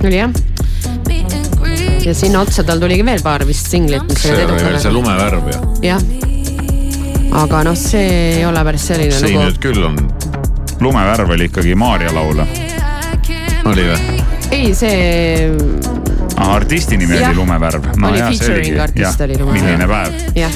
oli 0.05 0.17
jah. 0.17 0.31
ja 2.05 2.15
sinna 2.15 2.41
otsa 2.41 2.65
tal 2.65 2.81
tuligi 2.81 3.05
veel 3.05 3.23
paar 3.23 3.47
vist 3.47 3.71
singlit, 3.71 4.03
mis 4.09 4.23
see 4.23 4.35
olid 4.35 4.51
oli 4.51 4.63
veel 4.65 4.81
see 4.81 4.91
edukad. 4.91 4.93
lumevärv 4.93 5.49
ja 5.49 5.61
jah. 5.83 6.32
Aga 7.33 7.63
noh, 7.65 7.77
see 7.79 8.37
ei 8.39 8.45
ole 8.47 8.65
päris 8.65 8.87
selline 8.91 9.17
siin 9.17 9.37
lugu 9.39 9.47
nüüd. 9.47 9.59
küll 9.63 9.87
on, 9.89 9.97
lumevärv 10.81 11.33
oli 11.37 11.49
ikkagi 11.51 11.75
Maarja 11.79 12.13
laul. 12.15 12.45
oli 13.65 13.89
või? 13.89 14.21
ei, 14.53 14.75
see 14.77 15.51
artisti 16.37 16.97
nimi 16.97 17.17
Jah. 17.17 17.31
oli 17.31 17.37
Lumevärv. 17.39 17.85
Oli 18.09 18.19
featuring 18.19 18.81
artist 18.81 19.21
oli 19.21 19.39
Lumevärv. 19.39 19.63
milline 19.63 19.89
päev 19.89 20.13
jah, 20.37 20.53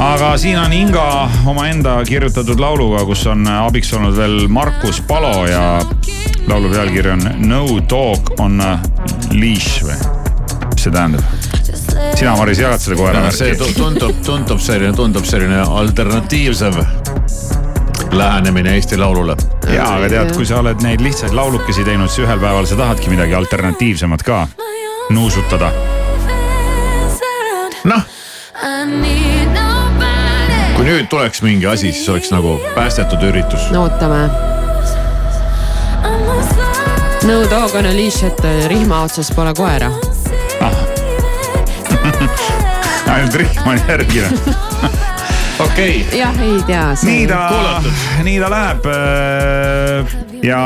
aga 0.00 0.30
siin 0.38 0.58
on 0.58 0.72
Inga 0.72 1.06
omaenda 1.50 1.98
kirjutatud 2.08 2.60
lauluga, 2.60 3.04
kus 3.08 3.26
on 3.26 3.46
abiks 3.48 3.92
olnud 3.96 4.16
veel 4.16 4.46
Markus 4.48 5.00
Palo 5.08 5.46
ja 5.46 5.80
laulu 6.46 6.70
pealkiri 6.70 7.10
on 7.16 7.28
No 7.48 7.64
dog 7.90 8.34
on 8.38 8.60
a 8.60 8.78
leash 9.32 9.82
või? 9.84 9.98
mis 10.70 10.86
see 10.86 10.92
tähendab? 10.94 11.39
sina, 12.20 12.36
Maris, 12.36 12.58
jagad 12.60 12.82
seda 12.82 12.96
koera 12.96 13.30
see 13.32 13.54
tu- 13.56 13.64
värki? 13.64 13.78
tundub, 13.80 14.16
tundub 14.24 14.60
selline, 14.60 14.92
tundub 14.92 15.24
selline 15.24 15.60
alternatiivsem 15.60 16.74
lähenemine 18.12 18.74
Eesti 18.74 18.96
Laulule. 18.96 19.36
ja, 19.74 19.86
aga 19.94 20.08
tead, 20.08 20.34
kui 20.36 20.44
sa 20.46 20.58
oled 20.60 20.82
neid 20.84 21.00
lihtsaid 21.00 21.32
laulukesi 21.32 21.84
teinud, 21.84 22.12
siis 22.12 22.26
ühel 22.26 22.42
päeval 22.42 22.68
sa 22.68 22.76
tahadki 22.76 23.08
midagi 23.08 23.34
alternatiivsemat 23.34 24.22
ka 24.22 24.48
nuusutada. 25.10 25.72
noh, 27.84 28.04
kui 30.76 30.84
nüüd 30.84 31.08
tuleks 31.08 31.42
mingi 31.42 31.66
asi, 31.66 31.92
siis 31.92 32.08
oleks 32.08 32.30
nagu 32.36 32.58
päästetud 32.74 33.24
üritus. 33.32 33.70
no 33.72 33.86
ootame. 33.88 34.28
no 37.24 37.42
dog 37.48 37.74
on 37.74 37.86
a 37.86 37.96
leash, 37.96 38.24
et 38.28 38.44
rihma 38.68 39.06
otsas 39.08 39.32
pole 39.32 39.54
koera. 39.56 39.92
Ainult 43.10 43.34
rihm 43.34 43.66
on 43.66 43.80
järgi. 43.88 44.22
okei 45.58 46.06
okay., 46.06 46.18
jah, 46.18 46.40
ei 46.40 46.62
tea. 46.66 46.84
nii 47.02 47.26
ta, 47.26 47.82
nii 48.22 48.40
ta 48.40 48.50
läheb. 48.50 48.84
ja 50.42 50.60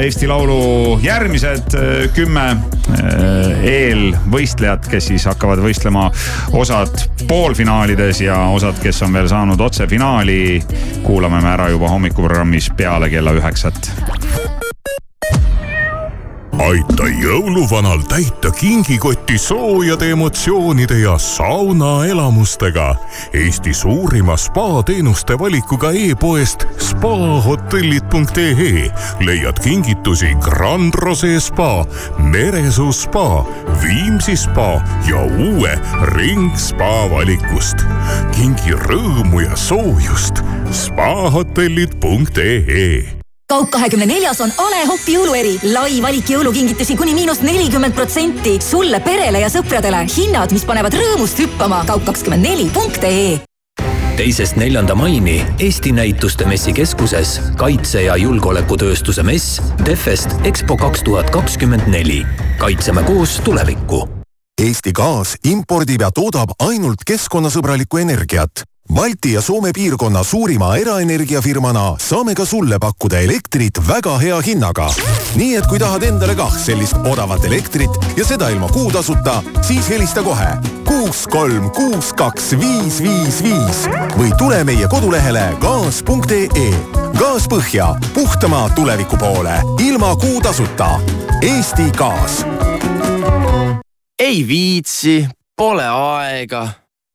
Eesti 0.00 0.26
Laulu 0.26 0.98
järgmised 1.02 1.74
äh, 1.74 2.12
kümme 2.14 2.46
äh, 2.50 3.64
eelvõistlejat, 3.64 4.88
kes 4.88 5.10
siis 5.12 5.26
hakkavad 5.28 5.60
võistlema 5.64 6.08
osad 6.52 7.02
poolfinaalides 7.28 8.22
ja 8.24 8.38
osad, 8.54 8.78
kes 8.82 9.02
on 9.04 9.12
veel 9.12 9.28
saanud 9.28 9.60
otsefinaali, 9.60 10.62
kuulame 11.02 11.42
me 11.44 11.52
ära 11.56 11.68
juba 11.74 11.92
hommikuprogrammis 11.92 12.72
peale 12.76 13.10
kella 13.12 13.36
üheksat 13.36 13.92
aita 16.58 17.06
jõuluvanal 17.22 18.02
täita 18.08 18.50
kingikotti 18.50 19.38
soojade 19.38 20.10
emotsioonide 20.10 20.98
ja 20.98 21.18
saunaelamustega. 21.18 22.94
Eesti 23.32 23.74
suurima 23.74 24.36
spaateenuste 24.36 25.38
valikuga 25.38 25.90
e-poest 25.90 26.64
spahotellid.ee 26.78 28.90
leiad 29.20 29.58
kingitusi 29.62 30.34
Grand 30.34 30.94
Rose 30.94 31.40
spa, 31.40 31.84
Meresuu 32.18 32.92
spa, 32.92 33.44
Viimsi 33.82 34.36
spa 34.36 34.80
ja 35.06 35.22
uue 35.22 35.78
Ring 36.02 36.56
spa 36.56 37.10
valikust. 37.10 37.76
kingi 38.36 38.72
rõõmu 38.72 39.40
ja 39.40 39.56
soojust 39.56 40.34
spahotellid.ee 40.70 43.17
kaup 43.48 43.70
kahekümne 43.70 44.06
neljas 44.06 44.40
on 44.44 44.52
A 44.58 44.70
Le 44.70 44.84
Hopp 44.86 45.08
jõulueri. 45.08 45.56
lai 45.72 46.02
valik 46.04 46.28
jõulukingitusi 46.28 46.96
kuni 46.96 47.14
miinus 47.14 47.40
nelikümmend 47.40 47.94
protsenti. 47.94 48.58
sulle, 48.60 49.00
perele 49.00 49.40
ja 49.40 49.48
sõpradele. 49.48 50.04
hinnad, 50.16 50.52
mis 50.52 50.64
panevad 50.64 50.94
rõõmust 50.94 51.38
hüppama. 51.38 51.84
kaup 51.86 52.04
kakskümmend 52.04 52.42
neli 52.42 52.70
punkt 52.74 53.04
ee 53.04 53.40
teisest 54.16 54.56
neljanda 54.56 54.94
maini 54.94 55.46
Eesti 55.58 55.92
Näituste 55.92 56.44
Messikeskuses 56.44 57.40
kaitse- 57.56 58.02
ja 58.02 58.16
julgeolekutööstuse 58.16 59.22
mess 59.22 59.62
Defest 59.86 60.28
EXPO 60.44 60.76
kaks 60.76 61.02
tuhat 61.02 61.30
kakskümmend 61.30 61.86
neli. 61.86 62.26
kaitseme 62.58 63.02
koos 63.02 63.40
tulevikku. 63.44 64.08
Eesti 64.62 64.92
Gaas 64.92 65.34
impordib 65.44 66.00
ja 66.00 66.10
toodab 66.10 66.50
ainult 66.58 67.04
keskkonnasõbralikku 67.06 67.96
energiat 67.96 68.50
Balti 68.94 69.32
ja 69.32 69.42
Soome 69.42 69.70
piirkonna 69.74 70.22
suurima 70.24 70.76
eraenergiafirmana 70.76 71.96
saame 72.00 72.34
ka 72.34 72.46
sulle 72.46 72.78
pakkuda 72.80 73.18
elektrit 73.18 73.80
väga 73.88 74.18
hea 74.18 74.40
hinnaga. 74.46 74.88
nii 75.36 75.56
et 75.56 75.66
kui 75.66 75.78
tahad 75.78 76.02
endale 76.02 76.34
kah 76.34 76.56
sellist 76.58 76.96
odavat 77.04 77.44
elektrit 77.44 77.90
ja 78.16 78.24
seda 78.24 78.48
ilma 78.48 78.68
kuutasuta, 78.68 79.42
siis 79.62 79.88
helista 79.88 80.22
kohe 80.22 80.78
kuus, 80.88 81.26
kolm, 81.30 81.70
kuus, 81.70 82.12
kaks, 82.16 82.52
viis, 82.60 82.98
viis, 83.02 83.42
viis 83.44 83.84
või 84.16 84.32
tule 84.38 84.62
meie 84.64 84.88
kodulehele 84.88 85.44
gaas.ee. 85.60 86.72
gaas 87.18 87.48
põhja, 87.50 87.92
puhtama 88.14 88.66
tuleviku 88.74 89.16
poole, 89.20 89.60
ilma 89.84 90.16
kuutasuta. 90.16 90.98
Eesti 91.42 91.90
Gaas. 91.96 92.42
ei 94.18 94.42
viitsi, 94.48 95.28
pole 95.56 95.86
aega 95.86 96.87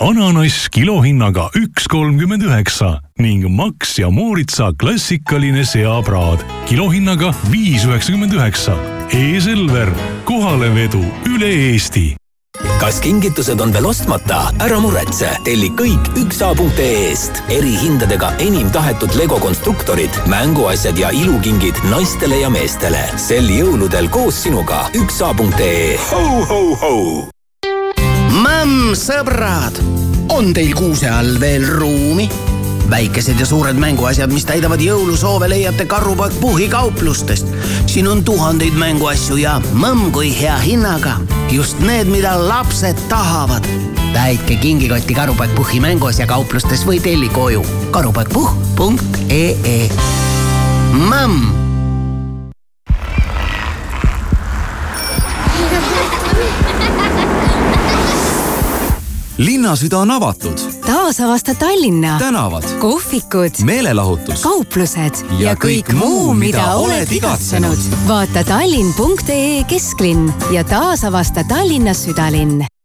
ananass 0.00 0.68
kilohinnaga 0.68 1.48
üks 1.56 1.86
kolmkümmend 1.88 2.42
üheksa 2.42 3.00
ning 3.18 3.46
Max 3.48 3.98
ja 3.98 4.10
Mooritsa 4.10 4.72
klassikaline 4.78 5.64
seapraad 5.64 6.44
kilohinnaga 6.68 7.32
viis 7.52 7.84
üheksakümmend 7.84 8.32
üheksa. 8.32 8.76
E-Selver, 9.12 9.88
kohalevedu 10.24 11.02
üle 11.26 11.50
Eesti 11.70 12.16
kas 12.80 13.00
kingitused 13.00 13.60
on 13.60 13.72
veel 13.74 13.86
ostmata? 13.88 14.50
ära 14.62 14.76
muretse, 14.80 15.30
telli 15.44 15.70
kõik 15.78 16.10
üksa.ee-st. 16.20 17.42
erihindadega 17.50 18.34
enim 18.44 18.70
tahetud 18.70 19.16
Lego 19.18 19.38
konstruktorid, 19.42 20.20
mänguasjad 20.30 20.98
ja 20.98 21.10
ilukingid 21.10 21.80
naistele 21.90 22.42
ja 22.44 22.50
meestele. 22.50 23.02
sel 23.16 23.48
jõuludel 23.50 24.10
koos 24.10 24.42
sinuga 24.44 24.86
üksa.ee. 24.94 25.96
Mämm, 28.56 28.94
sõbrad, 28.96 29.76
on 30.32 30.54
teil 30.56 30.70
kuuse 30.72 31.10
all 31.12 31.34
veel 31.36 31.66
ruumi? 31.76 32.24
väikesed 32.88 33.36
ja 33.36 33.44
suured 33.44 33.76
mänguasjad, 33.76 34.32
mis 34.32 34.46
täidavad 34.48 34.80
jõulusoove, 34.80 35.44
leiate 35.52 35.84
Karupoeg 35.84 36.32
Puhhi 36.40 36.68
kauplustest. 36.72 37.50
siin 37.86 38.08
on 38.08 38.24
tuhandeid 38.24 38.72
mänguasju 38.72 39.36
ja 39.36 39.58
mõmm 39.74 40.08
kui 40.12 40.32
hea 40.40 40.56
hinnaga. 40.56 41.18
just 41.52 41.78
need, 41.84 42.08
mida 42.08 42.48
lapsed 42.48 42.96
tahavad. 43.12 43.68
täitke 44.12 44.56
kingikotti 44.56 45.14
Karupoeg 45.14 45.52
Puhhi 45.54 45.80
mänguasja 45.80 46.26
kauplustes 46.26 46.86
või 46.86 47.00
telli 47.00 47.28
koju 47.28 47.60
karupoegpuhh.ee. 47.92 49.90
mõmm 50.96 51.65
linnasüda 59.38 59.98
on 59.98 60.10
avatud. 60.10 60.58
taasavasta 60.86 61.54
Tallinna. 61.54 62.18
tänavad, 62.18 62.64
kohvikud, 62.78 63.50
meelelahutus, 63.64 64.42
kauplused 64.42 65.14
ja 65.38 65.54
kõik 65.54 65.92
muu, 65.92 66.34
mida 66.34 66.74
oled 66.74 67.12
igatsenud. 67.12 67.78
vaata 68.08 68.44
tallinn.ee 68.44 69.64
kesklinn 69.64 70.32
ja 70.50 70.64
taasavasta 70.64 71.44
Tallinnas 71.44 72.04
südalinn 72.04 72.75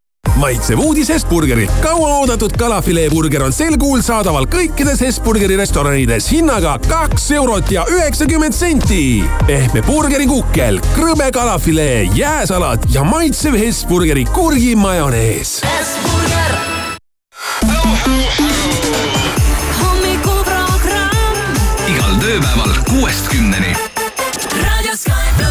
maitsev 0.42 0.80
uudis 0.80 1.10
Hesburgerilt. 1.10 1.72
kauaoodatud 1.82 2.52
kalafileeburger 2.58 3.44
on 3.44 3.54
sel 3.54 3.78
kuul 3.78 4.02
saadaval 4.02 4.48
kõikides 4.50 5.02
Hesburgeri 5.06 5.58
restoranides 5.60 6.32
hinnaga 6.34 6.80
kaks 6.88 7.28
eurot 7.38 7.72
ja 7.72 7.86
üheksakümmend 7.90 8.54
senti. 8.58 9.24
pehme 9.48 9.82
burgerikukkel, 9.86 10.82
krõbe 10.96 11.30
kalafilee, 11.34 12.10
jääsalat 12.16 12.90
ja 12.94 13.04
maitsev 13.04 13.54
Hesburgeri 13.54 14.26
kurgimajonees. 14.26 15.62
hommikuprogramm. 19.84 21.56
igal 21.94 22.18
tööpäeval 22.26 22.76
kuuest 22.90 23.30
kümneni. 23.30 23.78
raadio 24.58 24.98
Sky 24.98 25.38
pluss. 25.38 25.51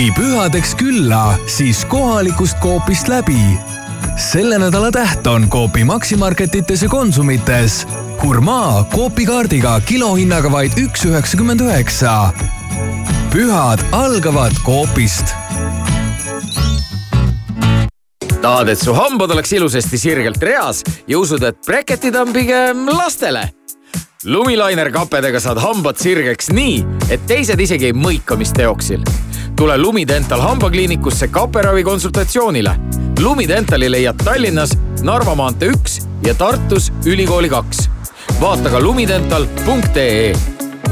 Kui 0.00 0.12
pühadeks 0.16 0.70
külla, 0.80 1.34
siis 1.44 1.82
kohalikust 1.84 2.56
Coopist 2.62 3.08
läbi. 3.08 3.58
selle 4.16 4.56
nädala 4.58 4.88
täht 4.90 5.26
on 5.26 5.44
Coopi 5.50 5.84
Maximarketites 5.84 6.82
ja 6.82 6.88
Konsumites. 6.88 7.86
hurmaa 8.22 8.84
Coopi 8.84 9.26
kaardiga 9.26 9.80
kilohinnaga 9.80 10.52
vaid 10.52 10.72
üks 10.80 11.04
üheksakümmend 11.04 11.60
üheksa. 11.60 12.32
pühad 13.32 13.84
algavad 13.92 14.56
Coopist 14.64 15.34
tahad, 18.42 18.68
et 18.68 18.78
su 18.78 18.94
hambad 18.94 19.30
oleks 19.30 19.52
ilusasti 19.52 19.98
sirgelt 19.98 20.42
reas 20.42 20.82
ja 21.08 21.18
usud, 21.18 21.42
et 21.42 21.58
breketid 21.66 22.16
on 22.16 22.32
pigem 22.32 22.88
lastele? 22.88 23.50
lumilainer 24.24 24.92
kapedega 24.92 25.40
saad 25.40 25.60
hambad 25.60 26.00
sirgeks 26.00 26.48
nii, 26.52 26.86
et 27.10 27.20
teised 27.26 27.60
isegi 27.60 27.92
ei 27.92 27.92
mõika, 27.92 28.36
mis 28.36 28.52
teoksil. 28.52 29.04
Tule 29.60 29.78
Lumidental 29.78 30.40
hambakliinikusse 30.40 31.28
kaperavi 31.28 31.82
konsultatsioonile. 31.84 32.70
Lumidentali 33.20 33.90
leiad 33.90 34.22
Tallinnas 34.24 34.70
Narva 35.02 35.34
maantee 35.34 35.68
üks 35.68 35.98
ja 36.24 36.34
Tartus 36.34 36.88
Ülikooli 37.04 37.48
kaks. 37.48 37.88
vaata 38.40 38.70
ka 38.70 38.80
lumidental.ee. 38.80 40.32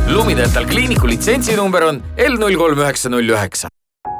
Lumidental 0.08 0.66
kliiniku 0.66 1.08
litsentsinumber 1.08 1.82
on 1.82 2.02
L 2.16 2.36
null 2.36 2.60
kolm 2.60 2.78
üheksa 2.84 3.08
null 3.08 3.32
üheksa 3.32 3.72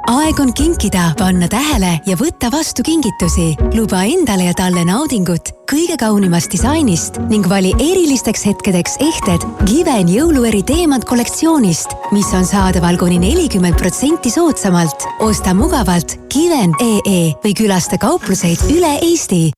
aeg 0.08 0.40
on 0.40 0.52
kinkida, 0.56 1.10
panna 1.18 1.48
tähele 1.50 1.98
ja 2.06 2.16
võtta 2.16 2.50
vastu 2.52 2.82
kingitusi. 2.86 3.54
luba 3.76 4.02
endale 4.08 4.48
ja 4.48 4.54
talle 4.56 4.84
naudingut 4.88 5.52
kõige 5.68 5.98
kaunimast 6.00 6.52
disainist 6.52 7.18
ning 7.28 7.48
vali 7.48 7.74
erilisteks 7.76 8.46
hetkedeks 8.48 8.96
ehted 9.04 9.44
Given 9.68 10.08
jõulueri 10.08 10.62
teemant 10.64 11.04
kollektsioonist, 11.04 11.92
mis 12.12 12.28
on 12.32 12.46
saadaval 12.48 12.96
kuni 12.98 13.20
nelikümmend 13.20 13.76
protsenti 13.76 14.30
soodsamalt. 14.32 15.04
osta 15.20 15.54
mugavalt 15.54 16.16
Given.ee 16.32 17.34
või 17.44 17.54
külasta 17.54 17.98
kaupluseid 17.98 18.64
üle 18.72 18.98
Eesti. 19.02 19.50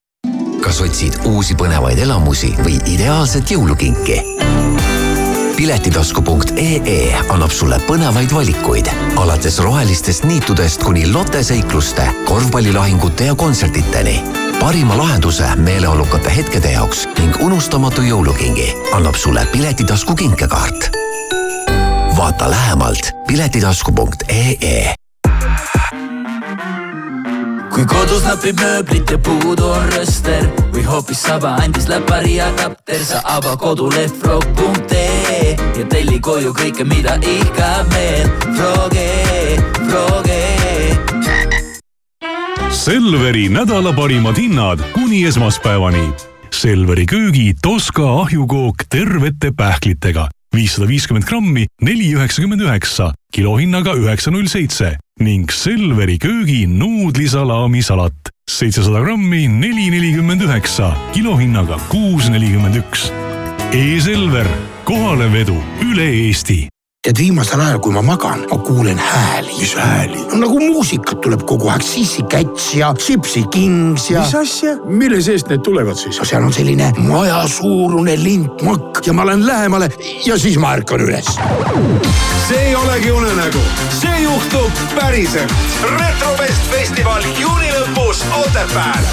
kas 0.60 0.80
otsid 0.80 1.22
uusi 1.24 1.54
põnevaid 1.54 1.98
elamusi 1.98 2.54
või 2.64 2.80
ideaalset 2.86 3.50
jõulukinki? 3.50 4.20
piletitasku.ee 5.60 7.16
annab 7.28 7.52
sulle 7.52 7.76
põnevaid 7.84 8.32
valikuid, 8.32 8.86
alates 9.20 9.58
rohelistest 9.60 10.24
niitudest 10.24 10.80
kuni 10.82 11.02
loteseikluste, 11.12 12.06
korvpallilahingute 12.24 13.24
ja 13.24 13.34
kontsertideni. 13.34 14.22
parima 14.60 14.96
lahenduse 14.96 15.44
meeleolukate 15.56 16.36
hetkede 16.36 16.72
jaoks 16.72 17.04
ning 17.18 17.36
unustamatu 17.40 18.02
jõulukingi 18.02 18.72
annab 18.92 19.14
sulle 19.14 19.46
Piletitasku 19.52 20.14
kinkekaart. 20.14 20.90
vaata 22.16 22.50
lähemalt 22.50 23.12
piletitasku.ee 23.26 24.99
kui 27.70 27.84
kodus 27.86 28.24
napib 28.26 28.58
mööblit 28.60 29.10
ja 29.10 29.18
puudu 29.18 29.68
on 29.70 29.86
rööster 29.92 30.46
või 30.74 30.82
hoopis 30.86 31.22
saba 31.26 31.54
andis 31.62 31.86
läpari 31.90 32.38
adapter, 32.42 33.02
sa 33.04 33.20
ava 33.36 33.56
koduleht 33.60 34.14
frog.ee 34.22 35.54
ja 35.78 35.84
telli 35.92 36.18
koju 36.20 36.54
kõike, 36.56 36.86
mida 36.88 37.16
ihkab 37.20 37.92
meel. 37.94 38.26
Froge, 38.56 39.06
Froge. 39.86 40.40
Selveri 42.80 43.48
nädala 43.52 43.92
parimad 43.92 44.38
hinnad 44.40 44.82
kuni 44.94 45.24
esmaspäevani. 45.28 46.08
Selveri 46.50 47.06
köögi 47.06 47.54
Toska 47.62 48.08
ahjukook 48.22 48.84
tervete 48.90 49.52
pähklitega 49.56 50.28
viissada 50.54 50.88
viiskümmend 50.88 51.26
grammi, 51.28 51.66
neli 51.80 52.10
üheksakümmend 52.14 52.60
üheksa, 52.60 53.14
kilohinnaga 53.32 53.94
üheksa 53.96 54.30
null 54.30 54.46
seitse 54.50 54.96
ning 55.20 55.52
Selveri 55.52 56.18
köögi 56.18 56.64
nuudlisalaamisalat 56.78 58.32
seitsesada 58.50 59.00
grammi, 59.00 59.46
neli 59.60 59.90
nelikümmend 59.90 60.40
üheksa, 60.40 60.96
kilohinnaga 61.14 61.78
kuus 61.88 62.28
nelikümmend 62.28 62.82
üks. 62.82 63.10
E-Selver, 63.72 64.46
kohalevedu 64.84 65.56
üle 65.86 66.10
Eesti 66.26 66.66
tead, 67.00 67.16
viimasel 67.16 67.60
ajal, 67.64 67.78
kui 67.80 67.94
ma 67.94 68.02
magan, 68.04 68.42
ma 68.50 68.56
kuulen 68.60 68.98
hääli. 69.00 69.54
mis 69.58 69.72
hääli? 69.74 70.18
no 70.32 70.40
nagu 70.42 70.58
muusikat 70.60 71.22
tuleb 71.24 71.46
kogu 71.48 71.70
aeg, 71.72 71.80
Sissi 71.84 72.22
Cats 72.28 72.74
ja 72.76 72.90
Gypsy 72.92 73.46
Kings 73.48 74.10
ja. 74.10 74.20
mis 74.20 74.34
asja, 74.36 74.74
mille 74.84 75.22
seest 75.24 75.48
need 75.48 75.64
tulevad 75.64 75.96
siis? 75.96 76.18
no 76.20 76.28
seal 76.28 76.44
on 76.44 76.52
selline 76.52 76.90
majasuurune 77.00 78.18
lintmakk 78.20 79.00
ja 79.06 79.16
ma 79.16 79.24
lähen 79.30 79.46
lähemale 79.46 79.88
ja 80.26 80.36
siis 80.38 80.60
ma 80.60 80.74
ärkan 80.76 81.00
üles. 81.06 81.32
see 82.50 82.60
ei 82.68 82.76
olegi 82.76 83.16
unenägu, 83.16 83.64
see 83.96 84.20
juhtub 84.26 84.84
päriselt. 84.98 85.56
retrofest 85.96 86.68
festival 86.74 87.24
juuni 87.40 87.72
lõpus 87.78 88.26
Otepääl. 88.44 89.08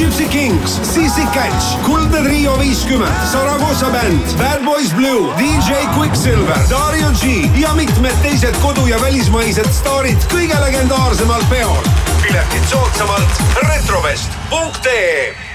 Gypsy 0.00 0.24
Kings, 0.28 0.80
Sissi 0.82 1.26
Catch, 1.34 1.76
Kuldne 1.84 2.22
Trio 2.22 2.58
viiskümmend, 2.58 3.26
Saragossa 3.32 3.90
bänd, 3.92 4.32
Bad 4.38 4.64
Boys 4.64 4.94
Blue, 4.94 5.28
DJ 5.36 5.84
Quicksilver, 5.94 6.39
Dario 6.70 7.10
G 7.20 7.50
ja 7.60 7.74
mitmed 7.74 8.16
teised 8.22 8.54
kodu- 8.62 8.86
ja 8.86 9.00
välismaised 9.00 9.72
staarid 9.72 10.18
kõige 10.32 10.60
legendaarsemal 10.60 11.42
peol. 11.50 11.84
piletid 12.22 12.64
soodsamalt 12.70 13.42
retrovest.ee 13.68 15.50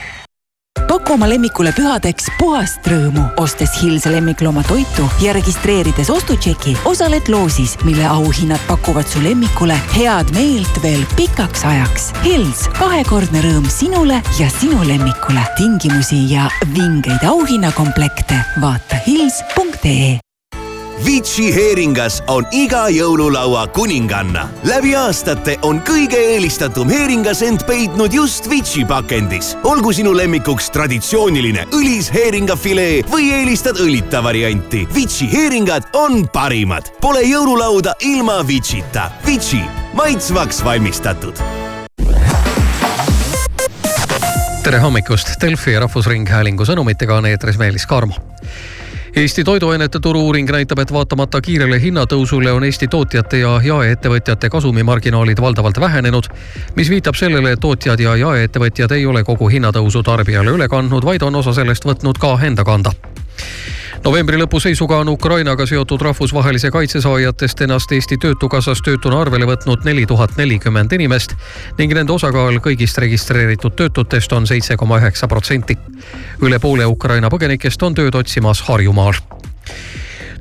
paku 0.88 1.14
oma 1.14 1.28
lemmikule 1.30 1.72
pühadeks 1.76 2.30
puhast 2.40 2.86
rõõmu, 2.88 3.24
ostes 3.42 3.74
Hills 3.82 4.06
lemmiklooma 4.10 4.64
toitu 4.64 5.06
ja 5.22 5.34
registreerides 5.36 6.10
ostutšeki, 6.10 6.76
osaled 6.86 7.30
loosis, 7.30 7.76
mille 7.84 8.06
auhinnad 8.06 8.62
pakuvad 8.68 9.08
su 9.10 9.22
lemmikule 9.24 9.78
head 9.96 10.32
meelt 10.38 10.82
veel 10.84 11.06
pikaks 11.18 11.66
ajaks. 11.66 12.12
Hills, 12.24 12.68
kahekordne 12.80 13.44
rõõm 13.46 13.70
sinule 13.70 14.22
ja 14.40 14.50
sinu 14.60 14.82
lemmikule. 14.88 15.46
tingimusi 15.58 16.34
ja 16.34 16.50
vingeid 16.74 17.24
auhinnakomplekte 17.24 18.40
vaata 18.62 19.02
hills.ee 19.08 20.24
Vici 21.04 21.50
heeringas 21.52 22.22
on 22.32 22.46
iga 22.56 22.86
jõululaua 22.88 23.66
kuninganna. 23.76 24.46
läbi 24.64 24.93
aastate 24.96 25.58
on 25.68 25.82
kõige 25.84 26.16
eelistatum 26.16 26.88
heeringas 26.89 27.41
end 27.43 27.66
peitnud 27.68 28.14
just 28.14 28.48
Vici 28.50 28.86
pakendis. 28.86 29.58
olgu 29.64 29.91
sinu 29.93 30.16
lemmikuks 30.16 30.70
traditsiooniline 30.72 31.66
õlis 31.76 32.08
heeringafilee 32.14 33.02
või 33.12 33.32
eelistad 33.34 33.76
õlita 33.76 34.24
varianti. 34.24 34.88
Vici 34.96 35.28
heeringad 35.32 35.84
on 35.93 36.28
parimad. 36.28 36.88
Pole 37.02 37.26
jõululauda 37.28 37.93
ilma 38.00 38.48
Vicita. 38.48 39.12
Vici, 39.26 39.62
maitsvaks 39.93 40.64
valmistatud 40.64 41.36
tere 44.66 44.80
hommikust, 44.82 45.30
Delfi 45.41 45.76
Rahvusringhäälingu 45.78 46.66
sõnumitega 46.66 47.20
on 47.20 47.26
eetris 47.30 47.58
Meelis 47.62 47.86
Karmo 47.86 48.16
Eesti 49.16 49.43
toiduainete 49.43 49.99
turu-uuring 49.99 50.49
näitab, 50.51 50.80
et 50.84 50.91
vaatamata 50.91 51.39
kiirele 51.41 51.78
hinnatõusule 51.80 52.51
on 52.51 52.63
Eesti 52.68 52.89
tootjate 52.91 53.39
ja 53.39 53.53
jaeettevõtjate 53.63 54.49
kasumimarginaalid 54.51 55.39
valdavalt 55.41 55.80
vähenenud, 55.80 56.28
mis 56.76 56.89
viitab 56.91 57.16
sellele, 57.16 57.53
et 57.55 57.63
tootjad 57.63 57.99
ja 58.03 58.16
jaeettevõtjad 58.20 58.91
ei 58.91 59.05
ole 59.05 59.24
kogu 59.24 59.47
hinnatõusu 59.47 60.03
tarbijale 60.03 60.51
üle 60.51 60.68
kandnud, 60.68 61.07
vaid 61.07 61.24
on 61.24 61.39
osa 61.39 61.55
sellest 61.55 61.88
võtnud 61.88 62.20
ka 62.20 62.36
enda 62.43 62.68
kanda 62.68 62.91
novembri 64.04 64.38
lõpu 64.39 64.60
seisuga 64.60 64.98
on 65.04 65.10
Ukrainaga 65.10 65.66
seotud 65.66 66.02
rahvusvahelise 66.02 66.72
kaitse 66.72 67.02
saajatest 67.02 67.62
ennast 67.62 67.91
Eesti 67.91 68.18
Töötukassas 68.18 68.82
töötuna 68.86 69.22
arvele 69.22 69.48
võtnud 69.50 69.86
neli 69.88 70.06
tuhat 70.06 70.36
nelikümmend 70.38 70.91
inimest 70.98 71.36
ning 71.78 71.93
nende 71.93 72.14
osakaal 72.14 72.60
kõigist 72.64 72.98
registreeritud 73.02 73.76
töötutest 73.76 74.34
on 74.34 74.48
seitse 74.48 74.78
koma 74.78 75.00
üheksa 75.00 75.28
protsenti. 75.28 75.78
üle 76.41 76.60
poole 76.60 76.86
Ukraina 76.86 77.30
põgenikest 77.30 77.84
on 77.84 77.96
tööd 77.96 78.16
otsimas 78.16 78.62
Harjumaal 78.62 79.14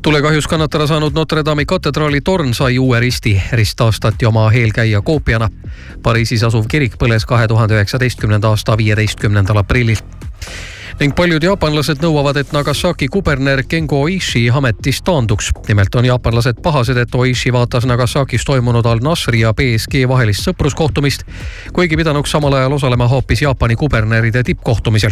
tulekahjus 0.02 0.46
kannatada 0.46 0.86
saanud 0.86 1.14
Notre 1.14 1.44
Dame'i 1.44 1.64
katedraali 1.66 2.20
torn 2.20 2.54
sai 2.54 2.78
uue 2.78 3.00
risti. 3.00 3.42
rist 3.52 3.76
taastati 3.76 4.26
oma 4.26 4.50
eelkäija 4.52 5.00
koopiana. 5.00 5.48
Pariisis 6.02 6.42
asuv 6.42 6.66
kirik 6.68 6.98
põles 7.00 7.24
kahe 7.26 7.48
tuhande 7.48 7.74
üheksateistkümnenda 7.74 8.48
aasta 8.48 8.76
viieteistkümnendal 8.76 9.56
aprillil 9.56 9.96
ning 11.00 11.14
paljud 11.16 11.42
jaapanlased 11.42 11.98
nõuavad, 12.02 12.36
et 12.38 12.52
Nagasaki 12.54 13.08
kuberner 13.10 13.64
Kengo 13.66 13.98
Oishi 14.06 14.44
ametist 14.50 15.04
taanduks. 15.04 15.50
nimelt 15.68 15.94
on 15.94 16.04
jaapanlased 16.04 16.60
pahased, 16.62 16.96
et 16.96 17.14
Oishi 17.14 17.52
vaatas 17.52 17.84
Nagasakis 17.84 18.44
toimunud 18.44 18.86
Al-Nasri 18.86 19.40
ja 19.40 19.52
BSG 19.54 20.08
vahelist 20.08 20.46
sõpruskohtumist, 20.46 21.24
kuigi 21.72 21.96
pidanuks 21.96 22.30
samal 22.30 22.52
ajal 22.52 22.72
osalema 22.72 23.08
hoopis 23.08 23.42
Jaapani 23.42 23.76
kuberneride 23.76 24.42
tippkohtumisel. 24.42 25.10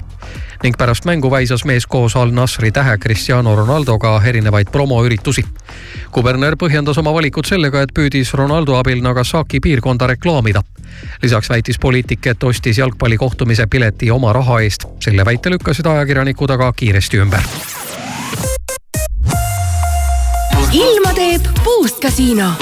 ning 0.62 0.76
pärast 0.78 1.04
mängu 1.04 1.30
väisas 1.30 1.64
mees 1.64 1.86
koos 1.86 2.16
Al-Nasri 2.16 2.70
tähe 2.70 2.98
Cristiano 2.98 3.56
Ronaldoga 3.56 4.22
erinevaid 4.24 4.70
promoüritusi. 4.70 5.44
kuberner 6.10 6.56
põhjendas 6.56 6.98
oma 6.98 7.12
valikut 7.14 7.46
sellega, 7.46 7.82
et 7.82 7.90
püüdis 7.98 8.34
Ronaldo 8.34 8.76
abil 8.76 9.02
Nagasaki 9.02 9.60
piirkonda 9.60 10.06
reklaamida. 10.06 10.62
lisaks 11.22 11.50
väitis 11.50 11.78
poliitik, 11.78 12.26
et 12.26 12.44
ostis 12.44 12.78
jalgpallikohtumise 12.78 13.66
pileti 13.66 14.10
oma 14.10 14.32
raha 14.32 14.60
eest. 14.60 14.86
selle 15.00 15.24
väite 15.24 15.50
lükkas 15.50 15.71
lükkasid 15.72 15.86
ajakirjanikud 15.86 16.50
aga 16.50 16.72
kiiresti 16.72 17.16
ümber. 17.18 17.44
ilma 20.72 21.14
teeb 21.14 21.46
Puust 21.64 22.02
Casino. 22.02 22.52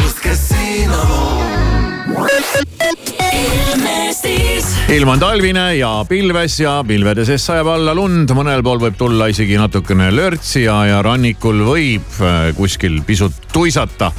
Ilm 4.91 5.09
on 5.13 5.21
talvine 5.23 5.65
ja 5.79 5.91
pilves 6.09 6.57
ja 6.61 6.73
pilvede 6.87 7.23
sees 7.29 7.45
sajab 7.47 7.69
alla 7.73 7.93
lund, 7.95 8.33
mõnel 8.35 8.63
pool 8.67 8.81
võib 8.83 8.97
tulla 8.99 9.29
isegi 9.31 9.55
natukene 9.61 10.09
lörtsi 10.13 10.65
ja, 10.65 10.81
ja 10.89 10.99
rannikul 11.07 11.63
võib 11.69 12.19
äh, 12.27 12.51
kuskil 12.59 12.99
pisut 13.07 13.49
tuisata. 13.55 14.11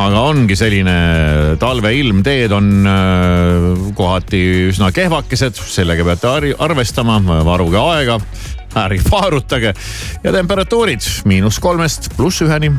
aga 0.00 0.22
ongi 0.28 0.56
selline 0.56 0.96
talveilm, 1.60 2.22
teed 2.26 2.52
on 2.52 2.70
äh, 2.84 3.66
kohati 3.96 4.42
üsna 4.68 4.92
kehvakesed, 4.92 5.56
sellega 5.56 6.04
peate 6.04 6.54
arvestama, 6.58 7.20
varuge 7.48 7.80
aega 7.80 8.20
ärge 8.76 9.02
vaarutage 9.12 9.74
ja 10.24 10.32
temperatuurid 10.32 11.08
miinus 11.24 11.58
kolmest 11.58 12.12
pluss 12.16 12.44
üheni. 12.44 12.70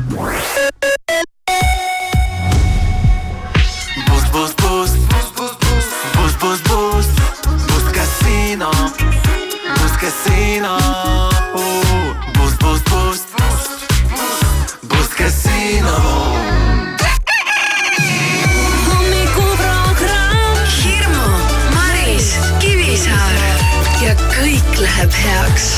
Casino. 10.02 10.78
Uh, 11.54 12.14
boost, 12.34 12.58
boost, 12.58 12.84
boost. 12.90 13.28
Boost 14.88 15.12
Casino. 15.16 15.96
hommikuprogramm. 18.88 20.58
Hirmu, 20.82 21.28
Maris, 21.74 22.34
Kivisaar 22.58 23.38
ja 24.02 24.16
kõik 24.34 24.74
läheb 24.82 25.14
heaks. 25.22 25.70